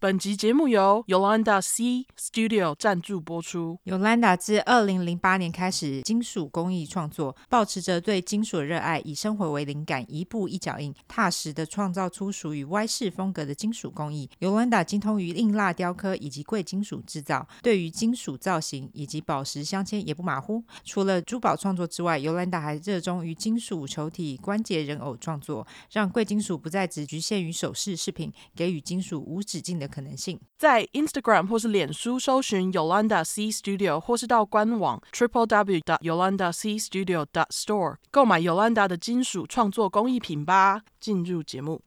[0.00, 3.80] 本集节目由 Yolanda C Studio 赞助播出。
[3.84, 14.30] Yolanda 自二零零八年开始金属工艺创作，保持着对金属的热爱，以生活为灵感，一步一脚印，踏实的创造出属于 Y 式风格的金属工艺。
[14.38, 20.62] Yolanda 精通于硬蜡雕刻以及贵金属制造，对于金属造型以及宝石镶嵌也不马虎。
[20.84, 38.86] 除了珠宝创作之外，Yolanda 还热衷于金属球体、关节人偶创作，让贵金属不再只局限于首饰饰品，给予金属无止境的可能性，在 Instagram 或是脸书搜寻 Yolanda C Studio，或是到官网 Triple W 的 Yolanda C Studio Store 购买 Yolanda
[38.86, 40.82] 的金属创作工艺品吧。
[41.00, 41.80] 进入节目，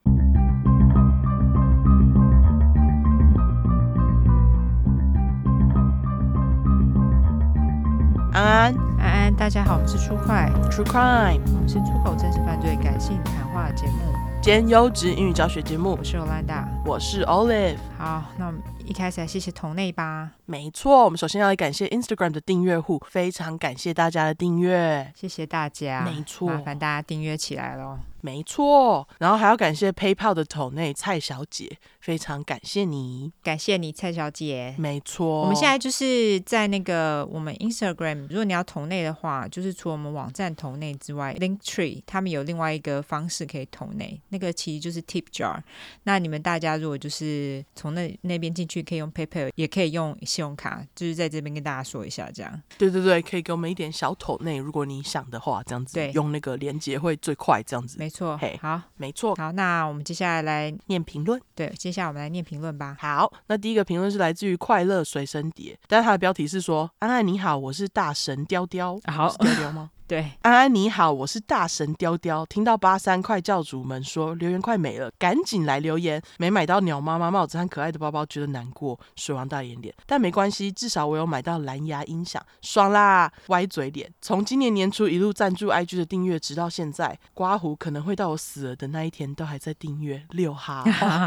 [8.32, 14.31] 安安安安，大家好，我们是出快 True Crime，我们是出口真实犯罪感性谈话节目。
[14.42, 17.76] 兼优质英语教学节目，我是 Yolanda，我是 Olive。
[17.96, 20.32] 好，那我们一开始来谢谢同内吧。
[20.46, 26.02] 没错，我们首先要来感谢 Instagram 的订阅户，非常感谢大家的订阅，谢谢大家。
[26.02, 27.96] 没错，麻烦大家订阅起来喽。
[28.22, 34.74] 没错，然后还要感谢 PayPal 的桶内蔡小姐，非常感谢你，感谢你蔡小姐。
[34.78, 45.60] 没错，我们现在就是在那个我们 Instagram，如果你要桶内的话，就是除了我们网站桶内之外，Linktree 他们有另外一个方式可以桶内，那个其实就是 Tip Jar。
[46.04, 52.62] 那你们大家如果就是从那那边进去，可以用 PayPal，也可以用信用卡，就是在这边跟大家说一下，这样。
[52.78, 57.96] 对对对，可以给我们一点小桶内，如果你想的话，这样子，对，用那个连接会最快，这样子。
[57.98, 61.40] 没错，嘿，好，没错，好，那我们接下来来念评论。
[61.54, 62.96] 对，接下来我们来念评论吧。
[63.00, 69.90] 好，那第一个评论是来自于快乐随身碟，但是它的标题是说：“安安你好，我是大神雕雕。”好，是雕雕吗？
[70.12, 72.44] 对，安安你好，我是大神雕雕。
[72.44, 76.20] 听到八三快教主们说留言快没了，赶紧来留言。
[76.36, 79.94] 没买到鸟妈妈帽子和可爱的包包，觉得难过，水王大眼脸。
[80.04, 83.32] 但没关系，至少我有买到蓝牙音响，爽啦！
[83.46, 84.12] 歪嘴脸。
[84.20, 90.84] 从今年年初一路赞助 IG 的订阅，直到现在，刮胡可能会到我死了的那一天，都还在订阅六哈，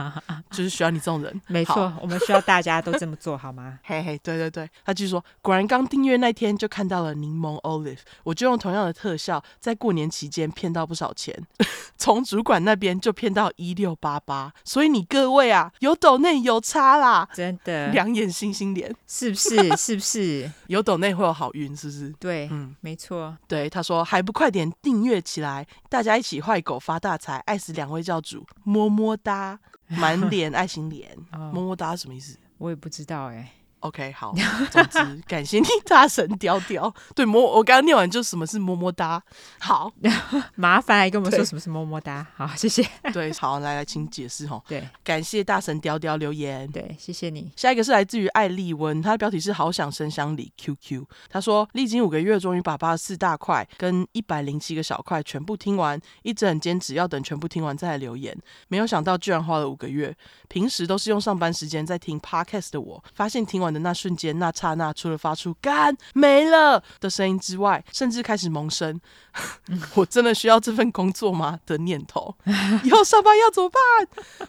[0.51, 1.41] 就是需要你这种人。
[1.47, 3.79] 没错，我们需要大家都这么做好吗？
[3.83, 4.69] 嘿嘿，对对对。
[4.85, 8.85] 他继续说，果然刚订阅那天就看到了柠檬 Olive，我就用同样。
[8.85, 11.33] 样的特效，在过年期间骗到不少钱，
[11.97, 19.55] 从主管那边就骗到一六八八，所以你各位啊，有斗内有差啦，真的，两眼星星脸，是不是？
[19.77, 20.51] 是不是？
[20.67, 22.09] 有斗内会有好运，是不是？
[22.19, 23.35] 对，嗯，没错。
[23.47, 32.37] 对，他说还不快点订阅起来，大家一起坏狗发大财，爱死两位教主，么么哒，满 脸爱心脸，么么哒什么意思？
[32.57, 33.51] 我也不知道哎、欸。
[33.81, 34.33] OK，好，
[34.71, 36.91] 总之 感谢你大神雕雕。
[37.13, 39.21] 对，么我刚刚念完就什么是么么哒。
[39.59, 39.91] 好，
[40.55, 42.25] 麻烦来跟我们说什么是么么哒。
[42.35, 42.83] 好，谢谢。
[43.13, 44.63] 对，好，来来，请解释哦。
[44.67, 46.67] 对，感谢大神雕雕留言。
[46.71, 47.51] 对，谢谢你。
[47.55, 51.05] 下一个是来自于艾丽温，她的标题是好想生香里 QQ。
[51.29, 58.35] 她说历经五个月，终于把八十四大块跟一百零七个小块全部听完，一直很坚持要等全部听完再来留言。
[58.67, 60.15] 没有想到居然花了五个月。
[60.47, 68.99] 平时都是用上班时间在听 Podcast 的我，发现听完的那瞬间、那刹那，除了发出“干没了”的声音之外，甚至开始萌生
[69.95, 72.35] “我真的需要这份工作吗”的念头。
[72.83, 73.79] 以后上班要怎么办？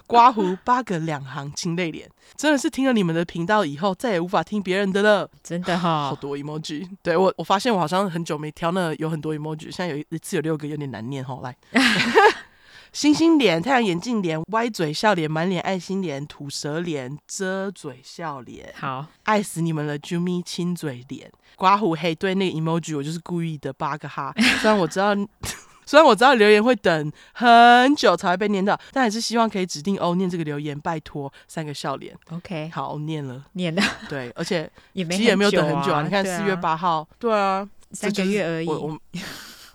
[0.07, 5.29] 刮胡八个两行清泪脸，真的是听了你们的频道以后，再也无法听别人的了。
[5.43, 6.89] 真的哈、哦，好多 emoji。
[7.03, 11.39] 对我，我发现我好像很久没挑那有很多 emoji，现在有一次有六个，有点难念哈。
[11.43, 11.57] 来。
[12.93, 24.33] 星星脸、太阳眼镜脸、歪嘴笑脸、满脸爱心脸、吐舌脸、遮嘴笑脸，好，爱死你们了！Jumi 亲嘴脸、刮胡黑，对那个 emoji 我就是故意的八个哈。
[24.61, 25.15] 虽然我知道，
[25.85, 32.17] 虽然我知道留言会等很久才会被念到，但还是希望可以指定欧念这个留言，拜托三个笑脸。
[32.31, 36.03] OK，好，念了，念了，对，而且 也没、啊、其实也没有等很久啊。
[36.03, 38.67] 你看四月八号，对啊，三个月而已。
[38.67, 38.99] 我我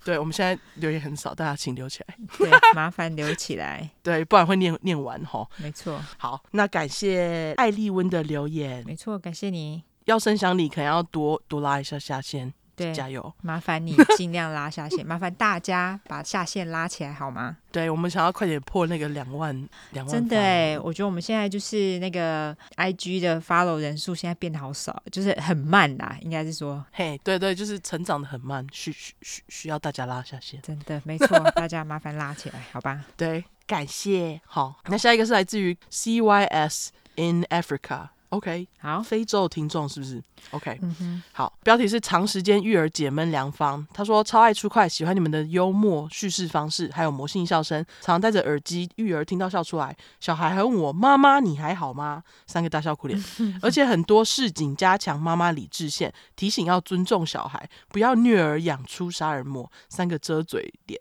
[0.03, 2.17] 对，我们现在留言很少，大家请留起来。
[2.37, 3.89] 对，麻烦留起来。
[4.01, 5.47] 对，不然会念念完哈。
[5.57, 6.01] 没错。
[6.17, 8.83] 好，那感谢艾丽温的留言。
[8.85, 9.83] 没错，感谢你。
[10.05, 12.51] 要声响你，可能要多多拉一下下线。
[12.81, 13.33] 对，加油！
[13.41, 17.57] 麻烦你尽量拉下线， 麻烦大家把下线拉起来好吗？
[17.71, 19.55] 对，我们想要快点破那个两万
[19.91, 20.13] 两万。
[20.13, 26.83] 真的哎，我觉得我们现在就是那个 IG 的 follow 人数现在变得好少，就是很慢啦，应该是说。
[26.91, 30.61] 嘿，对对，就是成长的很慢，需需需需要大家拉下线。
[30.61, 33.05] 真的，没错， 大家麻烦拉起来，好吧？
[33.15, 34.41] 对，感谢。
[34.45, 38.09] 好，那下一个是来自于 CYS in Africa。
[38.31, 43.85] OK，好，非洲听众是不是？OK，嗯哼，好，标题是长时间育儿解闷良方。
[43.93, 49.93] 他说超爱出快，喜欢你们的幽默叙事方式，还有魔性笑声，常常戴着耳机育儿听到笑出来。
[50.21, 52.23] 小孩还问我妈妈你还好吗？
[52.47, 53.21] 三个大笑哭脸，
[53.61, 59.69] 而且很多市井加强妈妈理智线，提醒要尊重小孩，不要虐儿养出杀人魔。
[59.89, 60.97] 三个遮嘴脸。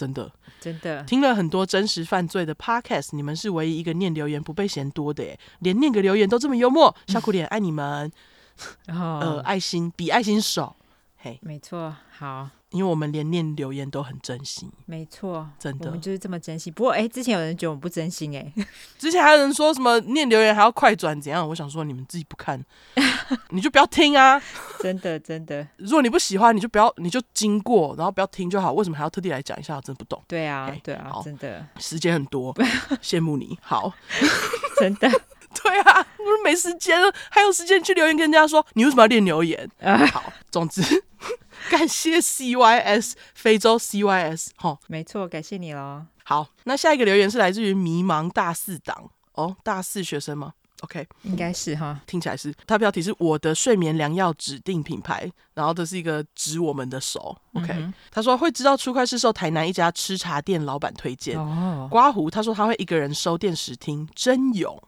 [0.00, 1.02] 真的，真的。
[1.04, 8.10] 听了很多真实犯罪的 podcast，你们是唯一一个念留言不被嫌多的耶，连念个留言都这么幽默， 笑苦脸爱你们，
[8.88, 10.76] 哦、呃，爱心比爱心少，
[11.18, 12.48] 嘿，没错，好。
[12.70, 16.70] 因为我们连念留言都很珍惜，没错，真的，我们就是这么珍惜。
[16.70, 18.52] 不过，哎，之前有人觉得我们不真心，哎，
[18.98, 21.46] 之前还有人说什么念留言还要快转怎样？
[21.48, 22.64] 我想说你们自己不看，
[23.50, 24.40] 你就不要听啊！
[24.80, 28.72] 真的，真的，如果你不喜欢，你就不要，你就经过，然后不要听就好。
[28.72, 29.76] 为什么还要特地来讲一下？
[29.76, 30.22] 我真的不懂。
[30.28, 32.54] 对啊，嘿对啊，真的，时间很多，
[33.02, 33.58] 羡慕你。
[33.60, 33.92] 好，
[34.78, 35.10] 真的，
[35.62, 39.70] 对啊，我说没时间了，还有时间去留言跟人家说你为什么要练留言？
[40.12, 40.82] 好，总之。
[41.68, 46.06] 感谢 CYS 非洲 CYS 哈，没错，感谢你喽。
[46.24, 52.54] 好，那下一个留言是来自于迷茫大四党哦，大四学生吗？OK，应该是哈，听起来是。
[52.66, 57.36] 它标题是我的睡眠良药指定品牌，然后这是一个指我们的手。
[57.54, 61.38] OK，、嗯、他说会知道初快是受台南一家吃茶店老板推荐。
[61.38, 64.80] 哦，刮胡，他说他会一个人收电视听，真勇。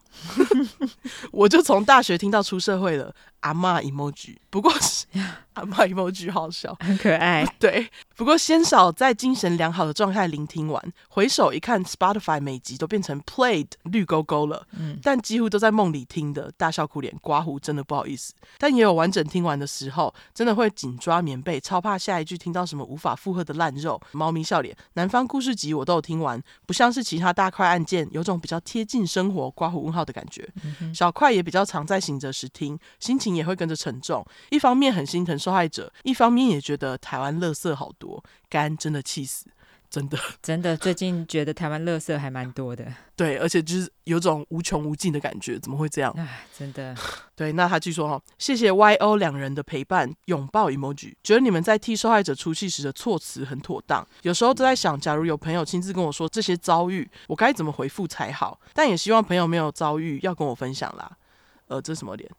[1.32, 3.14] 我就从大学听到出社会了。
[3.40, 5.04] 阿妈 emoji，不过是
[5.54, 7.44] 阿妈 emoji 好笑，很可爱。
[7.58, 14.64] 对，不过鲜少在精神良好的状态聆听完，回首一看，Spotify 每集都变成 played 绿勾勾了。
[14.78, 18.32] 嗯，但几乎都在梦里听的，大笑哭脸，刮胡真的不好意思。
[18.58, 24.00] 但也有完整听完的时候，真的会紧抓棉被，超怕下一句听到什么无法负荷的烂肉。
[24.12, 30.48] 猫咪笑脸，南方故事集我都有听完，不像是其他大块案件，有种比较贴近生活，刮胡问号的感觉。
[30.80, 33.32] 嗯、小块也比较常在醒着时听，心情。
[33.32, 39.46] 也会跟着沉重，一方面很心疼受害者，一方面也觉得台湾垃圾好多，肝真的气死，
[39.92, 42.82] 真的 真的，最近觉得台湾垃圾还蛮多的，
[43.14, 46.10] 对，而且就是有种无穷无尽的感觉，怎么会这样？
[46.16, 46.96] 哎，真的，
[47.36, 58.58] 对，那他据说哈，谢谢 Y O 两人的陪伴，拥抱 emoji，觉得你们在替受害者出气时的措辞很妥当，有时候都在想，假如有朋友亲自跟我说这些遭遇，我该怎么回复才好？
[58.72, 61.18] 但也希望朋友没有遭遇要跟我分享啦。
[61.66, 62.30] 呃，这是什么脸？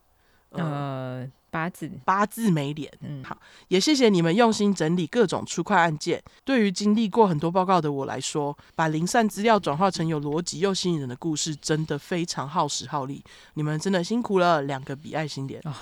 [0.49, 6.19] 呃，八字八字没脸，嗯，好，也谢谢你们用心整理各种出快案件。
[6.44, 13.23] 对于经历过很多报告的我来说，把零散资料转化成有逻辑又吸引人的故事，真的非常耗时耗力。
[13.53, 15.73] 你们真的辛苦了，两个比爱心点哦，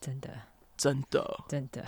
[0.00, 0.30] 真的。
[0.78, 1.84] 真的，真的，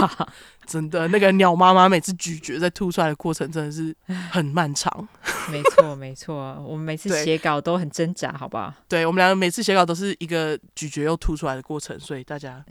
[0.66, 3.96] 真的，那个鸟妈妈每次咀嚼在吐出来的过程真的是
[4.30, 5.08] 很漫长。
[5.50, 8.72] 没错，没错，我们每次 写稿都很挣扎，好不好？
[8.86, 12.62] 对，我们两个每次写稿都是一个咀嚼又吐出来的过程，所以大家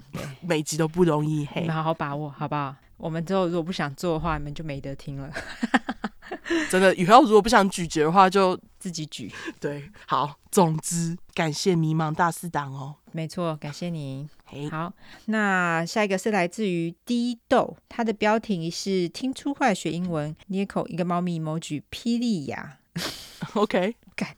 [0.41, 1.47] 每集都不容易。
[1.47, 2.75] 嘿，你们好好把握，好不好？
[2.97, 5.29] 我们之后如果不想做的话，你们就没得听了。
[6.69, 9.31] 真的，以后如果不想咀嚼的话，就自己咀。
[9.59, 12.95] 对，好，总之感谢迷茫大四党哦。
[13.11, 14.27] 没错，感谢你。
[14.69, 14.93] 好，
[15.25, 22.77] 那下一个是来自于滴豆，它的标题是听出坏学英文，捏口一个猫咪 emoji，霹雳呀。
[23.53, 24.29] OK，干，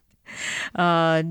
[0.74, 1.22] 呃，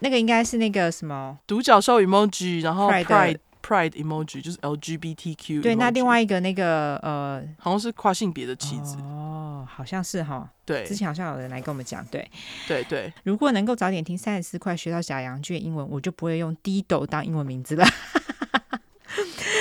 [0.00, 3.38] 那个应该是那个什么独角兽 emoji，然后 pride。
[3.62, 12.28] Pride emoji 就是 LGBTQ，对，那另外一个那个呃，好像是跨性别的妻子哦，好像是哈，对，之前好像有人来跟我们讲，对，
[12.66, 17.86] 对对，如果能够早点听三十四块学到假洋句的英文，我就不会用 Dido 当英文名字了。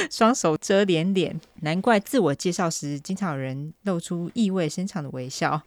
[0.09, 5.61] 双手遮脸脸，难怪自我介绍时经常有人露出意味深长的微笑。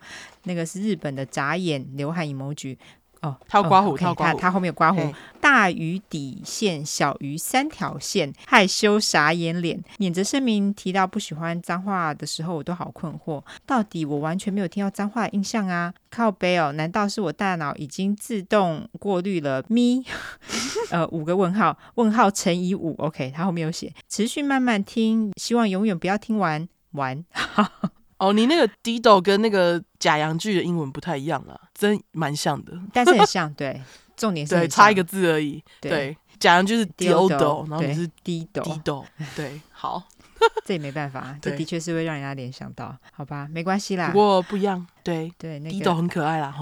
[0.45, 2.77] 那个是日本的眨眼流汗 emoji。
[3.23, 5.01] 哦，套刮胡，套、哦 okay, 刮胡，他后面有刮胡。
[5.41, 9.83] 大于底线，小于三条线，害羞傻眼脸。
[9.99, 15.95] 免责声明提到不喜欢脏话的时候，我都好困惑，到底我完全没有听到脏话的印象啊？
[16.11, 20.05] 靠背哦，难道是我大脑已经自动过滤了咪？
[20.91, 27.25] 呃，五个问号，问号乘以五，OK，他后面有写，持续慢慢听，希望永远不要听完完。
[28.23, 33.83] 哦，你那个 Dido 跟那个假洋句的英文不太一样啊，真蛮像的， 但是很 像，对，
[34.17, 35.61] 重点是对，差一个字而已。
[35.81, 40.05] 对，假洋就是 Dildo，然后你是 Dido，Dido，对，好，
[40.65, 44.11] 这也没办法，这的确是会让人家联想到，好吧，没关系啦。
[44.11, 46.55] 不过不一样，对对，那 Dido 很可爱啦，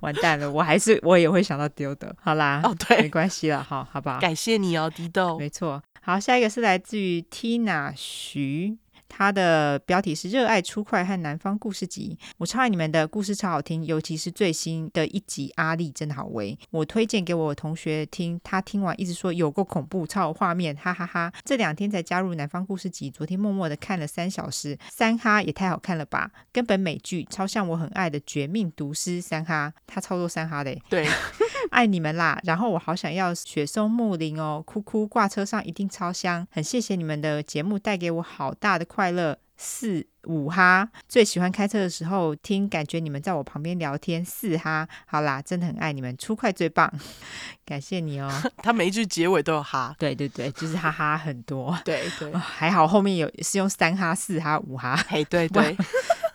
[0.00, 4.18] 完蛋了，我还是我也会想到 Dildo，好啦，哦对，没关系了，好，好不好？
[4.20, 5.82] 感谢你哦，Dido，没错。
[6.02, 8.76] 好，下一个是来自于 Tina 徐。
[9.08, 21.08] 他的标题是“热爱出快和南方故事集”，我超爱你们的故事，超好听，尤其是最新的一集阿力真的好威，我推荐给我同学听，他听完一直说有够恐怖，超有画面，哈哈哈。
[21.08, 21.32] 哈！
[21.42, 31.08] 这两天才加入南方故事集，昨天默默的看了三小时，三哈也太好看了吧，根本美剧，超像我很爱的《绝命毒师》三哈，他超多三哈的，对，
[31.72, 32.38] 爱你们啦！
[32.44, 39.38] 然后我好想要雪松木林哦，哭哭挂车上一定超香，很谢谢你们的节目带给我好大的快乐。
[39.60, 44.24] 四五哈，最喜欢开车的时候听，感觉你们在我旁边聊天。
[44.24, 46.88] 四哈，好啦，真的很爱你们，出快最棒，
[47.66, 48.30] 感谢你哦。
[48.62, 55.76] 他每一句结尾都有哈，对对对，就是哈哈很多， 对对、哦，还好后面有是用三哈、四哈、五哈，嘿，对对，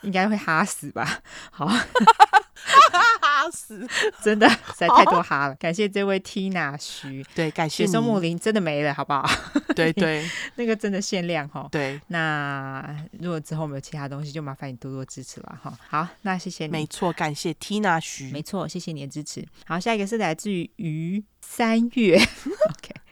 [0.04, 1.20] 应该会哈死吧？
[1.52, 1.68] 好。
[3.22, 3.86] 哈死，
[4.24, 5.56] 真的实在太多哈了。
[5.56, 9.30] 感谢这位 Tina 徐，对，感谢雪松木林真的没了，好不好？
[9.76, 11.68] 对对， 那个真的限量哈。
[11.70, 15.78] 对，那如果之后没有其他东西，就麻烦你多多支持了哈。
[15.90, 16.72] 好，那谢谢你。
[16.72, 19.46] 没错，感谢 Tina 徐，没错，谢谢你的支持。
[19.66, 22.16] 好，下一个是来自于于三月，
[22.72, 23.03] OK。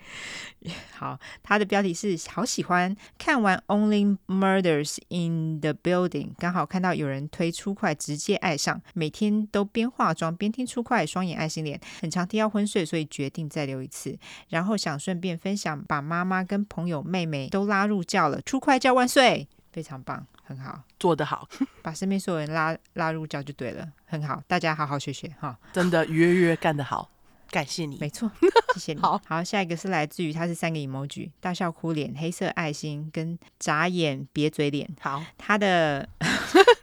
[0.93, 2.95] 好，他的标题是好喜欢。
[3.17, 8.79] 看完 Only Murders in the Building，刚好看到有人推出快，直接爱上。
[8.93, 14.15] 每天都边化妆边听出快，双眼爱心脸，很常听到昏睡，所以决定再留一次。
[14.49, 21.49] 然后想顺便分享，把妈妈跟朋友妹妹都拉入教了，出快叫万岁，非常棒，很好，做得好，
[21.81, 27.09] 把身边所有人拉拉入教就对了，很好，大家好好学学哈，真的 约约干得好。
[27.51, 28.31] 感谢你，没错，
[28.73, 29.01] 谢谢你。
[29.01, 34.89] 好，好，下一个是来自于，他是三个 emoji，大笑哭脸、黑色爱心跟眨眼瘪嘴脸。
[34.99, 36.07] 好，他的。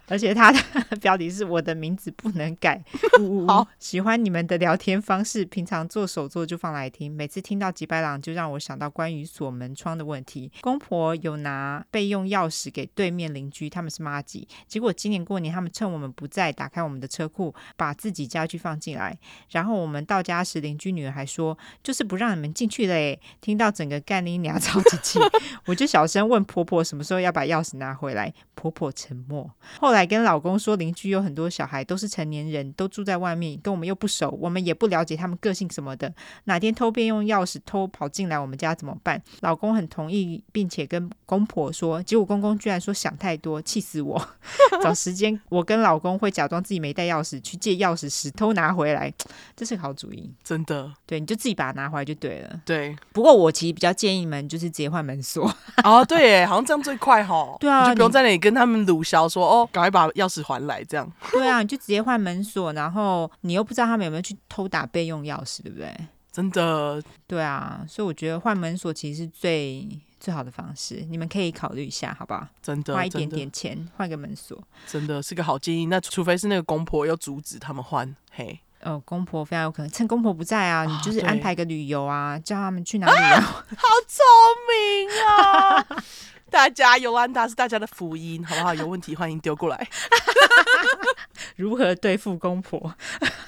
[0.08, 0.58] 而且他的
[1.00, 2.82] 标题是我的名字不能改。
[3.46, 7.10] 好，喜欢你们的聊天方式，平常做手作就放来听。
[7.12, 10.50] 每次听到吉白朗，就让我想到关于锁门窗的问题。
[10.62, 14.48] 公婆有拿备用钥匙给对面邻居，他们是妈吉。
[14.66, 19.18] 结果今年过年，他们趁我们不在，打开我们的车库，把自己家具放进来。
[19.50, 23.20] 然后我们到家时，邻居女儿还说，就是不让你们进去了诶。
[23.40, 25.18] 听到整个干你娘 超级气，
[25.66, 28.32] 我就小声问婆婆什么时候要把钥匙拿回来。
[28.54, 29.50] 婆婆沉默。
[29.78, 29.97] 后来。
[29.98, 36.12] 来跟老公说，邻居有很多小孩，都是成年人，都住在外面，跟我们又不熟，我们也不了解他们个性什么的。
[36.44, 39.20] 哪天偷便用钥匙偷跑进来我们家怎么办？
[39.40, 44.28] 老公很同意，并且跟公婆说，结果公公居然说想太多，气死我！
[44.82, 49.12] 找时间，我跟老公会假装自己没带钥匙，去借钥匙时偷拿回来，
[49.56, 50.92] 这是个好主意，真的。
[51.04, 52.60] 对，你就自己把它拿回来就对了。
[52.64, 55.52] 对，不过我其实比较建议你们就是直接换门锁。
[55.82, 57.56] 哦，对，好像这样最快哈。
[57.58, 61.10] 对啊，你就不用在那里跟他们鲁小说哦，赶快把钥匙还来，这样。
[61.32, 65.94] 对啊，你就直接换门锁，然后你又不知道他们有没有去偷打备用钥匙，对不对？
[66.32, 67.02] 真的。
[67.26, 69.88] 对啊，所以我觉得换门锁其实是最
[70.20, 72.46] 最好的方式，你们可以考虑一下，好不好？
[72.62, 75.86] 真的，花一点点钱换个门锁，真的是个好建议。
[75.86, 78.60] 那除非是那个公婆要阻止他们换，嘿。
[78.82, 83.40] 哦，公婆非常有可能趁公婆不在啊，哦、你就是安排个旅游啊，叫他们去哪里啊？
[83.40, 84.24] 好聪
[84.68, 85.86] 明啊！
[86.50, 88.74] 大家尤兰达是大家的福音，好不好？
[88.74, 89.88] 有问题欢迎丢过来。
[91.56, 92.94] 如何对付公婆？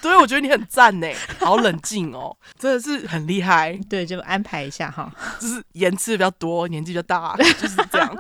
[0.03, 3.79] 对，我觉得你很赞呢，好冷静哦，真的是很厉害。
[3.89, 8.17] 对，就安排一下哈，就是盐吃的比较多，年纪比较大，就是这样。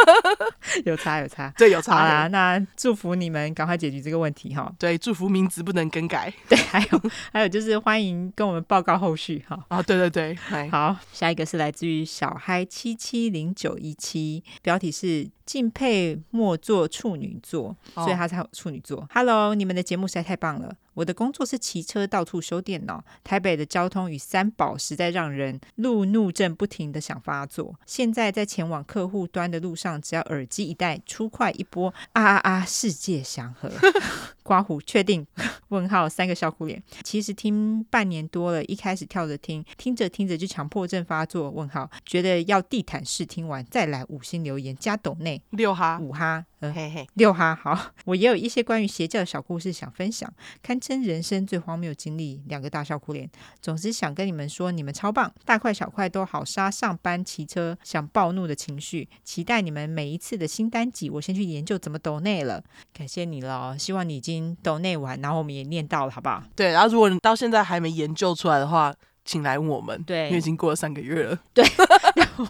[0.84, 1.98] 有差有差，对，有差。
[1.98, 4.72] 好啦，那祝福你们赶快解决这个问题哈。
[4.78, 6.32] 对，祝福名字不能更改。
[6.48, 7.02] 对，还有
[7.32, 9.58] 还有就是欢迎跟我们报告后续哈。
[9.68, 15.30] 啊，对对对，好，下一个是来自于小嗨七七零九一七，标题是。
[15.50, 19.04] 敬佩莫做处女座，所以他才有处女座。
[19.12, 20.72] Hello，你们的节目实在太棒了。
[21.00, 27.74] 我的工作是骑车到处修电脑，台北的交通与三宝实在让人路怒症不停的想发作。
[27.86, 32.64] 现在在前往客户端的路上，只要耳机一戴，出快一波，啊啊啊！
[32.66, 33.72] 世界祥和，
[34.42, 35.26] 刮胡确定？
[35.68, 36.82] 问号三个笑哭脸。
[37.02, 41.48] 其实听半年多了，一开始跳着听，听着听着就强迫症发作。
[41.48, 46.44] 问号觉得要地毯式听完再来五星留言加抖内六哈五哈。
[46.60, 50.30] 嘿嘿，六哈好，我也有一些关于邪教的小故事想分享，
[50.62, 52.42] 堪称人生最荒谬经历。
[52.48, 53.30] 两个大笑哭脸，
[53.62, 59.08] 总之想跟你们说，你们超棒，大块小块都好杀上班骑车想暴怒的情绪。
[59.24, 62.62] 期待你们每一次的新单集，我先去研究怎么抖内了。
[62.92, 66.42] 感谢你了，希望你已经抖内完，然后我们也念到了，好不好？
[66.54, 68.94] 对，然后如果你到现在还没研究出来的话。
[69.24, 71.38] 请来我们，对，因为已经过了三个月了。
[71.54, 71.64] 对，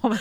[0.03, 0.19] 我 们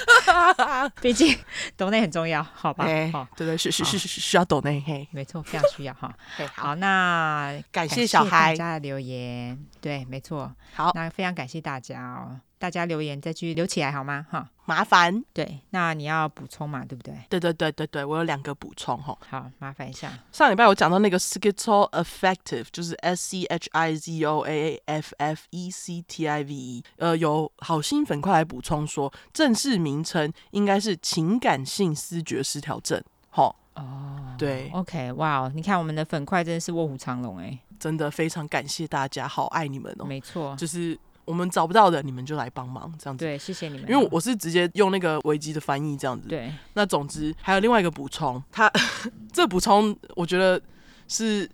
[1.02, 1.38] 毕竟
[1.78, 2.86] 抖内很重要，好吧？
[2.86, 6.14] 欸、好，对对，是是是是需要抖内，嘿，没错，非常需要哈。
[6.56, 10.54] 好，那感谢小孩大家的留言，对，没错。
[10.74, 12.40] 好，那非常感谢大家哦。
[12.60, 14.26] 大家留言再去留起来好吗？
[14.30, 15.24] 哈，麻烦。
[15.34, 17.16] 对，那你要补充嘛，对不对？
[17.30, 19.18] 对对对对对，我有两个补充哈。
[19.30, 20.12] 好，麻烦一下。
[20.34, 26.44] 上礼拜我讲到那个 schizoaffective，就是 S C H I Z O A A F F E C T I
[26.44, 33.02] V E，呃，有好心粉块来补充说，正式名称应该是情感性思觉失调症。
[33.30, 40.06] 好，哦，对，OK，哇、wow，你看我们的粉块真的是卧虎藏龙哎，真的非常感谢大家，好爱你们哦。
[40.06, 41.00] 没错，就是。
[41.30, 43.24] 我们找不到的，你们就来帮忙，这样子。
[43.24, 43.88] 对，谢谢你们。
[43.88, 46.28] 因为我是直接用那个维基的翻译这样子。
[46.28, 46.52] 对。
[46.74, 48.68] 那总之还有另外一个补充，他
[49.32, 50.60] 这补充我觉得
[51.08, 51.48] 是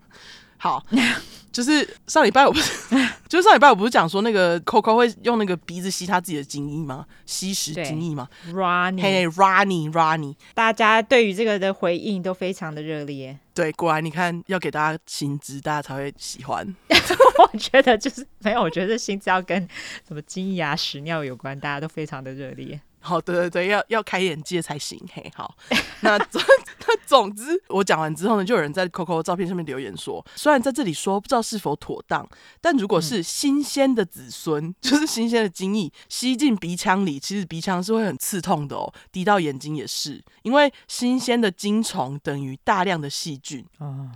[0.56, 0.82] 好，
[1.52, 2.96] 就是上礼拜我不是，
[3.28, 7.04] 就是上礼拜我不是讲说那个 Coco 会用那个鼻子吸他自己的精液吗？
[7.26, 13.38] 吸食精液吗？Ronnie，嘿，Ronnie，Ronnie，大家对于这个的回应都非常的热烈。
[13.54, 16.66] 对，果然你看，要给大家薪资，大家才会喜欢。
[17.52, 19.60] 我觉得就是没有，我觉得薪资要跟
[20.06, 22.80] 什么精液啊、屎尿有关，大家都非常的热烈。
[23.00, 25.00] 好，对对对，要要开眼界才行。
[25.12, 25.56] 嘿，好，
[26.00, 26.42] 那总
[26.86, 32.28] 那总之，我讲完之后呢，就有人在 Coco 照片上面留言说，虽然在这里说不知道是否妥当，
[32.60, 43.64] 但如果是新鲜的子孙，嗯、 就是新鲜的精液吸进鼻腔里，其实鼻腔是会很刺痛的哦，滴到眼睛也是，因为新鲜的精虫等于大量的细菌。
[43.78, 44.10] 啊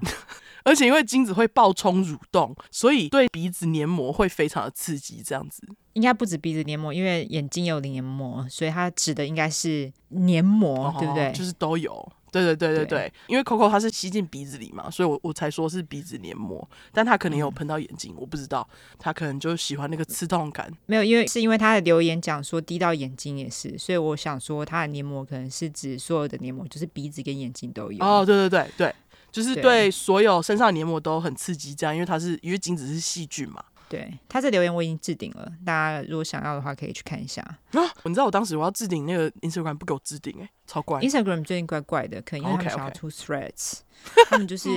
[0.64, 5.20] 而且因为精子会爆冲蠕动，所以对鼻子黏膜会非常的刺激。
[5.20, 5.60] 这样子
[5.94, 11.32] 应该不止鼻子黏膜，因为眼睛有黏膜，所以它指的应该是黏膜，哦、对不对？
[11.32, 12.12] 就是都有。
[12.30, 16.66] 对对对对对，对因为 Coco 它是吸进鼻子里嘛，所以我我才说是鼻子黏膜。
[16.90, 18.66] 但他可能有喷到眼睛，嗯，我不知道。
[18.98, 20.72] 他可能就喜欢那个刺痛感。
[20.86, 28.02] 没有，因为是因为他的留言讲说滴到眼睛也是，所以我想说他的黏膜可能是指所有的黏膜，就是鼻子跟眼睛都有。
[28.02, 28.94] 哦，对对对对。
[29.30, 33.62] 就是对所有身上黏膜都很刺激，这样，因为它是因为精子是细菌嘛。
[33.92, 37.42] 对，他这留言我已经置顶了，大家如果想要的话，可以去看一下。
[37.72, 40.98] 啊，你知道我当时我要置顶那个 Instagram 不给我置顶，哎，超怪。
[41.02, 43.80] Instagram 最近怪怪的，可能因为他们想要出 Threads。
[44.28, 44.68] 他们就是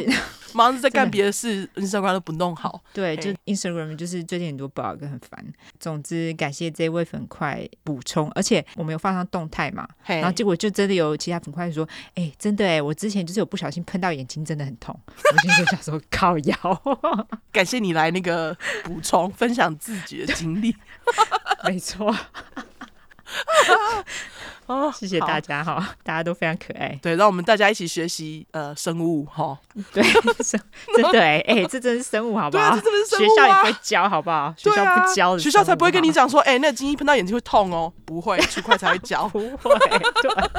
[0.54, 2.82] 忙着在干别的事，Instagram 都不弄好。
[2.94, 5.46] 对，就 Instagram 就是最近很多 bug 很烦。
[5.80, 14.98] 总之，感谢这位粉块补充，而且我们有放上动态嘛，然后结果就真的有其他粉块说：“哎、欸，真的哎，我之前就是有不小心喷到眼睛，真的很痛。
[15.08, 16.56] ”我现在就想说靠腰，
[17.52, 20.76] 感谢你来那个补充分享自己的经历，
[21.68, 22.16] 没错。
[24.68, 26.98] 哦， 谢谢大家哈，大家都非常可爱。
[27.02, 29.58] 对，让我们大家一起学习呃生物哈。
[29.94, 30.04] 对，
[30.44, 30.60] 生
[30.96, 32.62] 真的哎哎、欸，这真是生物好不好？
[32.62, 34.54] 对啊、这真的是生物啊、学校也不会教好不好？
[34.58, 39.50] 学校不教的，学校才不会跟你讲说，哎、欸，那个金鱼喷到眼睛会痛哦，不会，区块才会教， 不会。
[39.60, 40.50] 对，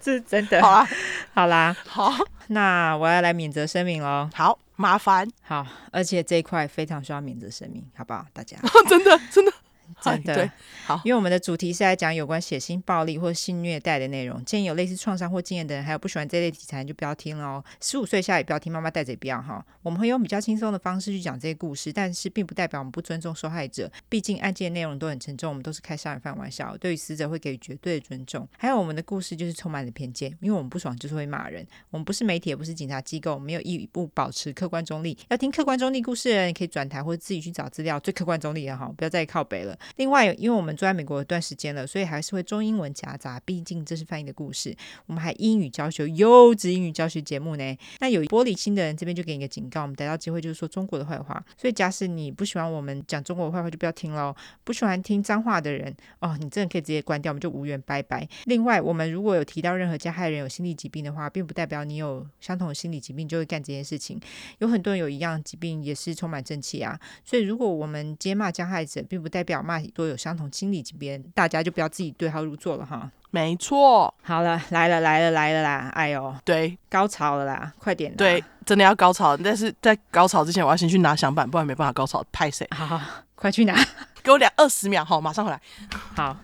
[0.00, 0.60] 这是真的。
[0.60, 0.88] 好啦，
[1.34, 2.12] 好啦，好，
[2.48, 4.28] 那我要来免责声明喽。
[4.34, 5.28] 好，麻烦。
[5.42, 8.24] 好，而且这一块非常需要免责声明，好不好？
[8.32, 8.56] 大家，
[8.88, 9.52] 真的，真的。
[10.04, 10.50] 真的对，
[10.86, 17.64] 好，因为我们的主题是来讲有关血腥暴力或性虐待的内容，建议有类似创伤或经验的人，还有不喜欢这类题材就不要听了哦。
[17.80, 19.64] 十五岁以下也不要听，妈妈带着也不要哈。
[19.82, 28.48] 我们会用比较轻松的方式去讲这些故事，但是并不代表我们不尊重受害者，毕竟案件内容都很沉重，我们都是开杀人犯玩笑，对于死者会给予绝对的尊重。
[28.58, 31.66] 还有我们的故事就是充满了偏见，因为我们不爽就是会骂人。
[31.90, 35.16] 我们不是媒体，也不是警察机构，没有义务保持客观中立。
[35.28, 39.78] 要听客观中立故事的人，你可以转台或者自己去找资料，最客观中立的哈，不要再靠北了。
[39.96, 43.40] 另外，因为我们住在美国一段时间了，所以还是会中英文夹杂。
[43.44, 44.74] 毕竟这是翻译的故事，
[45.06, 47.76] 我们还英语教学优质英语教学节目呢。
[47.98, 51.42] 那有玻璃心的人，这边就给你个警告：我们逮到机会就是说中国的坏话。
[51.56, 54.34] 所以假使你不喜欢我们讲中国的坏话，就不要听喽。
[54.64, 58.28] 不喜欢听脏话的人，哦，你真的可以直接关掉，我们就无缘拜拜。
[58.44, 64.20] 另外，我们如果有提到任何加害人有心理疾病的话，并不代表你有相同的心理疾病就会干这件事情。
[64.58, 66.98] 有很多人有一样疾病，也是充满正气啊。
[67.24, 73.10] 所以如果我们接骂加害者，并不代表骂都有相同心理级别，大家就不要自己对号入座了哈。
[73.32, 75.88] 没错，好了，来了来了来了啦！
[75.94, 78.12] 哎呦，对，高潮了啦，快点！
[78.16, 82.24] 对，真的要高潮，但是在高潮之前，我要先去拿响板，不然没办法高潮。
[82.32, 82.66] 拍谁？
[82.72, 83.00] 好，好，
[83.36, 83.74] 快去拿，
[84.24, 85.60] 给我两二十秒，好，马上回来。
[86.16, 86.36] 好，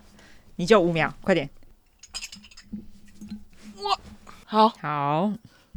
[0.55, 1.51] 你就五秒，快点。
[3.83, 3.99] 哇，
[4.44, 5.33] 好好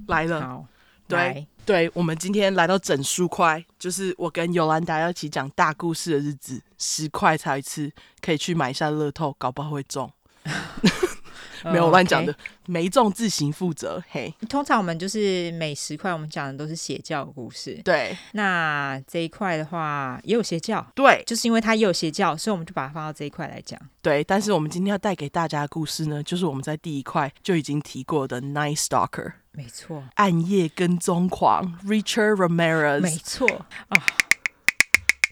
[0.07, 0.65] 来了，好，
[1.07, 1.47] 对。
[1.69, 10.11] 对，我们今天来到整数块，就是我跟尤兰达要一起讲大故事的日子，十块才一次，可以去买一下乐透，搞不好会中。
[11.65, 14.01] 没有乱讲的，没中自行负责。
[14.09, 17.79] 嘿，通常我们就是每十块，我们讲的都是邪教故事。
[17.83, 20.85] 对，那这一块的话也有邪教。
[20.95, 23.79] 对，就是因为它也有邪教，所以我们就把它放到这一块来讲。
[24.01, 29.33] 对，但是我们今天要带给大家的故事呢，就是我们在第一块就已经提过的 Night Stalker。
[29.51, 33.01] 没错，暗夜跟踪狂 Richard Ramirez。
[33.01, 33.47] 没错
[33.89, 33.97] 啊。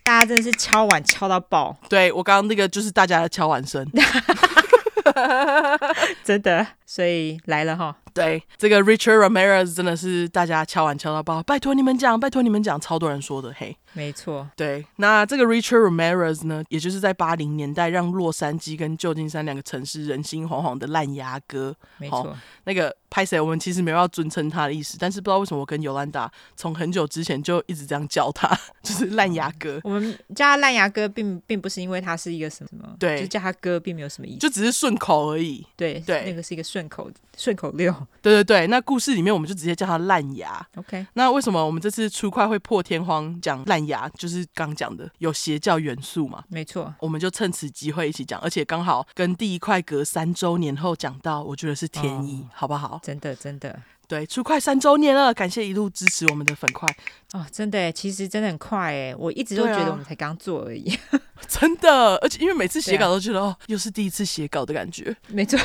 [0.03, 1.77] 大家真的是敲碗敲到爆。
[1.89, 3.85] 对，我刚刚那个就是大家的敲碗声，
[6.23, 7.95] 真的，所以来了哈。
[8.17, 13.75] 对，这个 Richard Ramirez 真的是大家敲碗敲到爆，拜托你们讲，拜托你们讲，超多人说的，嘿。
[13.93, 29.79] 没错，对，那这个 Richard Ramirez 呢，也就是在八零年代让洛杉矶跟旧金山两个城市人心惶惶的烂牙哥，没错，那个拍谁，我们其实没有要尊称他的意思，但是不知道为什么我跟尤兰达从很久之前就一直这样叫他， 就是烂牙哥。
[29.83, 35.65] 我们叫他烂牙哥并，并并不是因为他是一个什么什么，对，就叫他哥，并没有什么意思，就只是顺口而已。
[35.75, 37.93] 对对，那个是一个顺口顺口溜。
[38.21, 40.65] 对对对，那故事里面我们就直接叫他烂牙。
[40.75, 44.07] OK，那为什么我们这次出快会破天荒讲烂牙？
[44.17, 44.77] 就是刚。
[44.77, 46.43] 讲的有邪教元素嘛？
[46.49, 52.99] 没错，我们就趁此机会一起讲，而且刚好跟第一块隔三周年后讲到，我觉得是天意，哦、好不好？
[53.01, 56.87] 真的，真的，对，出快三周年了，感谢一路支持我们的粉块
[57.33, 61.19] 哦，真的，其实真的很快哎，我一直都觉得我们才刚做而已，啊、
[61.49, 65.57] 真的，而且因为每次写稿都觉得、啊、哦，又是第一次写稿的感觉，没错。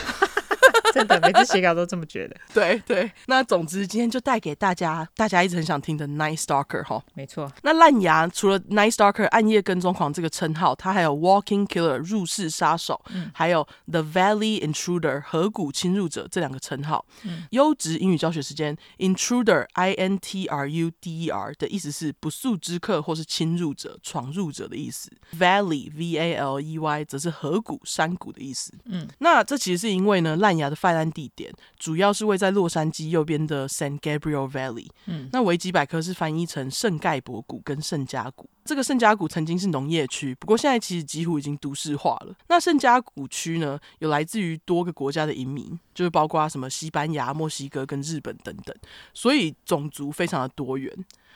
[0.94, 2.36] 真的，每次写稿都这么觉得。
[2.52, 7.02] 对对，那总之今天就带给大家，大家一直很想听的《Night Stalker》哈。
[7.14, 7.50] 没错。
[7.62, 17.06] 那烂牙除了《Night Stalker》暗夜跟踪狂这个称号，它还有《Walking Killer》入室杀手，嗯，还有《The Valley Intruder》河谷侵入者这两个称号。
[17.22, 17.44] 嗯。
[17.52, 25.10] 优质英语教学时间，Intruder，I N T R U D E R 的意思是不速之客或是侵入者、闯入者的意思。
[25.38, 28.74] Valley，V A L E Y 则是河谷、山谷的意思。
[28.84, 29.08] 嗯。
[29.20, 30.76] 那这其实是因为呢，烂牙的。
[30.82, 34.88] 犯案地点主要是位在洛杉矶右边的 San Gabriel Valley。
[35.06, 38.50] 嗯，那维基百科是翻译成圣盖博谷跟圣家谷。
[38.64, 42.34] 这个圣家谷曾经是农业区，不过现在其实几乎已经都市化了。
[42.48, 48.74] 那圣家谷区呢，有来自于多个国家的移民，就是包括什么西班牙、墨西哥跟日本等等，
[49.14, 50.92] 所以种族非常的多元。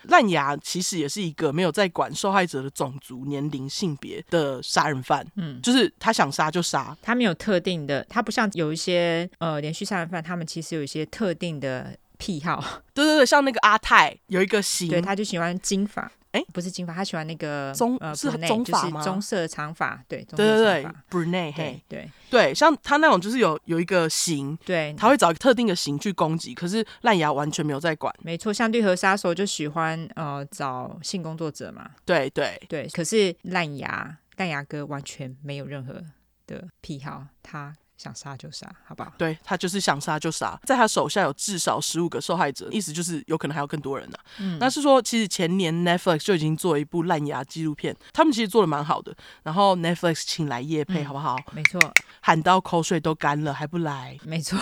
[0.09, 12.63] 烂牙其实也是一个没有在管受害者的种族、年龄、性别的杀人犯，嗯，就是他想杀就杀，他没有特定的，他不像有一些呃连续杀人犯，他们其实有一些特定的癖好。
[12.95, 16.11] 对对对，像那个阿泰有一个型，对，他就喜欢金发。
[16.37, 19.03] 哎，不是金发，他喜欢那个棕呃，是棕发吗？
[19.03, 28.15] 棕色长发，对，对对对，brunette，对对对，像他那种就是有有一个型，对，他会找一个特定的型去攻击，可是烂牙完全没有在管。
[28.21, 36.03] 没错，像绿河杀手就喜欢呃找性工作者嘛，对对对，可是烂牙烂牙哥完全没有任何
[36.47, 37.75] 的癖好，他。
[37.97, 39.13] 想杀就杀，好不好？
[39.17, 44.25] 对，他就是想杀就杀，在他手下有至少十五个受害者，意思就是有可能还有更多人呢、啊。
[44.39, 49.17] 嗯，那是说其实前年 Netflix 就已经做了一部烂牙纪录片，他们其实做的蛮好的。
[49.43, 51.37] 然后 Netflix 请来叶配，好不好？
[51.53, 51.81] 没错，
[52.21, 54.19] 喊到口水都干了还不来？
[54.25, 54.59] 没错。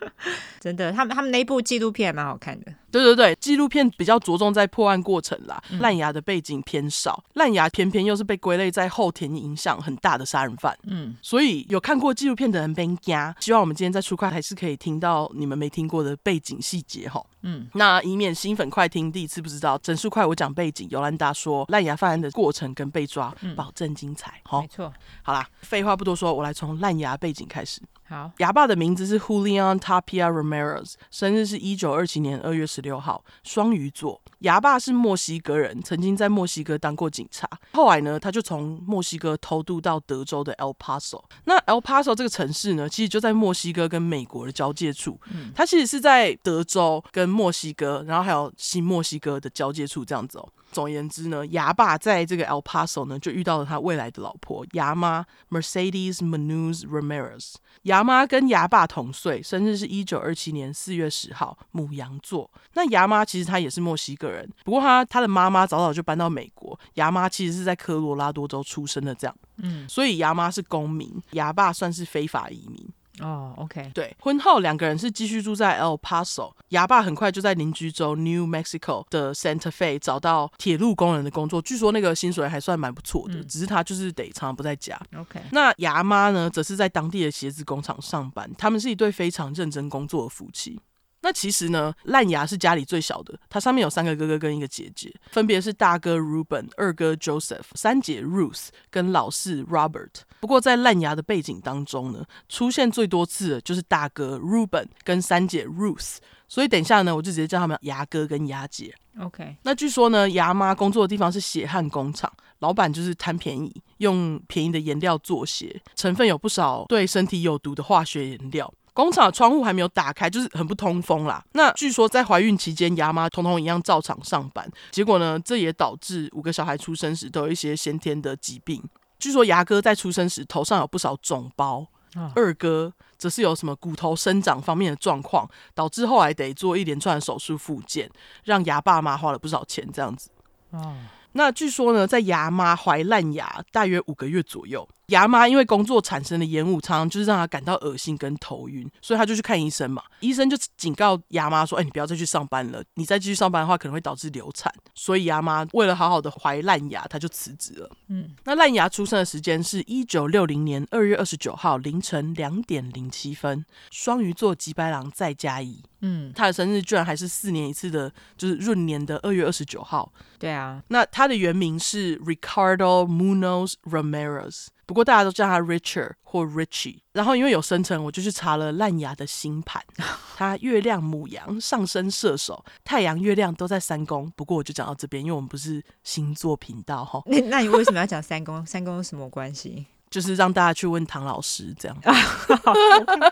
[0.60, 2.72] 真的，他们他们那部纪录片蛮好看的。
[2.90, 5.62] 对对对，纪录片比较着重在破案过程啦。
[5.70, 10.76] 嗯、烂牙的背景偏少，烂牙偏偏又是被归类在后天影响很大的杀人犯。
[10.84, 17.24] 嗯，所以有看过纪录片的人别加，希望我们今天在出快还是可以听到你们没听过的背景细节哈。
[17.42, 24.40] 嗯，那以免新粉快听第一次不知道，整数快我讲背景，尤兰达说烂牙犯案的过程跟被抓，嗯、保证精彩。
[24.44, 24.92] 好，没错。
[25.22, 27.80] 好啦，废话不多说，我来从烂牙背景开始。
[28.06, 34.20] 好，牙爸的名字是 Julian Tapia Ramirez，生日是一九二七年二月十六号，双鱼座。
[34.40, 37.48] 牙爸是墨西哥人，曾经在墨西哥当过警察。
[37.72, 41.22] 后来呢，他就从墨西哥偷渡到德州的 El Paso。
[41.44, 45.20] 那 El Paso 这个城市呢，其实就在墨西哥跟美国的交界处。
[45.32, 50.48] 嗯，它其实是在德州跟墨西哥，然后还有新墨西哥的交界处这样子哦。
[50.70, 57.54] 总而言之呢，牙爸在这个 El Paso 呢，就遇到了他未来的老婆牙妈 Mercedes Manuz Ramirez。
[57.82, 62.50] 牙妈跟牙爸同岁，生日是一九二七年四月十号，母羊座。
[62.74, 66.78] 那牙妈其实她也是墨西哥人，不过她她的妈妈早早就搬到美国。
[66.94, 72.86] 牙妈其实是在科罗拉多州出生的，这样，嗯，所以牙妈是公民，牙爸算是非法移民。
[73.20, 85.00] 哦、oh，OK，对，婚后两个人是继续住在 El Paso，牙爸很快就在邻居州 New Mexico 的 Santa Fe 找到铁路工人的工作，据说那个薪水还算蛮不错的，嗯、只是他就是得常常不在家。
[85.16, 90.80] OK，那牙妈呢，则是在当地的鞋子工厂上班，他们是一对非常认真工作的夫妻。
[91.22, 100.22] 那其实呢，烂牙是家里最小的，他上面有三个哥哥跟一个姐姐，分别是大哥 Ruben、二哥 Joseph、三姐 Ruth 跟老四 Robert。
[100.40, 106.16] 不过在烂牙的背景当中呢，出现最多次的就是大哥 Ruben 跟三姐 Ruth，
[106.48, 108.94] 所以等一下呢，我就直接叫他们牙哥跟牙姐。
[109.18, 118.72] OK，那据说呢，牙妈工作的地方是血汗工厂，老板就是贪便宜，用便宜的颜料做鞋，成分有不少对身体有毒的化学颜料。
[118.92, 121.44] 工厂的窗户还没有打开，就是很不通风啦。
[121.52, 128.82] 那据说在怀孕期间，牙妈通通一样照常上班，结果呢，这也导致五个小孩出生时都有一些先天的疾病。
[129.18, 138.10] 据说牙哥在出生时头上有不少肿包，哦、二哥则是有什么骨头生长方面的状况，导致后来得做一连串的手术复健，
[138.44, 140.30] 让牙爸妈花了不少钱这样子。
[140.70, 140.96] 哦
[141.32, 150.02] 那据说呢，在牙妈怀烂牙大约五个月左右，牙妈因为工作产生的烟雾，常常就是让她感到恶心跟头晕，所以她就去看医生嘛。
[150.18, 157.90] 医生就警告牙妈说：“哎，你不要再去上班了，你再继续上班的话，可能会导致流产。”所以牙妈为了好好的怀烂牙，她就辞职了。
[158.08, 165.82] 嗯，那烂牙出生的时间是一九六零年二月二十九号凌晨两点零七分，双鱼座吉白狼再加一。
[166.02, 170.10] 嗯，他的生日居然还是四年一次的，就是闰年的二月二十九号。
[170.38, 176.98] 对啊，那他的原名是 Ricardo Munoz Ramirez，不过大家都叫他 Richard 或 Richie。
[177.12, 179.80] 然后因为有生辰，我就去查了烂牙的星盘。
[180.36, 184.28] 他月亮母羊，上升射手，太阳、月亮都在三宫。
[184.34, 187.22] 不过我就讲到这边，因为我们不是星座频道哈。
[187.26, 188.66] 那那你为什么要讲三宫？
[188.66, 189.86] 三宫有什么关系？
[190.10, 191.96] 就是让大家去问唐老师这样，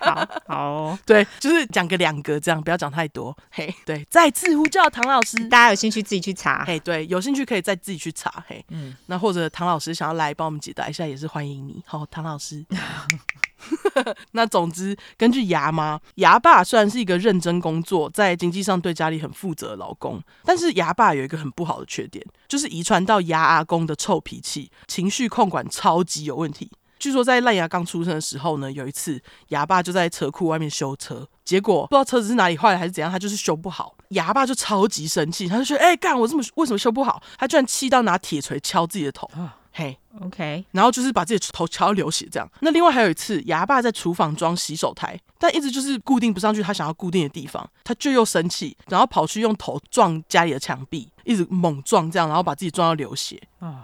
[0.01, 3.37] 好，好，对，就是讲个两个这样，不要讲太多。
[3.51, 6.65] 嘿，对，再次呼叫唐老师，大家有兴趣自己去查。
[6.65, 8.45] 嘿，对，有兴趣可以再自己去查。
[8.47, 11.83] 嘿，嗯，那或者唐老师想要来帮我们解答一下，也是欢迎你。
[11.85, 12.65] 好，唐老师。
[14.33, 26.71] 那总之，根据牙妈，牙爸虽然是一个认真工作，在经济上对家里很负责的老公，但是牙爸有一个很不好的缺点，就是遗传到牙阿公的臭脾气，情绪控管超级有问题。
[26.99, 33.95] 据说在烂牙刚出生的时候呢，有一次牙爸就在车库外面修车，结果不知道车子是哪里坏了还是怎样，他就是修不好。
[34.09, 39.31] 牙爸就超级生气，他就说：“哎、干我这么为什么修不好？”他居然气到拿铁锤敲自己的头。
[39.79, 42.51] 嘿、hey，OK，然后就是把自己的头敲到流血这样。
[42.59, 53.41] 那另外还有一次，牙爸在厨房装洗手台，但一直就是固定不上去他想要固定的地方，他就又生气，然后跑去用头撞家里的墙壁，一直猛撞这样，然后把自己撞到流血。
[53.61, 53.77] 啊、oh.，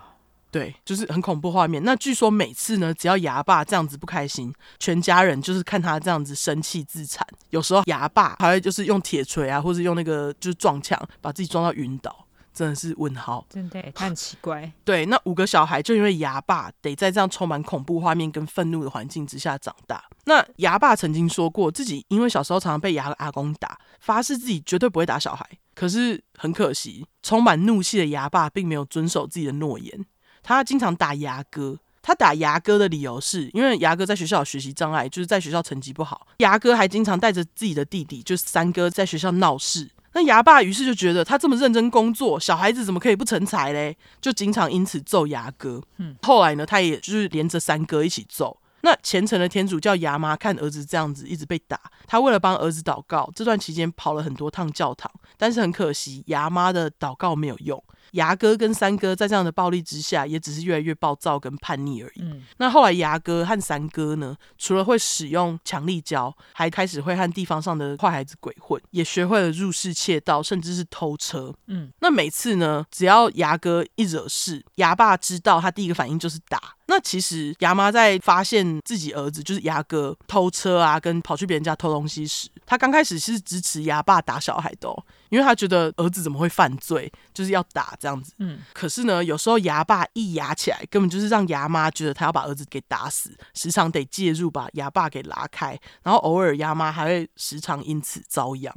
[0.50, 1.80] 对，就是很恐怖画面。
[1.84, 7.24] 那据说每次呢，只要牙爸这样子不开心，全家人就是看他这样子生气自残。
[7.50, 12.23] 有时候牙爸还会就是用铁锤啊，或者用那个就是撞墙，把自己撞到晕倒。
[12.54, 14.72] 真的是问号，真的，他很奇怪。
[14.84, 20.04] 对，那五个小孩就因为牙爸得在这样充满恐怖画面跟愤怒的环境之下长大。
[20.26, 25.44] 那牙爸曾经说过，自己因为小时候常常被牙阿公打，发誓自己绝对不会打小孩。
[25.74, 30.06] 可是很可惜，充满怒气的牙爸并没有遵守自己的诺言，
[30.42, 31.78] 他经常打牙哥。
[32.06, 36.26] 他打牙哥的理由是因为牙哥在学校有学习障碍，就是在学校成绩不好。
[36.36, 39.90] 牙哥还经常带着自己的弟弟，就是三哥，在学校闹事。
[40.14, 43.96] 那牙爸于是就觉得他这么认真工作，小孩子怎么可以不成才嘞？
[44.20, 45.82] 就经常因此揍牙哥。
[45.98, 48.56] 嗯，后来呢，他也就是连着三哥一起揍。
[48.82, 57.82] 那虔诚的天主教牙妈看儿子这样子一直被打，他为了帮儿子祷告，这段期间跑了很多趟教堂，但是很可惜，牙妈的祷告没有用。
[58.14, 62.22] 牙哥跟三哥在这样的暴力之下，也只是越来越暴躁跟叛逆而已。
[62.22, 71.52] 嗯，那后来牙哥和三哥呢，除了会使用强力胶，还开始会和地方上的坏孩子鬼混，也学会了入室窃盗，甚至是偷车。
[71.66, 76.60] 嗯，那每次呢，只要牙哥一惹事，牙爸知道他第一个反应就是打。
[76.86, 88.32] 那其实牙妈在发现自己儿子就是牙哥偷车啊，跟跑去别人家偷东西时，他刚开始是支持牙爸打小孩的哦，因为他觉得儿子怎么会犯罪，就是要打这样子。
[88.38, 98.72] 嗯，可是呢，有时候牙爸一牙起来，根本就是让牙妈觉得他要把儿子给打死，时常得介入把牙爸给拉开，然后偶尔牙妈还会时常因此遭殃。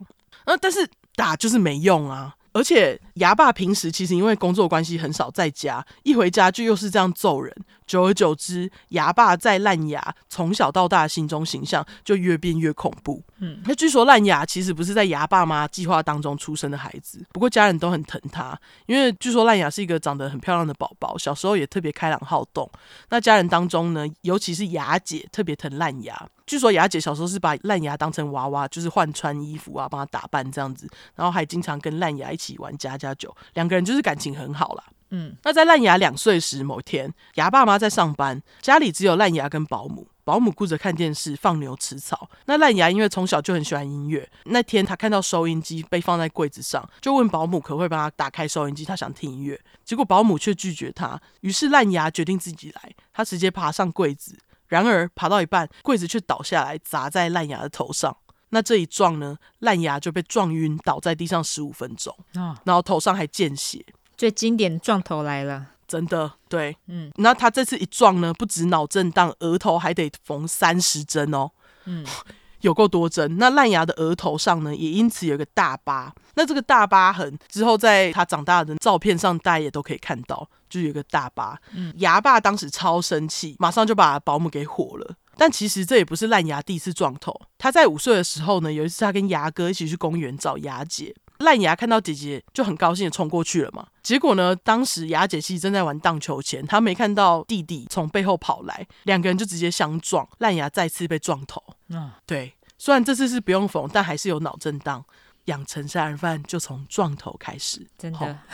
[0.45, 2.33] 呃，但是打就是没用啊。
[2.53, 7.55] 而且牙爸平时其实因为工作关系很少在家，一回家就又是这样揍人。
[7.87, 13.23] 久而久之，牙爸在烂牙从小到大心中形象就越变越恐怖。
[13.39, 22.69] 嗯，那据说烂牙其实不是在牙爸妈计划当中出生的孩子，不过家人都很疼他，因为据说烂牙是一个长得很漂亮的宝宝，小时候也特别开朗好动。
[23.09, 26.27] 那家人当中呢，尤其是牙姐特别疼烂牙。
[26.45, 34.83] 据说牙姐小时候是把烂牙当成娃娃，就是换穿衣服啊，帮他打扮这样子，然后还经常跟烂牙一起玩家家酒，两个人就是感情很好啦。
[35.09, 42.29] 嗯，那在烂牙两岁时，某天牙爸妈在上班，家里只有烂牙跟保姆，保姆顾着看电视放牛吃草。
[42.45, 49.59] 那烂牙因为从小就很喜欢音乐，那天他看到收音机被放在柜子上，就问保姆可不可以帮他打开收音机，他想听音乐。
[49.85, 54.37] 结果保姆却拒绝他，于是烂牙决定自己来，他直接爬上柜子。
[54.67, 58.17] 然而爬到一半，柜子却倒下来，砸在烂牙的头上。
[58.49, 62.13] 那这一撞呢，烂牙就被撞晕，倒在地上十五分钟。
[62.35, 63.85] 哦，然后头上还见血。
[64.17, 67.11] 最经典的撞头来了，真的对，嗯。
[67.17, 71.51] 那他这次一撞呢，不止脑震荡，额头还得缝三十针哦。
[71.85, 72.03] 嗯，
[72.61, 73.37] 有够多针。
[73.37, 76.11] 那烂牙的额头上呢，也因此有一个大疤。
[76.33, 81.57] 那这个大疤痕之后，在他长大的照片上，大家也都可以看到，就有一个大疤。
[81.73, 85.15] 嗯，牙爸当时超生气，马上就把保姆给火了。
[85.39, 87.31] 但其实这也不是烂牙第一次撞头。
[87.59, 93.87] 他在五岁的时候呢，有一次他跟牙哥一起去公园找牙姐，烂牙看到姐姐就很高兴的冲过去了嘛。
[94.01, 101.61] 结果呢，当时牙姐其实正在玩荡秋千，她没看到弟弟从背后跑来，两个人就直接相撞，烂牙再次被撞头。
[101.89, 105.03] 嗯，对，虽然这次是不用缝，但还是有脑震荡。
[105.47, 108.39] 养成杀人犯就从撞头开始，真的。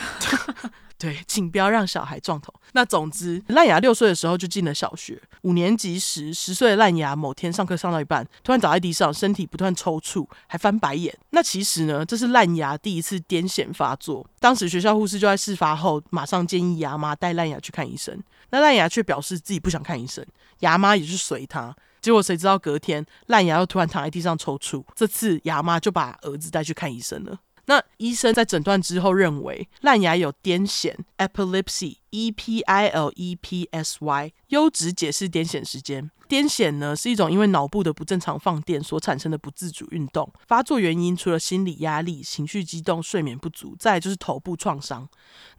[0.96, 2.54] 对，请不要让小孩撞头。
[2.72, 5.22] 那总之，烂牙六岁的时候就进了小学。
[5.42, 11.14] 五年级时，十岁的烂牙某天上课上到一半，突然倒在地上，身体不断抽搐，还翻白眼。
[11.32, 14.26] 那其实呢，这是烂牙第一次癫痫发作。
[14.40, 18.18] 当时学校护士就在事发后，马上建议牙妈带烂牙去看医生。
[18.52, 20.26] 那烂牙却表示自己不想看医生，
[20.60, 21.76] 牙妈也是随他。
[22.04, 27.40] 结果谁知道隔天烂牙又突然躺在地上抽搐，这次牙妈就把儿子带去看医生了。
[27.66, 34.34] 那医生在诊断之后认为烂牙有癫痫 （epilepsy，e p i l e p s y）。
[34.50, 40.30] 优质解释癫痫时间：癫痫呢是一种因为脑部的不正常放电所产生的不自主运动。
[40.46, 45.08] 发作原因除了心理压力、情绪激动、睡眠不足，再就是头部创伤。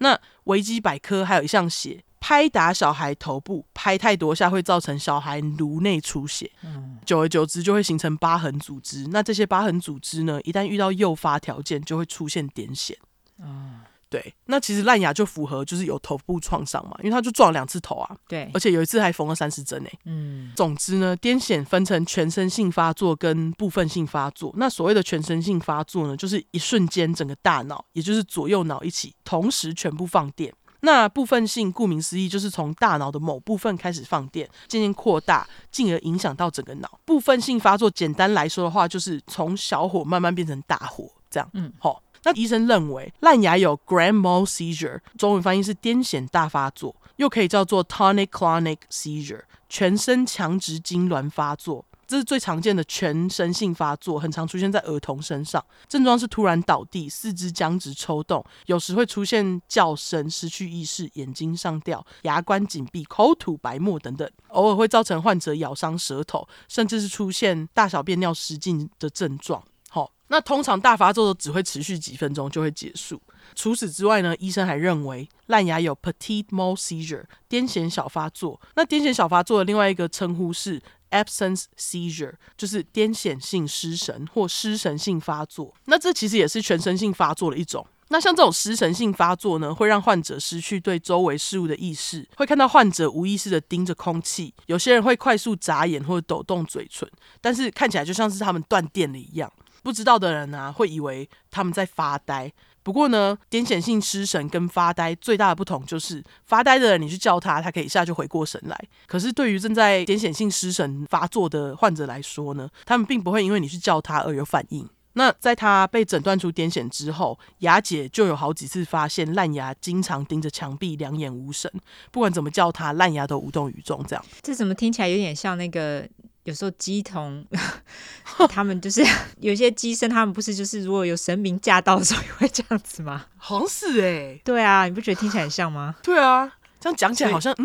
[0.00, 2.04] 那维基百科还有一项写。
[2.26, 9.06] 拍打小孩头部，拍太多下会造成小孩颅内出血，嗯，久而久之就会形成疤痕组织。
[9.08, 12.94] 那这些疤痕组织呢，一旦遇到诱发条件，就会出现癫痫。
[13.38, 14.34] 嗯，对。
[14.46, 18.16] 那其实烂牙就符合，就是有头部创伤嘛，因为他就撞了两次头啊。
[18.26, 19.90] 对，而且有一次还缝了三十针呢。
[20.06, 24.50] 嗯，总之呢，癫痫分成全身性发作跟部分性发作。
[24.56, 30.50] 那所谓的全身性发作呢，就是一瞬间整个大脑，也就是左右脑一起同时全部放电。
[30.84, 37.00] 那部分性，顾名思义，就是从大脑的某部分开始放电，渐渐扩大，进而影响到整个脑。
[37.04, 41.50] 部分性发作，简单来说的话，就是从小火慢慢变成大火，这样。
[41.54, 42.00] 嗯，好。
[42.26, 51.84] 那医生认为烂牙有 grand mal seizure，中文翻译是癫痫大发作，又可以叫做 tonic-clonic seizure，全身强直痉挛发作。
[52.06, 55.64] 这是最常见的全身性发作，很常出现在儿童身上。
[55.88, 64.30] 症状是突然倒地、四肢僵直抽动，有时会出现叫声、失去意识、眼睛上吊、牙关紧闭、口吐白沫等等。
[64.48, 69.62] 偶尔会造成患者咬伤舌头，甚至是出现大小便尿失禁的症状。
[69.90, 73.20] 好，那通常大发作都只会持续几分钟就会结束。
[73.54, 78.60] 除此之外呢，医生还认为烂牙有 petit mal seizure 癫痫小发作。
[78.74, 80.82] 那癫痫小发作的另外一个称呼是
[81.14, 85.72] absence seizure，就是癫痫性失神或失神性发作。
[85.84, 87.86] 那这其实也是全身性发作的一种。
[88.08, 94.52] 那像这种失神性发作呢，会让患者失去对周围事物的意识，会看到患者无意识的盯着空气。
[94.66, 97.08] 有些人会快速眨眼或者抖动嘴唇，
[97.40, 99.50] 但是看起来就像是他们断电了一样。
[99.82, 102.52] 不知道的人、啊，会以为他们在发呆。
[102.84, 108.78] 不过呢，癫痫性失神跟发呆最大的不同就是，发呆的人你去叫他，他可以一下就回过神来。
[109.06, 114.88] 可是对于正在癫痫性失神发作的患者来说呢，他们并不会因为你去叫他而有反应。
[115.14, 121.72] 那在他被诊断出癫痫之后，雅姐就有好几次发现烂牙经常盯着墙壁，两眼无神，
[122.10, 124.04] 不管怎么叫他，烂牙都无动于衷。
[124.06, 126.06] 这样，这怎么听起来有点像那个？
[126.44, 127.44] 有时候鸡童，
[128.48, 129.04] 他们就是
[129.40, 133.26] 有些鸡生，他们不是就是如果有神明驾到的时候也会这样子吗？
[133.36, 135.94] 好像是哎、欸，对啊，你不觉得听起来很像吗？
[136.02, 137.64] 对啊，这样讲起来好像嗯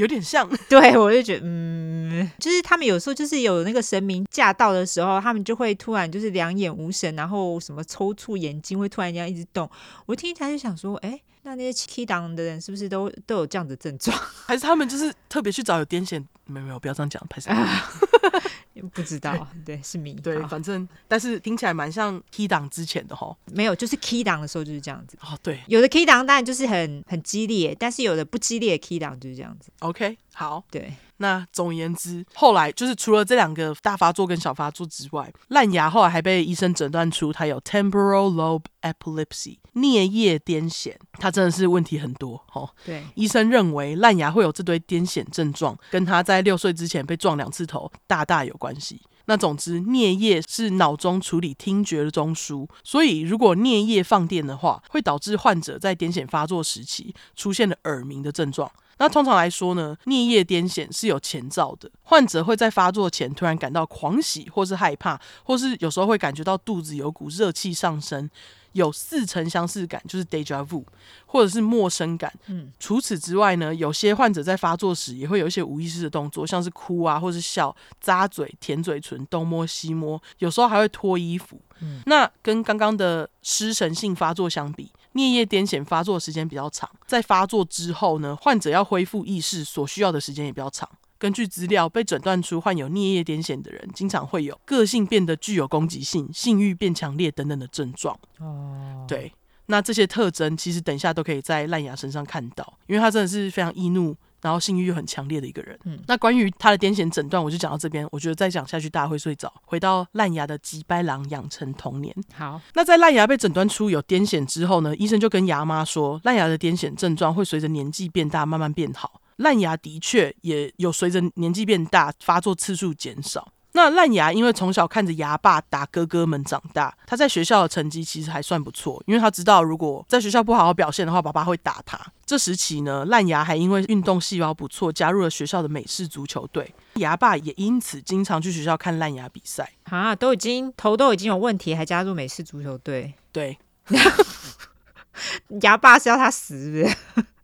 [0.00, 0.48] 有点像。
[0.68, 9.70] 对，我就觉得嗯，就是他们有时候就是有那个神明驾到的时候，他们就会突然就是两眼无神，然后什么抽搐，眼睛会突然这样一直动。
[10.06, 14.16] 我听起来就想说，哎、欸，那那些起乩的人是不是都都有这样的症状？
[14.46, 16.24] 还是他们就是特别去找有癫痫？
[16.46, 17.50] 没有没有，不要这样讲，拍谢。
[18.92, 19.32] 不知道，
[19.64, 20.14] 对，对是谜。
[20.14, 23.34] 对，反正但是听起来蛮像 key 档之前的齁。
[23.52, 25.16] 没有，就是 key 档的时候就是这样子。
[25.22, 29.70] 哦，对，有的 key 档当然就是很很激烈，但是有的不激烈的 key 档就是这样子。
[29.80, 30.92] OK，好，对。
[31.22, 42.70] 那总而言之，后来就是除了这两个大发作跟小发作之外，烂牙后来还被医生诊断出他有 temporal lobe epilepsy 颞叶癫痫，他真的是问题很多哦。
[42.86, 49.00] 对，医生认为烂牙会有这堆癫痫症状，跟他在六岁之前被撞两次头大大有关系。
[49.26, 58.70] 那总之，颞叶是脑中处理听觉的中枢，所以如果颞叶放电的话，会导致患者在癫痫发作时期出现了耳鸣的症状。
[58.98, 68.28] 那通常来说呢，颞叶癫痫是有前兆的，患者会在发作前突然感到狂喜，或是害怕，或是有时候会感觉到肚子有股热气上升，
[68.72, 70.84] 有似曾相似感，就是 deja vu，
[71.26, 72.32] 或者是陌生感。
[72.46, 81.60] 嗯，除此之外呢，有些患者在发作时也会有一些无意识的动作，像是哭啊，或是笑、咂嘴、舔嘴唇、东摸西摸，有时候还会脱衣服。
[81.80, 90.88] 嗯，那跟刚刚的失神性发作相比，颞叶癫痫发作的时间比较长，在发作之后呢，患者要恢复意识所需要的时间也比较长。
[91.20, 98.18] 根据资料，被诊断出患有颞叶癫痫的人，经常会有个性变得具有攻击性、性欲变强烈等等的症状。
[98.38, 99.30] 哦，对，
[99.66, 105.78] 那这些特征其实等一下都可以在烂牙身上看到，因为他真的是非常易怒，然后性欲又很强烈的一个人。
[105.84, 108.08] 嗯，那关于他的癫痫诊断，我就讲到这边。
[108.10, 109.52] 我觉得再讲下去大家会睡着。
[109.66, 112.16] 回到烂牙的吉白狼养成童年。
[112.32, 119.20] 好，那在烂牙被诊断出有癫痫之后呢，医生就跟牙妈说，烂牙的癫痫症状会随着年纪变大慢慢变好。
[119.40, 123.52] 烂牙的确也有随着年纪变大，发作次数减少。
[123.72, 131.98] 那烂牙因为从小看着牙爸打哥哥们长大，他在学校的成绩其实还算不错，因为他知道如果在学校不好好表现的话，爸爸会打他。
[132.26, 136.74] 这时期呢，烂牙还因为运动细胞不错，加入了学校的美式足球队。
[136.94, 139.72] 牙爸也因此经常去学校看烂牙比赛。
[139.84, 143.14] 啊，都已经头都已经有问题，还加入美式足球队？
[143.30, 143.56] 对，
[145.62, 146.96] 牙爸是要他死是不是？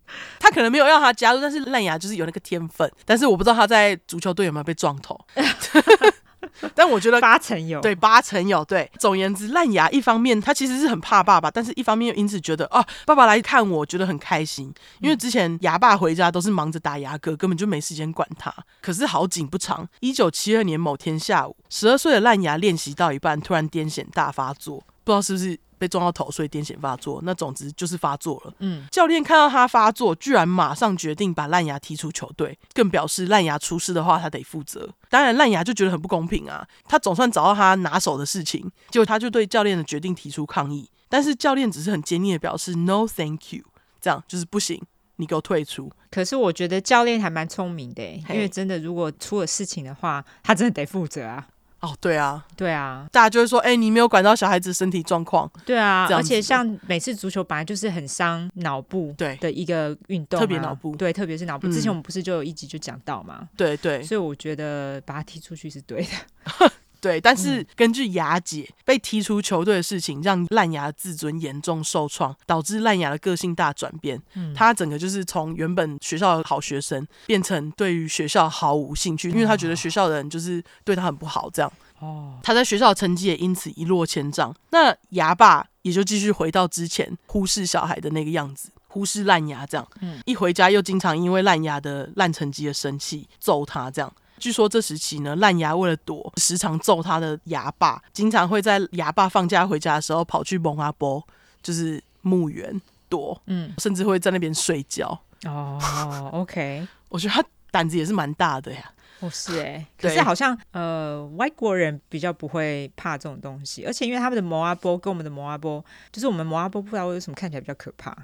[0.39, 2.91] 他可能没有让他加入，但是烂牙就是有那个天分。
[3.05, 5.19] 但是我不知道他在足球队有没有被撞头。
[6.75, 8.65] 但我觉得八成有，对，八成有。
[8.65, 14.73] 对，总而言之，烂牙一方面他其实是很怕爸爸，但是一方面又因此觉得啊，爸爸来看我，觉得很开心。
[15.01, 18.55] 因为之前牙爸回家都是忙着打牙哥，根本就没时间管他。
[18.81, 25.59] 可是好景不长，一九七二年某天下午，十二岁的烂牙练习到一半，突然癫痫大发作，不知道是不是。
[25.79, 27.21] 被撞到头，所以癫痫发作。
[27.25, 28.55] 那总之就是发作了。
[28.59, 34.89] 嗯，教练看到他发作，居然马上决定把烂牙踢出球队，更表示烂牙出事的话，他得负责。
[35.09, 36.67] 当然，烂牙就觉得很不公平啊。
[36.89, 40.91] 他总算找到他拿手的事情，结果他就对教练的决定提出抗议。
[41.09, 43.63] 但是教练只是很坚定的表示 “No, thank you”，
[44.01, 44.83] 这样就是不行，
[45.17, 45.93] 你给我退出。
[46.11, 51.47] 可是我觉得教练还蛮聪明的，因为真的如果出了事情的话，他真的得负责啊。
[51.87, 59.37] 哦，对啊，对啊，大家就会说，哎、欸，你没有管到小孩子身体状况，对啊，而且像每次足球本来就是很伤脑部对。
[59.37, 61.71] 的一个运动、啊，特别脑部，对，特别是脑部、嗯。
[61.71, 66.73] 之前我们不是就有一集就讲到嘛，对对，所以我觉得把他踢出去是对的，
[67.07, 67.21] 对。
[67.21, 74.21] 但是根据牙姐被踢出球队的事情，让烂牙自尊严重受创，导致烂牙的个性大转变。
[74.35, 81.73] 嗯，他整个就是从原本学校的好学生，变成对于学校毫无兴趣，因为他觉得学校的人就是对他很不好，这样。
[82.01, 84.55] 哦，他在学校的成绩也因此一落千丈。
[84.71, 89.89] 那牙爸也就继续回到之前忽视小孩的那个样子，忽视烂牙这样。
[90.01, 94.13] 嗯，一回家又经常因为烂牙的烂成绩而生气，揍他这样。
[94.39, 101.23] 据说这时期呢，烂牙为了躲时常揍他的牙爸，经常会在牙爸放假回家的时候跑去蒙阿波，
[101.63, 105.19] 就是墓园躲，嗯，甚至会在那边睡觉。
[105.45, 108.93] 哦，OK， 我觉得他胆子也是蛮大的呀。
[109.21, 115.83] 哦，是哎，可是好像呃，外国人比较不会怕这种东西，而且因为他们的摩阿波跟我们的摩阿波，
[116.13, 118.15] 就是我们摩阿波不知道为什么看起来比较可怕，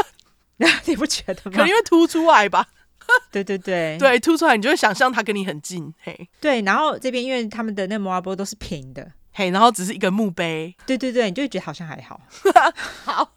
[0.86, 1.56] 你不觉得吗？
[1.56, 2.66] 可能因为凸出来吧。
[3.32, 6.28] 对对对对，凸出来你就会想象他跟你很近，嘿。
[6.40, 9.12] 对，然后这边因为他们的那个摩阿波都是平的。
[9.32, 12.20] 嘿，然后只是一个墓碑，对对对，你就会觉得好像还好。
[13.04, 13.32] 好，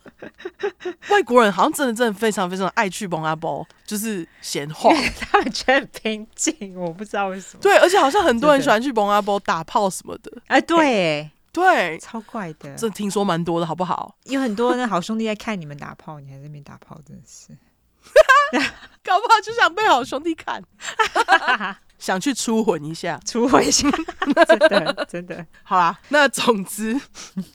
[1.11, 4.89] 外国人好像真的真的非常非常爱去蒙阿波，就是闲话，
[5.19, 7.59] 他们觉得很平静，我不知道为什么。
[7.61, 10.31] 对，而且好像很多人喜欢去蒙阿波打炮什么的。
[10.47, 14.15] 哎，对，对，超怪的，这听说蛮多的，好不好？
[14.23, 17.55] 有很多那好兄弟在看你们打炮，你还在那边打炮，真的是，
[19.03, 20.63] 搞不好就想被好兄弟看。
[21.99, 23.89] 想去出魂一下，出魂一下，
[24.45, 25.45] 真的真的。
[25.63, 26.99] 好啦，那总之，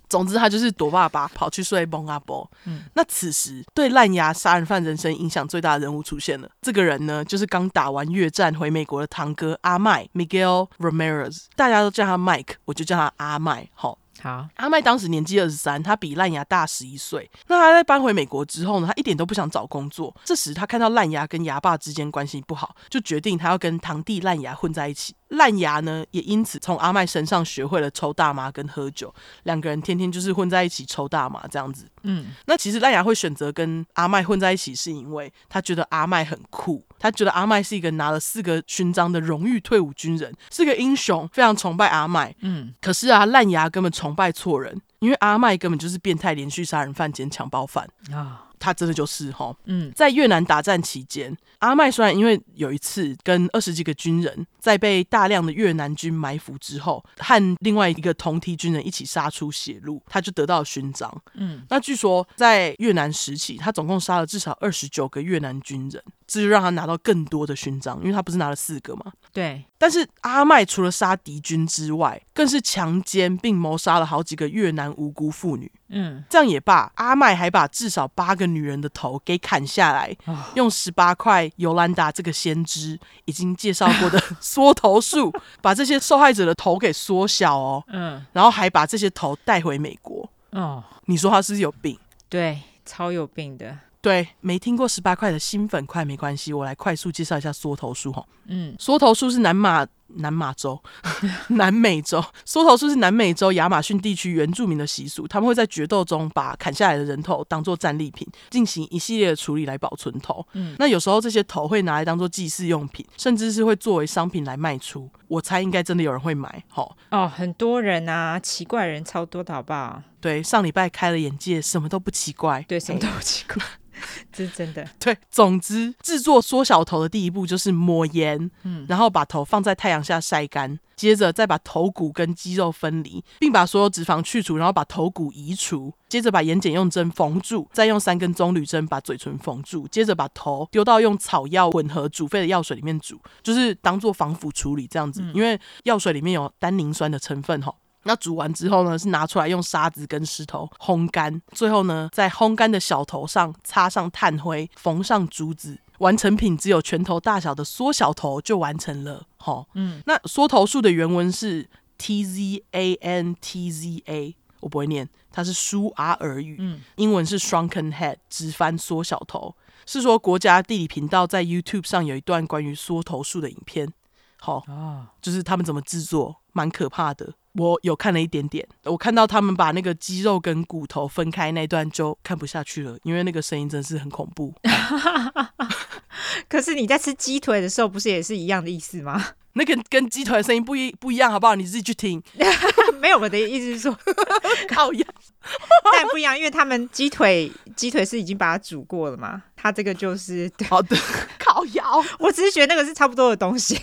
[0.09, 2.51] 总之他就是躲爸爸，跑去睡蒙阿波。
[2.65, 6.49] 嗯，那此时对烂牙杀人犯人生影响最大的人物出现了。
[6.63, 13.69] 这个人呢，就是刚打完越战回美国的堂哥阿麦 （Miguel Ramirez），大家都叫他 Mike，我就叫他阿麦。
[13.75, 13.99] 好。
[14.21, 17.31] 好，阿麦当时年纪二十三，他比烂牙大十一岁。
[17.47, 20.15] 那他在搬回美国之后呢，他一点都不想找工作。
[20.25, 25.15] 这时他看到烂牙跟牙爸之间关系不好，就决定他要跟堂弟烂牙混在一起。
[25.29, 29.15] 烂牙呢，也因此从阿麦身上学会了抽大麻跟喝酒。
[29.45, 31.87] 两个人天天就是混在一起抽大麻这样子。
[32.03, 42.35] 嗯，那其实烂牙会选择跟阿麦混在一起，是因为他觉得阿麦很酷，他觉得阿麦是一个拿了四个勋章的荣誉退伍军人，是个英雄，非常崇拜阿麦。
[42.41, 48.45] 嗯，可是啊，烂牙根本崇拜错人，因为阿麦根本就是变态连续杀人犯兼强暴犯啊。
[48.61, 61.23] 他真的就是哈，嗯，在越南打战期间，阿麦虽然因为有一次跟二十几个军人在被大量的越南军埋伏之后，和另外一个同梯军人一起杀出血路，他就得到了勋章。
[61.35, 69.11] 嗯，那据说在越南时期，他总共杀了至少二十九个越南军人，这就让他拿到更多的勋章，因为他不是拿了四个嘛？
[69.33, 69.65] 对。
[69.79, 75.71] 但是阿麦除了杀敌军之外，更是强奸并谋杀了好几个越南无辜妇女。
[75.89, 87.83] 嗯，这样也罢，阿麦还把至少八个女人的头给砍下来，哦、用十八块尤兰达这个先知已经介绍过的 缩头术，把这些受害者的头给缩小哦。
[87.89, 90.29] 嗯，然后还把这些头带回美国。
[90.51, 91.99] 哦，你说他是不是有病？
[92.29, 93.79] 对，超有病的。
[94.01, 98.25] 对，没听过十八块的新粉块没关系，我来快速介绍一下缩头术哈。
[98.47, 99.87] 嗯，缩头术是南马。
[100.17, 100.81] 南马洲、
[101.51, 105.29] 南美洲，缩头术是南美洲亚马逊地区原住民的习俗。
[105.29, 110.47] 他们会在决斗中把砍下来的人头当做战利品，进行一系列的处理来保存头。
[110.55, 115.11] 嗯，那有时候这些头会拿来当做祭祀用品，甚至是会作为商品来卖出。
[115.29, 116.65] 我猜应该真的有人会买。
[116.75, 120.03] 齁，哦，很多人啊，奇怪人超多的好不好？
[120.21, 122.65] 对，上礼拜开了眼界，什么都不奇怪。
[122.67, 123.57] 对，什么都不奇怪。
[123.57, 123.71] 欸
[124.33, 124.89] 这是真的。
[125.01, 147.75] 对，总之制作缩小头的第一步就是抹盐，嗯，然后把头放在太阳下晒干，接着再把头骨跟肌肉分离，并把所有脂肪去除，然后把头骨移除，接着把眼睑用针缝住，再用三根棕榈针把嘴唇缝住，接着把头丢到用草药混合煮沸的药水里面煮，就是当做防腐处理这样子，嗯、因为药水里面有单宁酸的成分哈。
[148.05, 159.27] 那煮完之后呢，是拿出来用沙子跟石头烘干，最后呢，在烘干的小头上擦上炭灰，缝上珠子，完成品只有拳头大小的缩小头就完成了。
[159.37, 169.55] 好，嗯，那缩头术的原文是 T Z A N T Z A，我不会念，它是舒阿尔语，嗯，英文是 Shrunken Head，直翻缩小头，
[169.87, 173.93] 是说国家地理频道在 YouTube 上有一段关于缩头术的影片。
[174.41, 177.35] 好啊，就是他们怎么制作，蛮可怕的。
[177.59, 184.55] 我有看了一点点，我看到他们把那个肌肉跟骨头分开那段就看不下去了，因为那个声音真是很恐怖。
[186.49, 189.33] 可是你在吃鸡腿的时候，不是也是一样的意思吗？
[189.59, 191.57] 那个跟鸡腿的声音不一不一样，好不好？
[191.57, 192.23] 你自己去听。
[193.01, 193.99] 没有，我的意思是说，
[194.71, 195.07] 烤鸭，
[195.93, 200.97] 但不一样，因为他们鸡腿鸡腿是已经把它煮过了嘛，它这个就是好的
[201.39, 201.85] 烤鸭。
[202.19, 203.79] 我只是觉得那个是差不多的东西。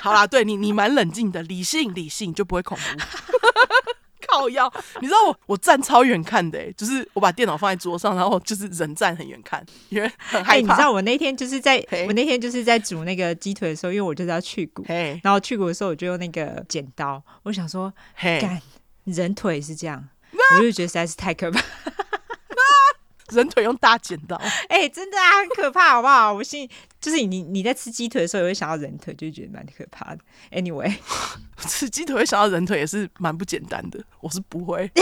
[0.00, 2.82] 好啦，对你你蛮冷静的，理性理性就不会恐怖。
[4.30, 10.54] 靠腰，你知道我我站超远看的，欸，就是我把电脑放在桌上，然后就是人站很远看，因为很害怕。
[10.54, 14.84] 欸，你知道我那天就是在我那天就是在煮那个鸡腿的时候，因为我就是要去骨，
[15.22, 18.60] 然后去骨的时候我就用那个剪刀，我想说，干
[19.04, 20.08] 人腿是这样，
[20.56, 21.60] 我就觉得实在是太可怕。
[23.32, 24.36] 人腿用大剪刀，
[24.68, 26.32] 哎、欸，真的啊，很可怕，好不好？
[26.32, 26.68] 我心
[27.00, 30.20] 就是你，你在吃鸡腿的时候也会想到人腿，就觉得蛮可怕的。
[30.50, 30.94] Anyway，
[31.68, 34.90] 吃鸡腿会想到人腿也是蛮不简单的，我是不会。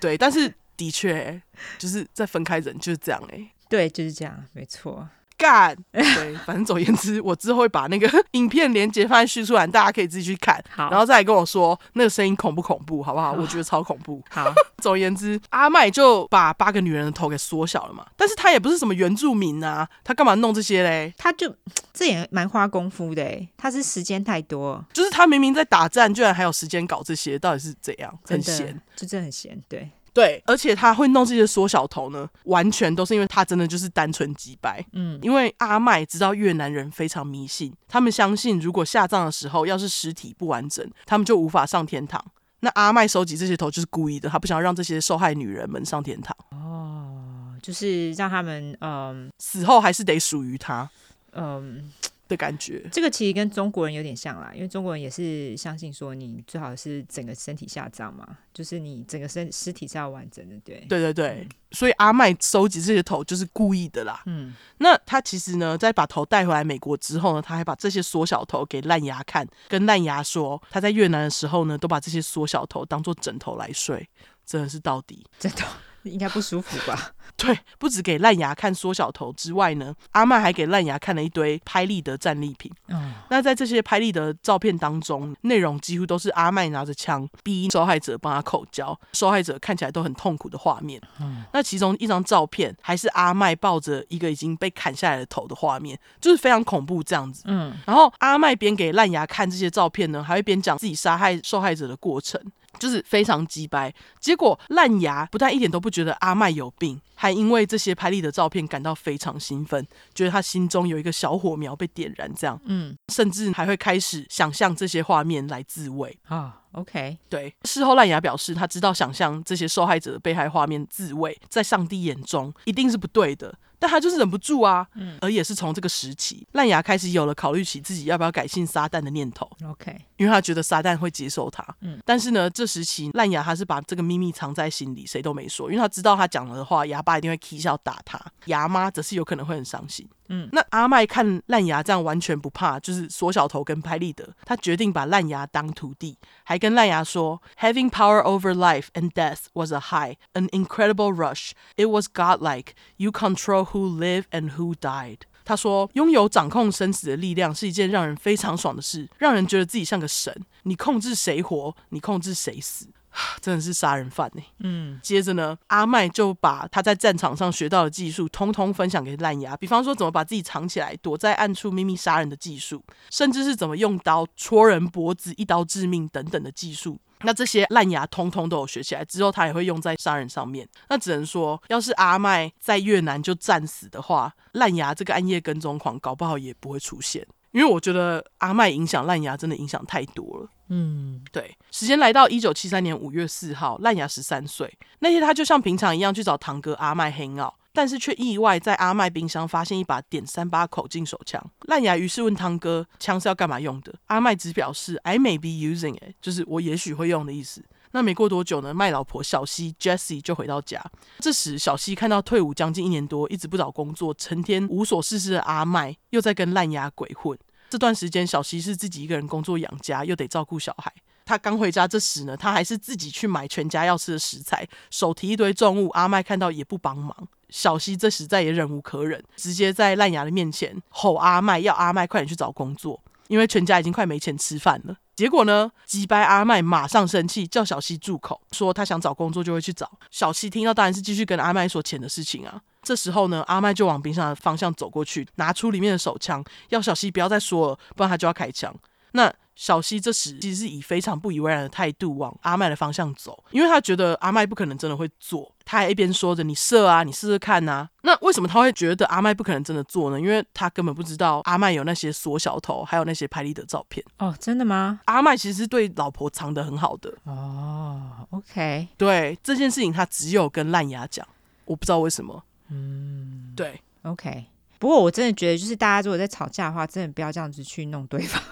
[0.00, 1.40] 对，但是的确，
[1.78, 5.08] 就是在分开人就是这样，哎，对，就是这样，没错。
[5.36, 13.32] 干， 对，反正总而言之，我之后会把那个 影片连接放在叙述栏，大家可以自己去看，好，然后再来跟我说那个声音恐不恐怖，好不好？
[13.32, 14.22] 我觉得超恐怖。
[14.30, 21.12] 好，总而言之，阿麦就把八个女人的头给缩小了嘛，但是他也不是什么原住民啊，他干嘛弄这些嘞？
[21.16, 21.54] 他就
[21.92, 28.18] 这也蛮花功夫的，哎，他是时间太多，就是他明明在打战，居然还有时间搞这些，到底是怎样？
[28.24, 29.90] 很闲，就真的很闲，对。
[30.16, 34.82] 对，而且他会弄这些缩小头呢，完全都是因为他真的就是单纯击败。
[34.94, 42.24] 嗯，因为阿麦知道越南人非常迷信，他们相信如果下葬的时候要是尸体不完整，他们就无法上天堂。
[42.60, 46.34] 那阿麦收集这些头就是故意的，他不想让这些受害女人们上天堂。
[46.52, 50.88] 哦，就是让他们嗯死后还是得属于他。
[51.32, 51.92] 嗯。
[52.28, 64.22] 的感觉，这个其实跟中国人有点像啦，因为中国人也是相信说你最好是整个身体下葬嘛，就是你整个身尸体是要完整的，对，对对对，所以阿麦收集这些头就是故意的啦。
[64.26, 74.08] 嗯，那他其实呢，在把头带回来美国之后呢，他还把这些缩小头给烂牙看，跟烂牙说他在越南的时候呢，都把这些缩小头当做枕头来睡，
[74.44, 75.66] 真的是到底枕头。
[76.10, 77.12] 应该不舒服吧？
[77.36, 82.72] 对，不止给烂牙看缩小头之外呢，阿麦还给烂牙看了一堆拍立得战利品。
[82.88, 90.98] 嗯，那在这些拍立得照片当中，内容几乎都是阿麦拿着枪逼受害者帮他口交，受害者看起来都很痛苦的画面。
[91.20, 97.42] 嗯，那其中一张照片还是阿麦抱着一个已经被砍下来的头的画面，就是非常恐怖这样子。
[97.44, 102.40] 嗯，然后阿麦边给烂牙看这些照片呢，还会边讲自己杀害受害者的过程。
[102.78, 103.92] 就是非常鸡掰。
[104.20, 116.62] 结果烂牙不但一点都不觉得阿麦有病，还因为这些拍立的照片感到非常兴奋，觉得他心中有一个小火苗被点燃，这样，嗯，甚至还会开始想象这些画面来自慰啊。
[116.72, 117.54] OK，对。
[117.64, 123.58] 事后烂牙表示，他知道想象这些受害者的被害画面自慰，在上帝眼中一定是不对的。
[123.78, 129.50] 但他就是忍不住啊，嗯，而也是从这个时期，烂牙开始有了考虑起自己要不要改信撒旦的念头。
[129.64, 131.64] OK，因为他觉得撒旦会接受他。
[131.80, 140.08] 嗯，但是呢，这时期烂牙他是把这个秘密藏在心里，谁都没说，因为他知道他讲了的话，牙爸一定会 k 笑打他，牙妈则是有可能会很伤心。
[140.28, 151.52] 嗯，那阿麦看烂牙这样完全不怕，就是缩小头跟拍立得，他决定把烂牙当徒弟，还跟烂牙说：“Having power over life and death was a high, an incredible rush.
[151.76, 152.70] It was godlike.
[152.96, 160.34] You control who live and who died.” 他说：“拥有掌控生死的力量是一件让人非常爽的事，让人觉得自己像个神。
[160.64, 162.88] 你控制谁活，你控制谁死。”
[163.40, 164.42] 真的是杀人犯呢。
[164.60, 176.98] 嗯，接着呢，阿麦就把他在战场上学到的技术通通分享给烂牙，比方说怎么把自己藏起来，躲在暗处秘密杀人的技术，甚至是怎么用刀戳人脖子一刀致命等等的技术。
[177.22, 180.68] 那这些烂牙通通都有学起来，之后他也会用在杀人上面。
[180.90, 187.26] 那只能说，要是阿麦在越南就战死的话，烂牙这个暗夜跟踪狂搞不好也不会出现。
[187.56, 190.48] 因为我觉得阿麦影响烂牙真的影响太多了。
[190.68, 191.56] 嗯，对。
[191.70, 194.70] 时间来到一九七三年五月四号，烂牙十三岁。
[194.98, 201.42] 那天他就像平常一样去找堂哥阿麦 hang out，但是却意外在阿麦冰箱发现一把点三八口径手枪。
[201.62, 203.94] 烂牙于是问堂哥，枪是要干嘛用的？
[204.08, 207.64] 阿麦只表示 I may be using it，就是我也许会用的意思。
[207.92, 210.84] 那没过多久呢，麦老婆小西 Jessie 就回到家。
[211.20, 217.38] 这时，小西看到退伍将近一年多，一直不找工作，成天无所事事的阿麦，又在跟烂牙鬼混。
[217.68, 220.92] 这段时间，小西是自己一个人工作养家，又得照顾小孩。
[221.24, 225.88] 他刚回家这时呢，他还是自己去买全家要吃的食材，手提一堆重物。
[225.88, 227.28] 阿麦看到也不帮忙。
[227.48, 234.96] 小西这时再也忍无可忍，直接在烂牙的面前吼阿麦，要阿麦快点去找工作，因为全家已经快没钱吃饭了。
[235.16, 239.90] 结果呢，机掰阿麦马上生气，叫小西住口，说他想找工作就会去找。
[240.10, 242.60] 小西听到当然是继续跟阿麦说钱的事情啊。
[242.86, 248.72] 这时候呢，阿麦就往冰箱的方向走过去，拿出里面的手枪，要小西不要再说了，不然他就要开枪。
[249.10, 255.50] 那小西这时其实是以非常不以为然的态度往阿麦的方向走，因为他觉得阿麦不可能真的会做。
[255.64, 260.20] 他还一边说着：“你射啊，你试试看呐。”那为什么他会觉得阿麦不可能真的做呢？
[260.20, 264.04] 因为他根本不知道阿麦有那些缩小头，还有那些拍立得照片。
[264.18, 265.00] 哦，真的吗？
[265.06, 267.12] 阿麦其实是对老婆藏得很好的。
[267.24, 268.86] 哦，OK。
[268.96, 271.26] 对这件事情，他只有跟烂牙讲，
[271.64, 272.44] 我不知道为什么。
[272.68, 274.46] 嗯，对，OK。
[274.78, 278.42] 不过我真的觉得，就是大家如果在吵架的话，真的不要这样子去弄对方。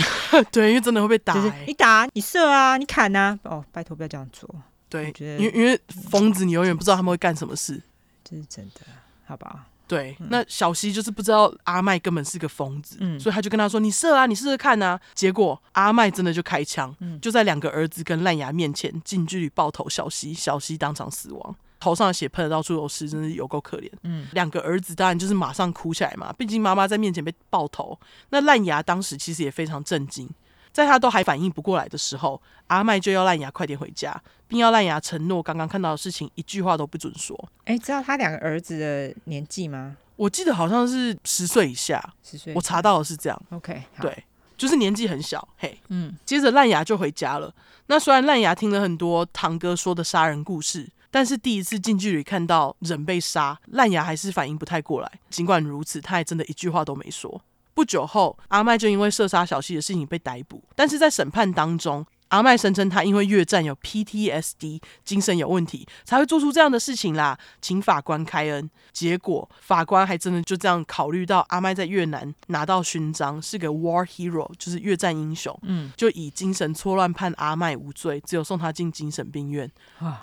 [0.50, 1.42] 对，因为真的会被打、欸。
[1.42, 3.38] 就是、你打，你射啊，你砍啊。
[3.42, 4.48] 哦，拜托不要这样做。
[4.88, 5.78] 对，因为因为
[6.10, 7.82] 疯子，你永远不知道他们会干什么事。
[8.24, 8.80] 这是真的，
[9.26, 9.66] 好吧？
[9.86, 21.54] 对，嗯、那小西就是不知道阿麦根本是个疯子，嗯，所以他就跟他说：“你射啊，你试试看啊。”结果阿麦真的就开枪，嗯、就在两个儿子跟烂牙面前近距离爆头小西，小西当场死亡。
[21.84, 23.90] 头上的血喷得到处都是，真的是有够可怜。
[24.04, 27.98] 嗯，两个儿子当然就是马上哭起来嘛，毕竟妈妈在面前被爆头。
[28.30, 30.26] 那烂牙当时其实也非常震惊，
[30.72, 34.18] 在他都还反应不过来的时候，阿麦就要烂牙快点回家，
[34.48, 37.38] 并要烂牙承诺刚刚看到的事情一句话都不准说。
[37.64, 39.98] 哎，知道他两个儿子的年纪吗？
[40.16, 42.54] 我记得好像是十岁以下，十岁。
[42.54, 43.42] 我查到的是这样。
[43.50, 44.24] OK，对，
[44.56, 45.46] 就是年纪很小。
[45.58, 46.16] 嘿，嗯。
[46.24, 47.52] 接着烂牙就回家了。
[47.88, 50.88] 那虽然烂牙听了很多堂哥说的杀人故事。
[51.14, 55.08] 但是第一次近距离看到人被杀，烂牙还是反应不太过来。
[55.30, 57.40] 尽管如此，他还真的一句话都没说。
[57.72, 60.60] 不久后，阿麦就因为射杀小西的事情被逮捕。
[60.74, 68.68] 但是在审判当中，阿麦声称他因为越战有 PTSD，精神有问题，才会做出这样的事情啦，请法官开恩。
[68.92, 79.70] 结果法官还真的就这样考虑到阿麦在越南拿到勋章，是个 War Hero，就是越战英雄，嗯，就以精神错乱判阿麦无罪，只有送他进精神病院，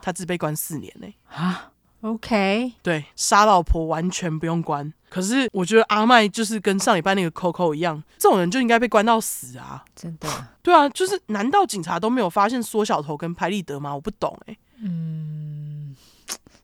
[0.01, 1.07] 他只被关四年呢。
[1.27, 1.71] 啊
[2.01, 4.93] ，OK，对，杀老婆完全不用关。
[5.09, 9.83] 可是我觉得阿麦就是跟上礼拜那个 Coco 一样，这种人就应该被关到死啊！
[9.93, 10.27] 真的？
[10.61, 13.93] 对啊，就是难道警察都没有发现缩小头跟拍立得吗？
[13.93, 14.59] 我不懂哎、欸。
[14.83, 15.95] 嗯，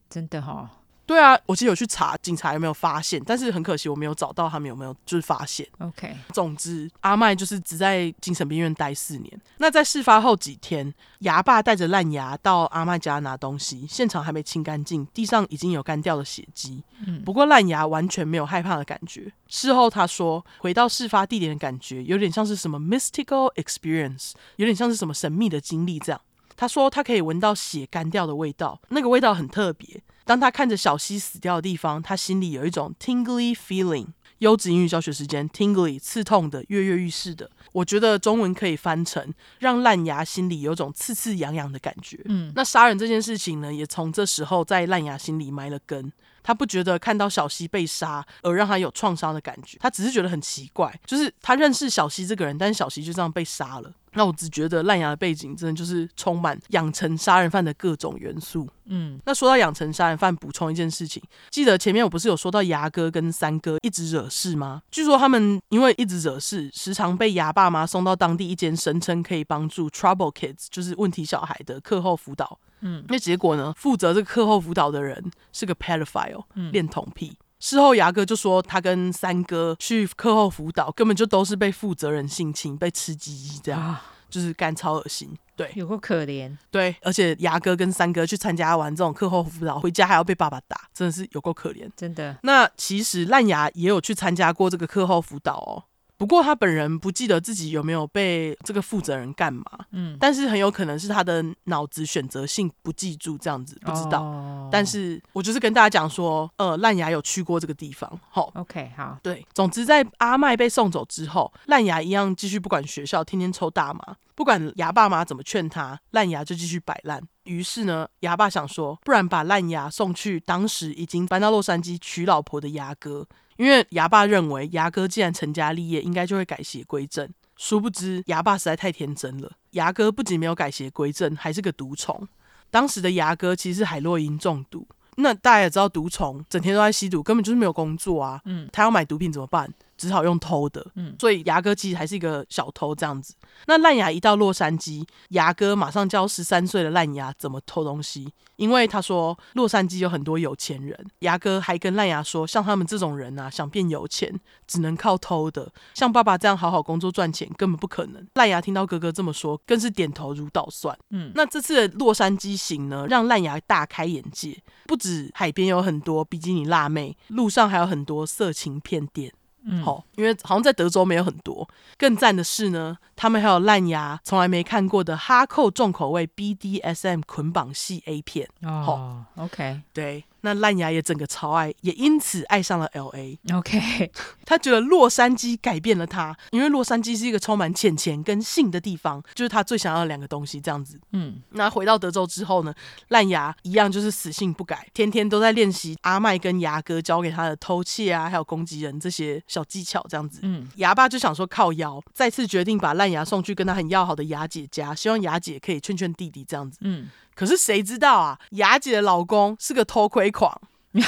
[0.10, 0.70] 真的哈、哦。
[1.08, 5.66] 对啊，我其实有去查警察有没有发现，但是很可惜我没有找到他们有没有就是发现。
[5.80, 9.41] OK，总之阿麦就是只在精神病院待四年。
[9.58, 16.84] 那在事发后几天，牙爸带着烂牙到阿麦家拿东西，现场还没清干净，地上已经有干掉的血迹。
[17.08, 19.32] 嗯，不过烂牙完全没有害怕的感觉。
[19.47, 26.20] 事后他说，回到事发地点的感觉有点像是什么 mystical experience，有点像是什么神秘的经历这样。
[26.58, 30.01] 他说他可以闻到血干掉的味道，那个味道很特别。
[30.26, 34.08] 当他看着小溪死掉的地方，他心里有一种 tingly feeling。
[34.39, 37.49] 优质英语教学时间，tingly 刺痛的，跃跃欲试的。
[37.72, 42.20] 我觉得中文可以翻成让烂牙心里有种刺刺痒痒的感觉。
[42.26, 46.12] 嗯，那杀人这件事情呢，也从这时候在烂牙心里埋了根。
[46.48, 53.91] 他不觉得看到小西被杀而让他有创伤的感觉，他只是觉得很奇怪，就是他认识小西这个人，但是小西就这样被杀了。
[54.14, 58.66] 那我只觉得烂牙的背景真的就是充满养成杀人犯的各种元素。
[58.86, 61.22] 嗯，那说到养成杀人犯，补充一件事情，
[61.52, 64.82] 记得前面我不是有说到牙哥跟三哥一直惹事吗？
[64.89, 72.58] 据说他们因为一直惹事，时常被牙爸妈送到当地一间声称可以帮助 trouble kids，就是问题小孩的课后辅导。
[72.82, 77.38] 嗯，那结果呢，负责这个课后辅导的人是个 pedophile，恋童癖。
[77.59, 85.36] 事后，牙哥就说他跟三哥去课后辅导，根本就都是被负责人性侵，被吃鸡鸡这样，啊、就是干超恶心。
[85.55, 86.55] 对，有够可怜。
[86.69, 91.89] 对，而且牙哥跟三哥去参加完这种课后辅导，回家还要被爸爸打，真的是有够可怜。
[91.97, 92.38] 真的。
[92.43, 95.84] 那其实烂牙也有去参加过这个课后辅导哦。
[96.18, 104.24] 不过他本人不记得自己有没有被这个负责人干嘛，嗯，但是很有可能是他的脑子选择性不记住这样子，不知道。
[104.24, 109.45] 哦、但是我就是跟大家讲说，呃，烂牙有去过这个地方，好，OK，好，对。
[109.53, 117.22] 总之，在阿麦被送走之后，烂牙一样继续不管学校，天天抽大麻，不管牙爸妈怎么劝他，烂牙就继续摆烂。
[117.43, 123.26] 于是呢，牙爸想说，不然把烂牙送去当时已经搬到洛杉矶娶老婆的牙哥。
[123.58, 127.28] 因为牙爸认为牙哥既然成家立业，应该就会改邪归正。
[127.58, 129.51] 殊不知，牙爸实在太天真了。
[129.72, 132.28] 牙哥不仅没有改邪归正，还是个毒虫。
[132.70, 134.88] 当时的牙哥其实是海洛因中毒。
[135.16, 138.39] 那大家也知道，毒虫整天都在吸毒，根本就是没有工作啊。
[138.45, 139.74] 嗯，他要买毒品怎么办？
[139.98, 140.86] 只好用偷的。
[140.95, 143.34] 嗯，所以牙哥其实还是一个小偷这样子。
[143.66, 150.98] 那烂牙一到洛杉矶，牙哥马上教十三岁的烂牙怎么偷东西，因为他说洛杉矶有很多有钱人。
[151.20, 154.34] 牙哥还跟烂牙说，像他们这种人啊，想变有钱
[154.68, 158.26] 只能靠偷的，像爸爸这样好好工作赚钱根本不可能。
[158.36, 160.98] 烂牙听到哥哥这么说，更是点头如捣蒜。
[161.10, 169.32] 嗯，那这次的洛杉矶行呢，让烂牙大开眼界，不止海边有很多比基尼辣妹，路上还有很多色情片店。
[169.70, 171.68] 嗯，好，因为好像在德州没有很多。
[171.97, 178.47] 更赞的是呢，他们还有烂牙从来没看过的哈扣重口味 BDSM 捆绑系 A 片。
[178.63, 180.24] 哦，OK，对。
[180.48, 183.38] 那烂牙也整个超爱，也因此爱上了 L.A.
[183.54, 184.10] OK，
[184.45, 190.62] 他觉得洛杉矶改变了他，因为洛杉矶是一个充满钱钱跟性的地方，就是他最想要的两个东西。
[190.62, 192.74] 这样子，嗯，那回到德州之后呢，
[193.10, 199.98] 烂牙一样就是死性不改，天天都在练习阿麦跟牙哥教给他的偷窃啊，还有攻击人这些小技巧。
[200.08, 207.10] 这样子，嗯，牙爸就想说靠腰，再次决定把烂牙送去跟他很要好的牙姐家，希望牙姐可以劝劝弟弟这样子，嗯。
[207.38, 208.40] 可是谁知道啊？
[208.52, 210.60] 雅姐的老公是个偷窥狂。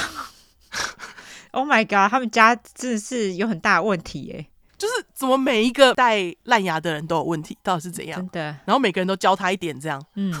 [1.52, 2.08] Oh my god！
[2.08, 4.46] 他们家真的是有很大的问题耶。
[4.78, 8.20] 就是怎么每一个带烂牙的人都有问题，到底是怎样？
[8.20, 8.40] 真的。
[8.64, 10.00] 然后每个人都教他一点，这样。
[10.14, 10.32] 嗯。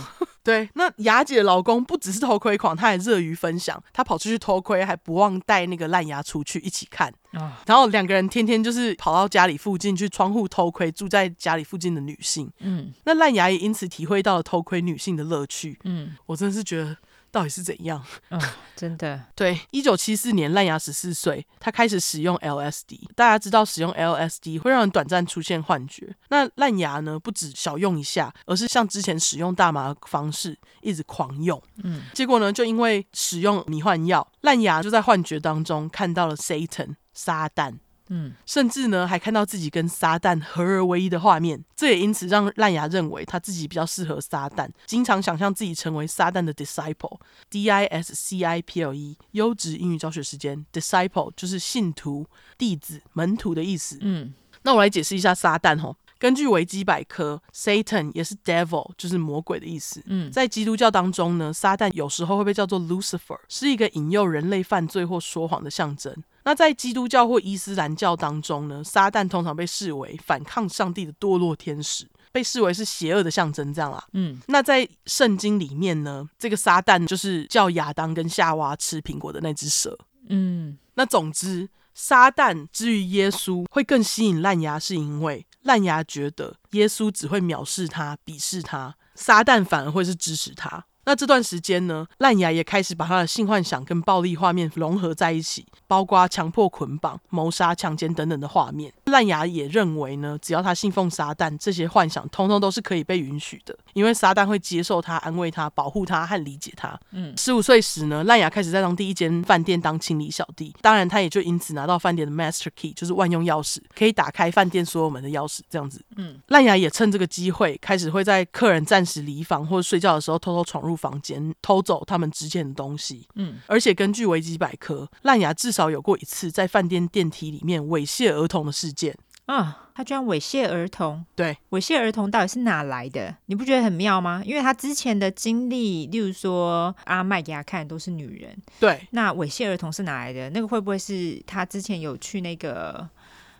[0.42, 3.82] 对，那雅姐的老公不只是偷窥狂，他还热于分享。
[3.92, 7.12] 他跑出去偷窥，还不忘带那个烂牙出去一起看。
[7.32, 12.50] 哦、然后两个人天天就是跑到家里附近去窗户偷窥住在家里附近的女性。
[12.60, 15.78] 嗯，那烂牙也因此体会到了偷窥女性的乐趣。
[15.84, 16.96] 嗯，我真的是觉得。
[17.30, 18.04] 到底是怎样？
[18.30, 18.40] 嗯，
[18.74, 19.20] 真的。
[19.34, 22.98] 对，一九七四年，烂牙十四岁，他开始使用 LSD。
[23.14, 26.14] 大家知道，使用 LSD 会让人短暂出现幻觉。
[26.28, 31.60] 那烂牙呢，不止小用一下，而是像之前使用大麻的方式，一直狂用。
[31.82, 37.78] 嗯，结果呢，就因为使用迷幻药，烂牙就在幻觉当中看到了 Satan 撒旦。
[38.10, 52.26] 嗯，甚至呢，还看到自己跟撒旦合而为一的画面，这也因此让烂牙认为他自己比较适合撒旦，经常想象自己成为撒旦的 disciple，D I S C I P L E，优质英语教学时间，disciple 就是信徒、
[52.58, 53.96] 弟子、门徒的意思。
[54.00, 55.96] 嗯，那我来解释一下撒旦吼。
[56.20, 60.02] 根据维基百科，Satan 也是 devil，就是魔鬼的意思。
[60.04, 66.14] 嗯，在基督教当中呢，撒旦有时候会被叫做 Lucifer，是一个引诱人类犯罪或说谎的象征。
[66.44, 74.04] 那在基督教或伊斯兰教当中呢，撒旦通常被视为反抗上帝的堕落天使，被视为是邪恶的象征，这样啦。
[74.12, 79.98] 嗯，那在圣经里面呢，这个撒旦就是叫亚当跟夏娃吃苹果的那只蛇。
[80.28, 81.66] 嗯，那总之。
[82.02, 90.86] 撒旦之于耶稣会更吸引烂牙，是因为烂牙觉得耶稣只会藐视他、鄙视他，撒旦反而会是支持他。
[91.04, 98.92] 那这段时间呢，烂牙也开始把他的性幻想跟暴力画面融合在一起，包括强迫捆绑、谋杀、强奸等等的画面。
[99.06, 103.76] 烂牙也认为呢，只要他信奉撒旦，这些幻想通通都是可以被允许的。
[103.94, 106.98] 因为撒旦会接受他、安慰他、保护他和理解他。
[107.10, 115.60] 嗯，十五岁时呢，烂牙开始在当地一间饭店当清理小弟，当然他也就因此拿到饭店的 master key，就是万用钥匙，可以打开饭店所有门的钥匙。
[115.68, 123.26] 这样子，嗯，烂牙也趁这个机会，开始会在客人暂时离房或者睡觉的时候，偷偷闯入房间，偷走他们之间的东西。
[123.34, 129.16] 嗯，而且根据维基百科，烂牙至少有过一次在饭店电梯里面猥亵儿童的事件。
[129.46, 131.24] 啊，他居然猥亵儿童？
[131.34, 133.34] 对，猥亵儿童到底是哪来的？
[133.46, 134.40] 你不觉得很妙吗？
[134.44, 140.48] 因为他之前的经历，例如说阿麦给他看的都是女人，对，那猥亵儿童是哪来的？
[140.50, 143.08] 那个会不会是他之前有去那个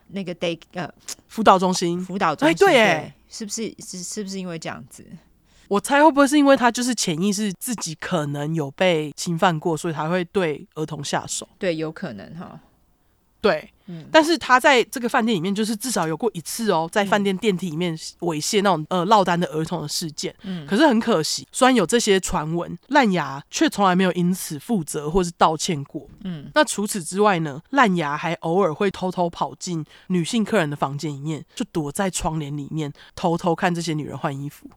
[0.08, 0.88] 那个 day 呃
[1.26, 2.00] 辅导中心？
[2.00, 2.54] 辅导中心？
[2.54, 5.04] 哎，对，哎，是不是是是不是因为这样子？
[5.70, 11.48] 我猜会不会是因为他就是潜意识自己可能有被侵犯过，所以才会对儿童下手？
[11.60, 12.58] 对，有可能哈。
[13.40, 20.34] 对，嗯，但是他在这个饭店里面，就是至少有过一次哦，在饭店电梯里面猥亵那种呃落单的儿童的事件。
[20.42, 26.06] 嗯，可是很可惜，虽然有这些传闻，烂牙却从来没有因此负责或是道歉过。
[26.24, 34.68] 嗯，那除此之外呢，烂牙还偶尔会偷偷跑进女性客人的房间里面，就躲在窗帘里面偷偷看这些女人换衣服。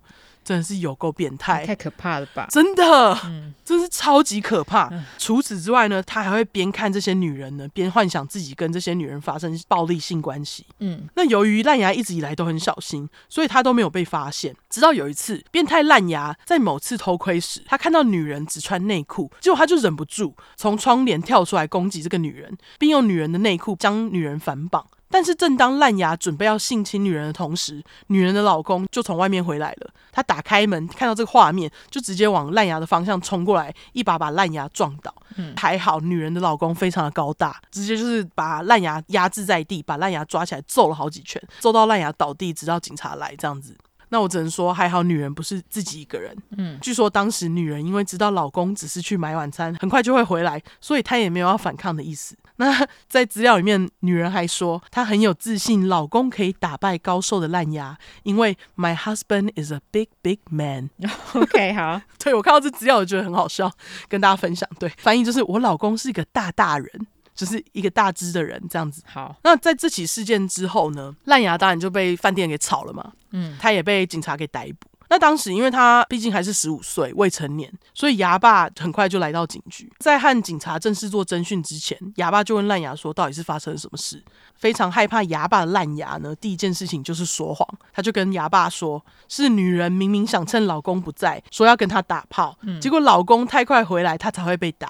[0.44, 2.48] 真的是有够变态，太可怕了吧！
[2.50, 4.90] 真的，嗯，真是超级可怕。
[4.92, 10.66] 嗯，除此之外呢，他还会边看这些女人呢，边幻想自己跟这些女人发生暴力性关系。
[10.80, 14.56] 嗯，那由于烂牙一直以来都很小心，所以他都没有被发现。
[14.70, 24.86] 直到有一次，变态烂牙在某次偷窥时，他看到女人只穿内裤，结果他就忍不住从窗帘跳出来攻击这个女人，并用女人的内裤将女人反绑。
[25.14, 29.92] 但是，正当烂牙准备要性侵女人的同时，女人的老公就从外面回来了。
[30.12, 35.14] 他打开门，看到这个画面，就直接往烂牙的方向冲过来，一把把烂牙撞倒。
[35.36, 43.78] 嗯，还好女人的老公非常的高大，直接就是把烂牙压制在地，把烂牙抓起来揍了好几拳，揍到烂牙倒地，直到警察来这样子。
[44.10, 46.36] 那我只能说，还好女人不是自己一个人。
[46.58, 52.36] 嗯，据说当时女人因为知道老公只是去买晚餐，很快就会回来，所以她也没有要反抗的意思。
[52.64, 60.90] 那 在资料里面，女人还说她很有自信，老公可以打败高瘦的烂牙，因为 My husband is a big big man。
[61.34, 63.72] OK，好， 对，我看到这资料，我觉得很好笑，
[64.08, 64.68] 跟大家分享。
[64.80, 67.08] 对，翻译就是我老公是一个大大人。
[67.36, 69.02] 就是一个大只的人这样子。
[69.08, 73.12] 好，那在这起事件之后呢，烂牙当然就被饭店给炒了嘛。
[73.32, 74.88] 嗯，他也被警察给逮捕。
[75.10, 79.92] 那当时因为他毕竟还是十五岁，未成年，所以牙爸很快就来到警局。
[80.00, 84.24] 在和警察正式做侦讯之前，牙爸就问烂牙说：“到底是发生了什么事？”
[84.56, 87.68] 非常害怕牙爸的烂牙呢，第一件事情就是说谎。
[87.94, 94.90] 他就跟牙爸说：“是女人明明想趁老公不在，说要跟他打炮，嗯，结果老公太快回来，他才会被打。”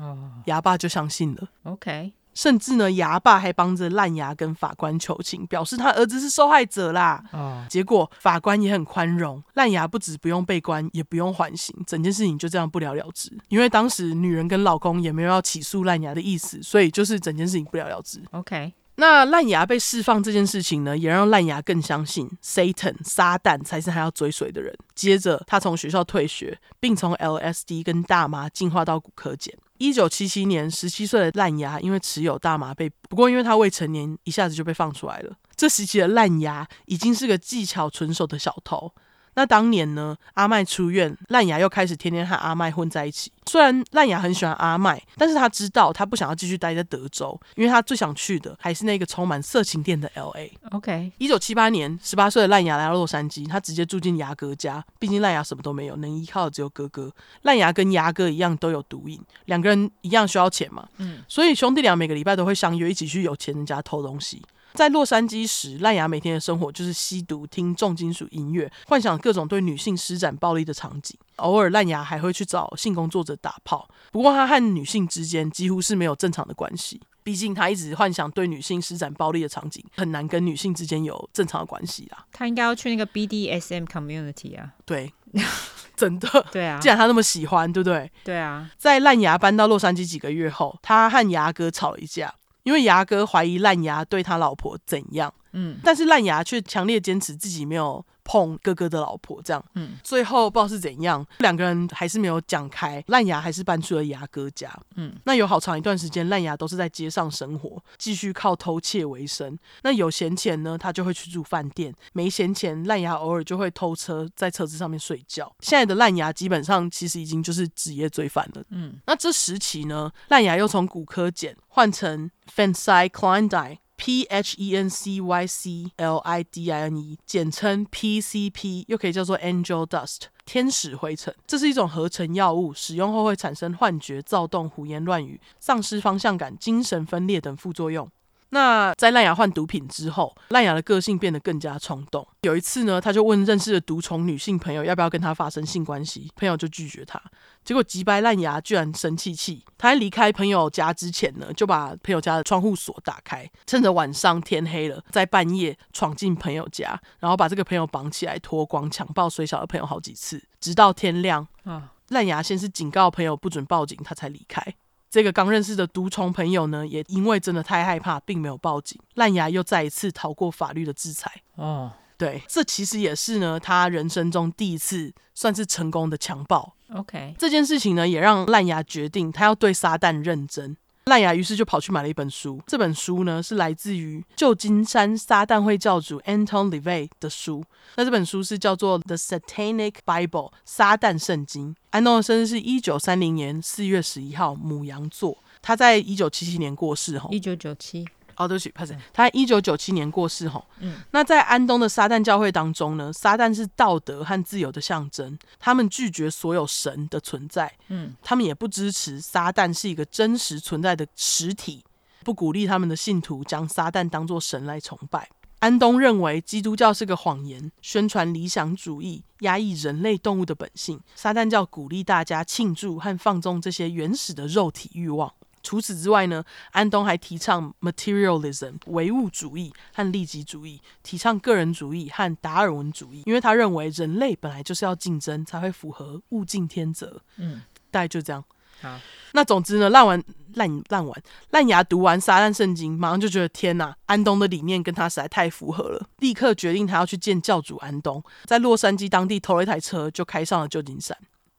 [0.00, 1.48] 哦，牙爸就相信了。
[1.64, 7.20] OK，甚至呢，牙爸还帮着烂牙跟法官求情，表示他儿子是受害者啦。
[7.32, 13.36] 哦，结果法官也很宽容，烂牙不止不用被关，也不用缓刑，整件事情就这样不了了之。
[13.48, 18.22] 因为当时女人跟老公也没有要起诉烂牙的意思，所以就是整件事情不了了之。
[18.30, 18.72] OK。
[19.00, 24.76] 那烂牙被释放这件事情呢，也让烂牙更相信 Satan 撒旦才是他要追随的人。
[24.92, 29.54] 接着，他从学校退学，并从 LSD 跟大麻进化到古柯碱。
[29.78, 35.36] 一九七七年，十七岁的烂牙因为持有大麻被捕，不过因为他未成年，一下子就被放出来了。
[35.54, 38.92] 这时期的烂牙已经是个技巧纯熟的小偷。
[39.38, 43.30] 那当年呢，阿麦出院，烂牙又开始天天和阿麦混在一起。
[43.46, 50.50] 虽然烂牙很喜欢阿麦，但是他知道他不想要继续待在德州，因为他最想去的还是那个充满色情店的 LA。
[50.72, 54.84] OK，一九七八年，十八岁的烂牙来到洛杉矶，他直接住进牙哥家。
[54.98, 57.08] 毕竟烂牙什么都没有，能依靠的只有哥哥。
[57.42, 64.42] 烂牙跟牙哥一样都有毒瘾，两个人一样需要钱嘛，嗯，所以兄弟俩每个礼拜都会相约一起去有钱人家偷东西。
[64.74, 71.18] 在洛杉矶时，烂牙每天的生活就是吸毒、听重金属音乐，幻想各种对女性施展暴力的场景。
[71.36, 73.88] 偶尔，烂牙还会去找性工作者打炮。
[74.12, 77.00] 不过，他和女性之间几乎是没有正常的关系。
[77.22, 82.24] 毕竟，他一直幻想对女性施展暴力的场景，很难跟女性之间有正常的关系啦。
[82.32, 84.72] 他应该要去那个 BDSM community 啊。
[84.86, 85.12] 对，
[85.94, 86.28] 真的。
[86.50, 86.78] 对啊。
[86.80, 88.10] 既然他那么喜欢，对不对？
[88.24, 88.70] 对啊。
[88.78, 92.34] 在烂牙搬到洛杉矶几个月后，他和牙哥吵了一架。
[92.68, 109.58] 因为牙哥怀疑烂牙对他老婆怎样，嗯，但是烂牙却强烈坚持自己没有碰哥哥的老婆，这样，嗯，最后不知道是怎样，两个人还是没有讲开，烂牙还是搬去了牙哥家，嗯，那有好长一段时间，烂牙都是在街上生活，继续靠偷窃为生。
[109.82, 115.50] 那有闲钱呢，他就会去住饭店；没闲钱，烂牙偶尔就会偷车，在车子上面睡觉。
[115.60, 129.36] 现在的烂牙基本上其实已经就是职业罪犯了，嗯，那这时期呢，烂牙又从古柯碱换成 Phencyclidine P H E N C Y C L I D I N E，简称 PCP，又可以叫做
[129.40, 131.34] Angel Dust，天使灰尘。
[131.46, 138.08] 这是一种合成药物，使用后会产生幻觉、躁动、胡言乱语、丧失方向感、精神分裂等副作用。
[138.50, 142.26] 那在烂牙换毒品之后，烂牙的个性变得更加冲动。
[142.42, 147.20] 有一次呢，他就问认识的毒虫女性朋友要不要跟他发生性关系，朋友就拒绝他。
[147.62, 161.46] 结果急掰烂牙居然生气气，他在离开朋友家之前呢，就把朋友家的窗户锁打开，趁着晚上天黑了，在半夜闯进朋友家，然后把这个朋友绑起来脱光，强暴衰小的朋友好几次，直到天亮。
[161.64, 164.74] 啊，烂牙先是警告朋友不准报警，他才离开。
[165.10, 169.00] 这个刚认识的毒虫朋友呢，也因为真的太害怕，并没有报警。
[169.14, 171.42] 烂牙又再一次逃过法律的制裁。
[171.54, 176.74] 哦，对，这其实也是呢，他人生中第一次算是成功的强暴。
[176.94, 180.76] OK，这件事情呢，也让烂牙决定他要对撒旦认真。
[181.08, 187.64] 烂牙于是就跑去买了一本书，这本书呢是来自于旧金山撒旦会教主 Anton LaVey 的书。
[187.96, 190.28] 那这本书是叫做《The Satanic Bible》
[190.64, 191.74] 撒旦圣经。
[191.90, 195.38] 安东的生日是一九三零年四月十一号，母羊座。
[195.60, 198.06] 他在一九七七年过世，吼，一九九七。
[198.38, 198.72] 哦，对不起，
[199.12, 200.64] 他在一九九七年过世吼。
[200.78, 207.72] 嗯，那在安东的撒旦教会当中呢，撒旦是道德和自由的象征，他们拒绝所有神的存在。
[207.88, 211.84] 嗯，他们也不支持撒旦是一个真实存在的实体，
[212.24, 215.28] 不鼓励他们的信徒将撒旦当作神来崇拜。
[215.60, 221.00] 安东认为基督教是个谎言，宣传理想主义，压抑人类动物的本性。
[221.16, 225.34] 撒旦教鼓励大家庆祝和放纵这些原始的肉体欲望。
[225.62, 237.20] 除此之外呢，安东还提倡 materialism 唯物主义和利己主义，提倡个人主义和达尔文主义，因为他认为人类本来就是要竞争，才会符合物竞天择。
[237.36, 238.44] 嗯，大概就这样。
[238.80, 239.00] 好，
[239.32, 240.22] 那总之呢，烂完
[240.54, 251.18] 烂烂完烂牙读完撒旦圣经，马上就觉得天哪，安东的理念跟他实在太符合了，立刻决定他要去见教主安东，在洛杉矶当地偷了一台车，就开上了旧金山。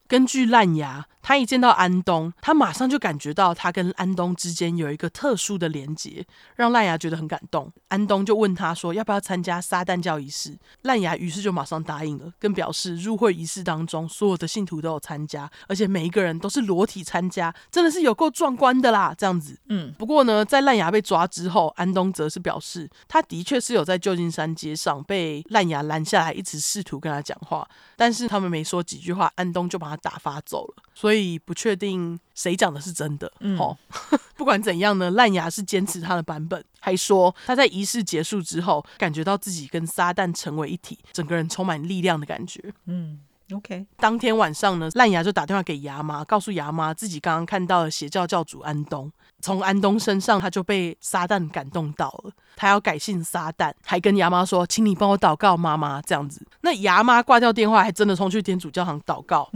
[0.09, 7.71] 根据烂牙，他一见到安东，他马上就感觉到他跟安东之间有一个特殊的连结，让烂牙觉得很感动。
[7.89, 19.13] 安东就问他说：“要不要参加撒旦教仪式？”烂牙于是就马上答应了，更表示入会仪式当中所有的信徒都有参加，而且每一个人都是裸体参加，真的是有够壮观的啦！
[19.15, 19.93] 这样子，嗯。
[19.99, 30.83] 不过呢，在烂牙被抓之后，安东则是表示，他的确是有在旧金山街上被烂牙拦下来，一直试图跟他讲话，但是他们没说几句话，安东就把他打发走了。
[30.93, 33.31] 所以不确定谁讲的是真的。
[33.39, 33.77] 嗯，好，
[34.35, 42.73] 不管怎样呢，烂牙是坚持他的版本，还说他在仪式结束之后，感觉到自己跟撒旦成为一体，整个人充满力量的感觉。
[42.85, 43.19] 嗯
[43.53, 43.85] ，OK。
[43.97, 49.11] 当天晚上呢，烂牙就打电话给牙妈，告诉牙妈自己刚刚看到了邪教教主安东。
[49.41, 59.49] 从安东身上，他就被撒旦感动到了，他要改信撒旦，还跟牙妈说：“请你帮我祷告，妈妈。”这样子，那牙妈挂掉电话，还真的冲去天主教堂祷告。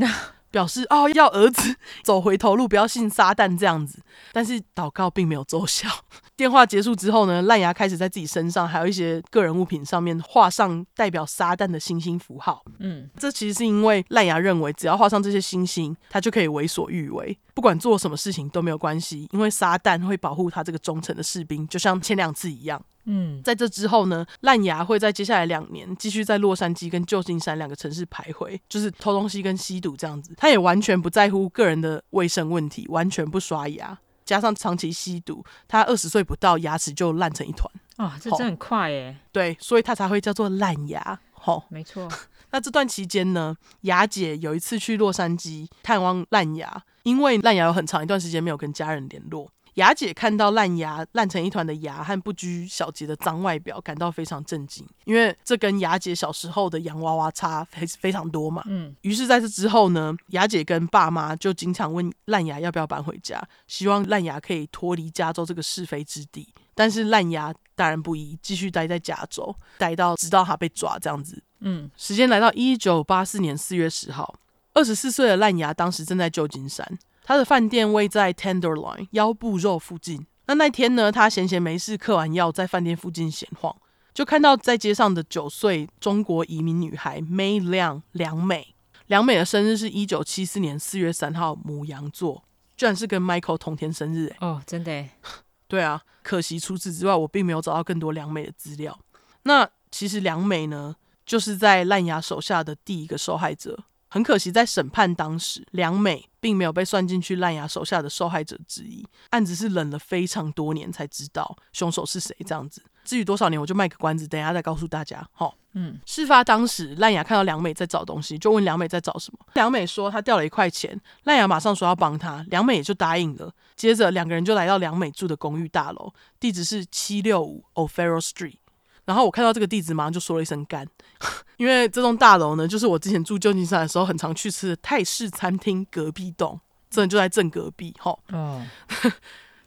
[0.51, 1.75] 表示哦，要儿子
[2.05, 4.03] 走回头路，不要信撒旦这样子。
[4.31, 5.89] 但是祷告并没有奏效。
[6.35, 12.63] 电话结束之后呢，烂牙开始在自己身上还有一些个人物品上面画上代表撒旦的星星符号。
[12.79, 22.83] 嗯，这其实是因为烂牙认为，只要画上这些星星，他就可以为所欲为，不管做什么事情都没有关系，因为撒旦会保护他这个忠诚的士兵，就像前两次一样。
[23.05, 30.33] 嗯，在这之后呢，烂牙会在接下来两年继续在洛杉矶跟旧金山两个城市徘徊，就是偷东西跟吸毒这样子。
[30.37, 37.71] 他也完全不在乎个人的卫生问题，完全不刷牙，加上长期吸毒，他二十岁不到牙齿就烂成一团。
[37.97, 39.15] 哦，这真很快耶。
[39.31, 41.19] 对，所以他才会叫做烂牙。
[41.31, 42.07] 好，没错。
[42.51, 49.49] 那这段期间呢，雅姐有一次去洛杉矶探望烂牙，因为烂牙有很长一段时间没有跟家人联络。
[49.75, 58.63] 牙姐看到烂牙烂成一团的牙和不拘小节的脏外表，感到非常震惊，因为这跟雅姐小时候的洋娃娃差非非常多嘛。
[58.67, 66.47] 嗯，于是在这之后呢，雅姐跟爸妈就经常问烂牙要不要搬回家，希望烂牙可以脱离加州这个是非之地。
[66.75, 71.41] 但是烂牙当然不依，继续待在加州，待到直到他被抓这样子。
[71.59, 74.35] 嗯，时间来到一九八四年四月十号，
[74.73, 76.97] 二十四岁的烂牙当时正在旧金山。
[77.23, 80.25] 他的饭店位在 Tenderloin 腰部肉附近。
[80.45, 83.75] 那那天呢，他闲闲没事，嗑完药在饭店附近闲晃，
[84.13, 88.75] 就看到在街上的九岁中国移民女孩 May 梁梁美。
[89.07, 92.43] 梁美的生日是一九七四年四月三号，母羊座，
[92.75, 94.33] 居然是跟 Michael 同天生日。
[94.39, 95.05] 哦，真的？
[95.67, 98.99] 对啊，可惜除此之外，我并没有找到更多梁美的资料。
[99.43, 100.95] 那其实梁美呢，
[101.25, 103.83] 就是在烂牙手下的第一个受害者。
[104.13, 109.03] 很可惜，在审判当时，梁美并没有被算进去烂牙手下的受害者之一。
[109.31, 112.83] 案子是冷了非常多年才知道凶手是谁，这样子。
[113.03, 115.27] 至于多少年，我就卖个关子，等一下再告诉大家。
[115.31, 119.39] 好，嗯，事发当时，烂牙看到梁美在找东西，就问梁美在找什么。
[119.55, 123.51] 梁美说她掉了一块钱，烂牙马上说要帮她，梁美也就答应了。
[123.75, 128.57] 接着两个人就来到梁美住的公寓大楼，地址是七六五 O'Farrell Street。
[129.05, 130.87] 然后我看到这个地址，马上就说了一声干，
[131.57, 137.93] 因为这栋大楼呢，就是我之前住旧金山的时候很常去吃的泰式餐厅隔壁栋，真的就在正隔壁。
[138.01, 138.65] 齁，哦。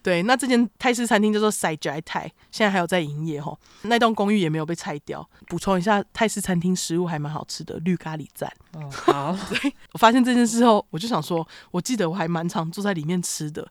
[0.03, 3.53] 对，那这间泰式餐厅叫做 Sajai Thai，现在还有在营业哈。
[3.83, 5.29] 那栋公寓也没有被拆掉。
[5.49, 8.49] 补充一下，泰式餐厅食物还蛮好吃的，绿咖喱赞。
[8.75, 9.37] 哦， 好。
[9.51, 13.67] 对，我发现这件事后，我就想说，我记得我还蛮常坐在里面吃的，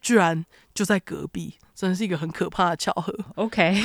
[0.00, 0.44] 居然
[0.74, 3.16] 就在隔壁，真的是一个很可怕的巧合。
[3.36, 3.80] OK，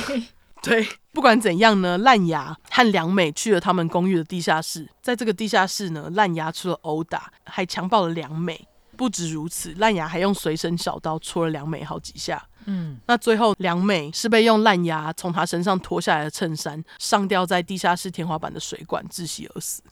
[0.62, 8.68] 对，不管怎样呢，烂牙和良美去了他们公寓的地下室，在这个地下室呢，烂牙除了殴打，还强暴了良美。
[8.96, 12.46] 不止如此，烂牙还用随身小刀戳了良美好几下。
[12.66, 19.82] 嗯，那最后良美是被用烂牙从她身上脱下来的衬衫上吊在地下室天花板的水管窒息而死。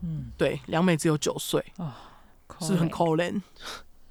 [0.00, 1.92] 嗯，对，良美只有九岁，哦，
[2.62, 3.38] 是很可怜，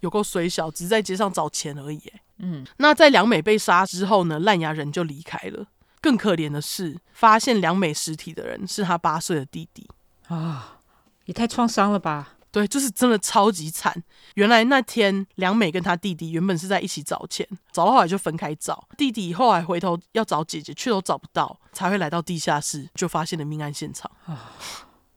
[0.01, 2.01] 有够水小，只是在街上找钱而已。
[2.38, 5.66] 嗯，那在良美被杀之后呢，烂牙人就离开了。
[6.04, 9.89] 更可怜的是，发现良美尸体的人是他八岁的弟弟。
[10.28, 10.80] 啊，
[11.24, 12.36] 也太创伤了吧！
[12.51, 14.04] 对，就是真的超级惨。
[14.36, 18.86] 原来那天良美跟他弟弟原本是在一起找钱，找到后来就分开找。
[18.97, 24.51] 弟弟后来回头要找姐姐，却都找不到，才会来到地下室，就发现了命案现场啊。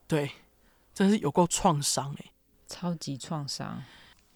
[0.06, 0.30] 对，
[0.94, 2.26] 真是有够创伤哎，
[2.68, 3.82] 超级创伤。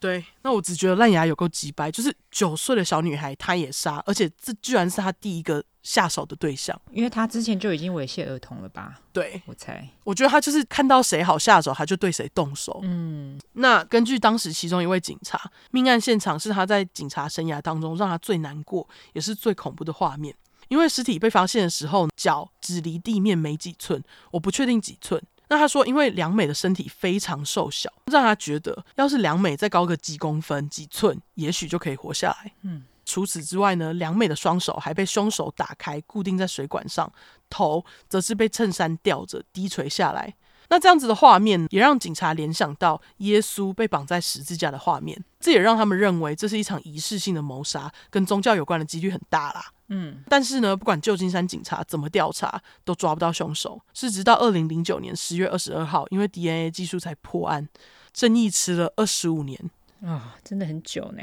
[0.00, 8.98] 对，那我只觉得烂牙有够鸡掰，就是九岁的小女孩，她也杀，而且这居然是她第一个下手的对象，因为她之前就已经猥亵儿童了吧？
[9.12, 12.80] 对，我猜，我觉得她就是看到谁好下手，她就对谁动手。
[12.82, 15.38] 嗯，那根据当时其中一位警察，
[15.70, 20.34] 命案现场是他在警察生涯当中让他最难过，也是最恐怖的画面，
[20.68, 25.22] 因为尸体被发现的时候，脚只离地面没几寸，我不确定几寸。
[25.50, 32.52] 那他说，因为良美的身体非常瘦小，让他觉得要是良美再高个几公分、几寸，也许就可以活下来。
[32.62, 37.12] 嗯，除此之外呢，良美的双手还被凶手打开，固定在水管上，
[37.50, 40.32] 头则是被衬衫吊着低垂下来。
[40.70, 49.66] 那这样子的画面也让警察联想到耶稣被绑在十字架的画面，这也让他们认为这是一场仪式性的谋杀，跟宗教有关的几率很大啦。
[49.88, 53.80] 嗯，但是呢，不管旧金山警察怎么调查，都抓不到凶手。
[53.92, 57.68] 是直到二零零九年十月二十二号，因为 DNA 技术才破案，
[58.12, 59.58] 正义迟了二十五年
[60.02, 61.22] 啊、哦，真的很久呢。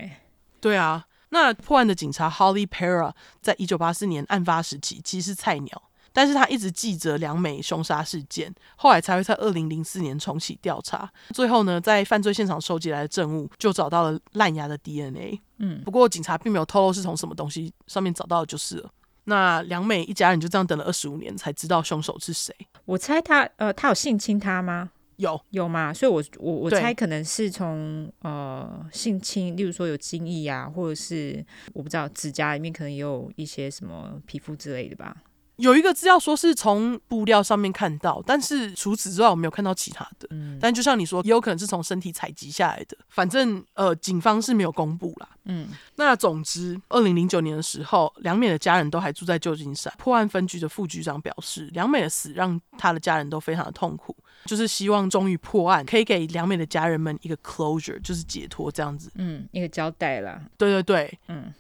[0.60, 5.84] 对啊，那破案的警察 Holly Para 在一九八四年案发时期其实是菜鸟。
[6.18, 11.08] 但是他一直记着良美凶杀事件，后来才会在二零零四年重启调查。
[11.30, 15.40] 最后呢，在犯罪现场收集来的证物，就找到了烂牙的 DNA。
[15.60, 18.90] 嗯，不过警察并没有透露是从什么东西上面找到的，就是了。
[19.26, 22.52] 那良美一家人就这样等了二十五年，才知道凶手是谁。
[22.86, 24.90] 我猜他，呃，他有性侵他吗？
[25.18, 25.94] 有，有吗？
[25.94, 35.16] 所以我，我我我猜可能是从呃性侵，例如说有精液啊，或者是我不知道指甲里面可能也有一些什么皮肤之类的吧。
[35.58, 40.28] 有一个资料说是从布料上面看到，但是除此之外我没有看到其他的。
[40.30, 42.96] 嗯，但就像你说，也有可能是从身体采集下来的。
[43.10, 45.30] 反正呃，警方是没有公布啦。
[45.46, 49.92] 嗯，那总之，二零零九年的时候，梁美的家人都还住在旧金山。
[49.98, 59.12] 破案分局的副局长表示，梁美的死让他的家人都非常的痛苦，就是希望终于破案，可以给梁美的家人们一个 closure，就是解脱这样子。
[59.16, 60.40] 嗯，一个交代啦。
[60.58, 61.52] 对对对，嗯。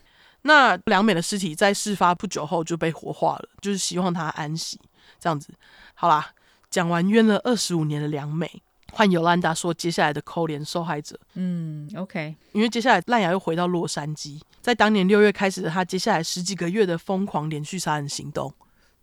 [0.44, 4.80] 那良美的尸体在事发不久后就被火化了，就是希望她安息。
[5.20, 5.54] 这样子，
[5.96, 6.34] 好啦，
[6.70, 8.62] 讲完冤了二十五年的良美，
[8.92, 11.20] 换尤兰达说接下来的扣连受害者。
[11.34, 18.54] 嗯，OK，因为接下来烂牙又回到洛杉矶，在当年六月开始的他接下来十几个月的疯狂连续杀人行动，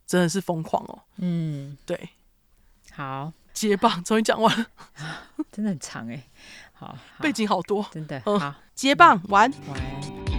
[0.07, 1.03] 真的是疯狂哦。
[1.17, 2.11] 嗯，对，
[2.93, 4.67] 好，接棒终于讲完了，
[5.51, 6.23] 真的很长哎，
[6.75, 9.51] 好，背景好多，真的，嗯，好，接棒完。
[9.67, 10.34] 完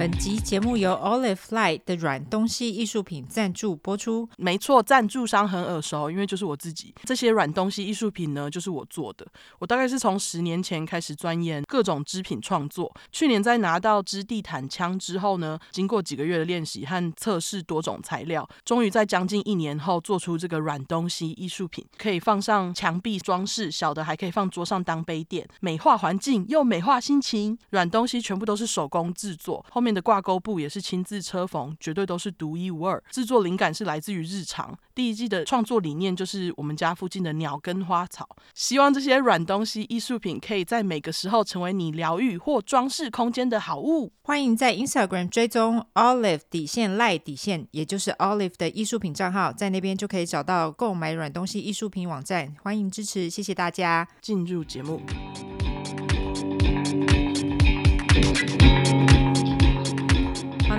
[0.00, 4.26] 本集节目由 Olive Light 的软东西艺术品赞助播出。
[4.38, 6.94] 没错，赞助商很耳熟，因为就是我自己。
[7.04, 9.26] 这些软东西艺术品呢，就是我做的。
[9.58, 12.90] 我大概是从十年前开始钻研各种织品创作。
[13.12, 27.58] 去年在拿到织地毯枪之后呢，经过几个月的练习和测试多种材料，终于在将近一年后做出这个软东西艺术品，可以放上墙壁装饰，小的还可以放桌上当杯垫，美化环境又美化心情。
[27.68, 29.89] 软东西全部都是手工制作，后面。
[29.90, 33.02] 面的挂钩布也是亲自车缝，绝对都是独一无二。
[33.10, 34.72] 制作灵感是来自于日常。
[34.94, 38.28] 第一季的创作理念就是我们家附近的鸟跟花草。
[38.54, 44.12] 希望这些软东西艺术品可以在每个时候成为你疗愈或装饰空间的好物。
[44.22, 52.54] 欢迎在 Instagram 追踪 Olive 底线赖底线，也就是 Olive 的艺术品账号，在那边就可以找到购买软东西艺术品网站。
[52.62, 54.06] 欢迎支持，谢谢大家。
[54.20, 55.00] 进入节目。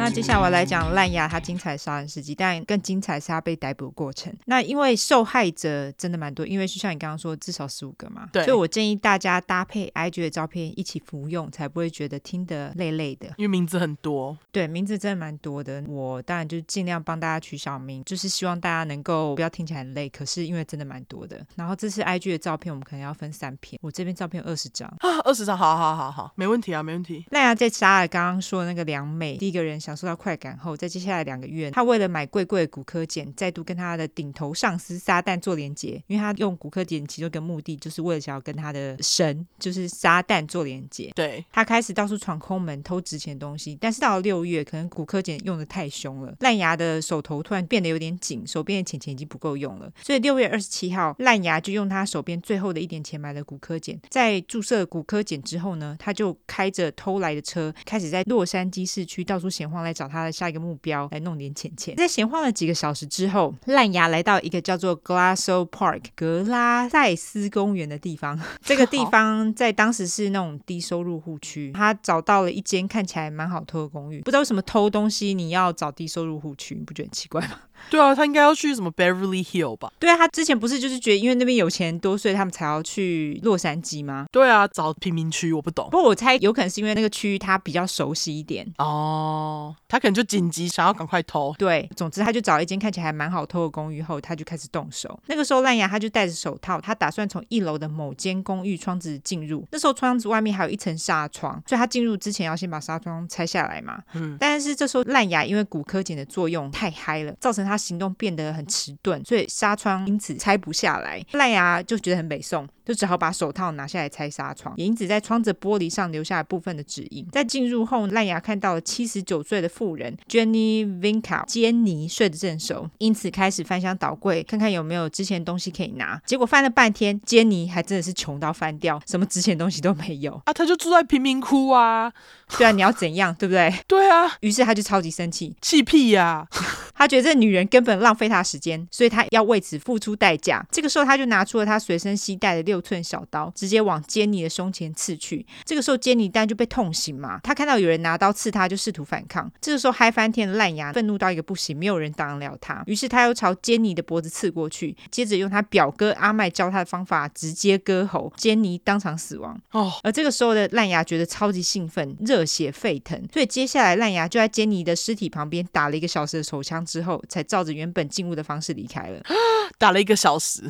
[0.01, 4.33] 那接下来我来讲烂牙他精彩杀人事迹，但更精彩是他被逮捕的过程。
[4.45, 13.27] 那因为受害者真的蛮多，因为就像你刚刚说，至少十五个嘛，对，所以我建议大家搭配 IG 的照片一起服用，才不会觉得听得累累的。
[13.37, 15.83] 因为名字很多，对，名字真的蛮多的。
[15.87, 20.09] 我当然就尽量帮大家取小名，就是希望大家能够不要听起来很累。
[20.09, 27.23] 可是因为真的蛮多的，然后这次 IG 的照片我们可能要分三篇，我这边照片有二十张啊，二十张，好好好好，没问题啊，没问题。
[27.29, 29.90] 烂牙在杀了刚刚说的那个梁美，第一个人想。
[29.91, 36.01] 享受到快感后，在接下来两个月，他为了买贵贵的骨科碱，再度跟他的顶头上司撒旦做连接。
[36.07, 41.11] 因为他用骨科碱其中一个目的，就是为了想要跟他的神，就是撒旦做连接。
[41.13, 43.77] 对，他开始到处闯空门，偷值钱东西。
[43.81, 49.91] 但是到了六月，可能骨科碱用的太凶了，烂牙的手头突然变得有点紧，手边的钱钱已经不够用了。
[50.01, 53.99] 所以六月二十七号，烂牙就用他手边最后的一点钱买了骨科碱。
[54.09, 59.80] 在注射骨科碱之后呢，他就开着偷来的车，开始在洛杉矶市区到处闲晃。
[59.83, 61.95] 来找他的下一个目标，来弄点钱钱。
[61.95, 68.39] 在闲晃了几个小时之后，烂牙来到一个叫做 Glasso Park 格拉塞斯公园的地方。
[68.61, 71.71] 这个地方在当时是那种低收入户区。
[71.73, 74.19] 他找到了一间看起来蛮好偷的公寓。
[74.21, 77.59] 不知道为什么偷东西你要找低收入户区，你不觉得很奇怪吗？
[77.89, 79.91] 对啊，他应该要去什么 Beverly Hill 吧？
[79.99, 84.25] 对啊，他之前不是就是觉得因为那边有钱多，所以他们才要去洛杉矶吗？
[84.31, 85.89] 对啊，找贫民区，我不懂。
[85.89, 91.53] 不过我猜有可能是因为那个区域他比较熟悉一点哦，他可能就紧急想要赶快偷。
[91.57, 95.19] 对，总之他就找一间看起来还蛮好偷的公寓后，他就开始动手。
[95.27, 99.67] 那个时候烂牙他就戴着手套，他打算从一楼的某间公寓窗子进入。
[99.71, 104.01] 那时候窗子外面还有一层纱窗，所以他进入之前要先把纱窗拆下来嘛。
[104.13, 107.70] 嗯，但是这时候烂牙因为骨科碱的作用太嗨了，造成他。
[107.72, 111.23] 他行动变得很迟钝，所以纱窗因此拆不下来。
[111.31, 117.26] 烂牙就觉得很北宋，就只好把手套拿下来拆纱窗，也因此在窗子玻璃上留下了部分的指印。
[117.31, 126.22] 在进入后，烂牙看到了七十九岁的妇人 Jenny Vinca，坚尼睡得正熟，因此开始翻箱倒柜，看看有没有值钱东西可以拿。
[126.26, 130.52] 结果翻了半天，坚尼还真的是穷到翻掉，什么值钱东西都没有啊！
[130.53, 132.11] 他就住在贫民窟啊，
[132.57, 133.73] 对啊，你要怎样，对不对？
[133.88, 136.61] 对啊，于是他就超级生气，气屁呀、啊！
[137.01, 140.63] 他觉得这女人根本浪费他时间，所以他要为此付出代价。
[140.71, 145.43] 这个时候，他就拿出了他随身携带的六寸小刀，直接往坚尼的胸前刺去。
[145.65, 147.39] 这个时候，坚尼当然就被痛醒嘛。
[147.41, 149.51] 他看到有人拿刀刺他，就试图反抗。
[149.59, 152.83] 这个时候，嗨翻天的烂牙愤怒到一个不行，没有人挡得了他。
[152.85, 159.59] 于是他又朝坚尼的脖子刺过去，接着用他表哥阿麦教他的方法直接割喉，坚尼当场死亡。
[159.71, 166.85] 哦，而这个时候的烂牙觉得超级兴奋，热血沸腾，所以接下来烂牙就在坚尼的尸体旁边打了一个小时的手枪。
[166.91, 169.22] 之后才照着原本进屋的方式离开了，
[169.80, 170.61] 打了一个小时，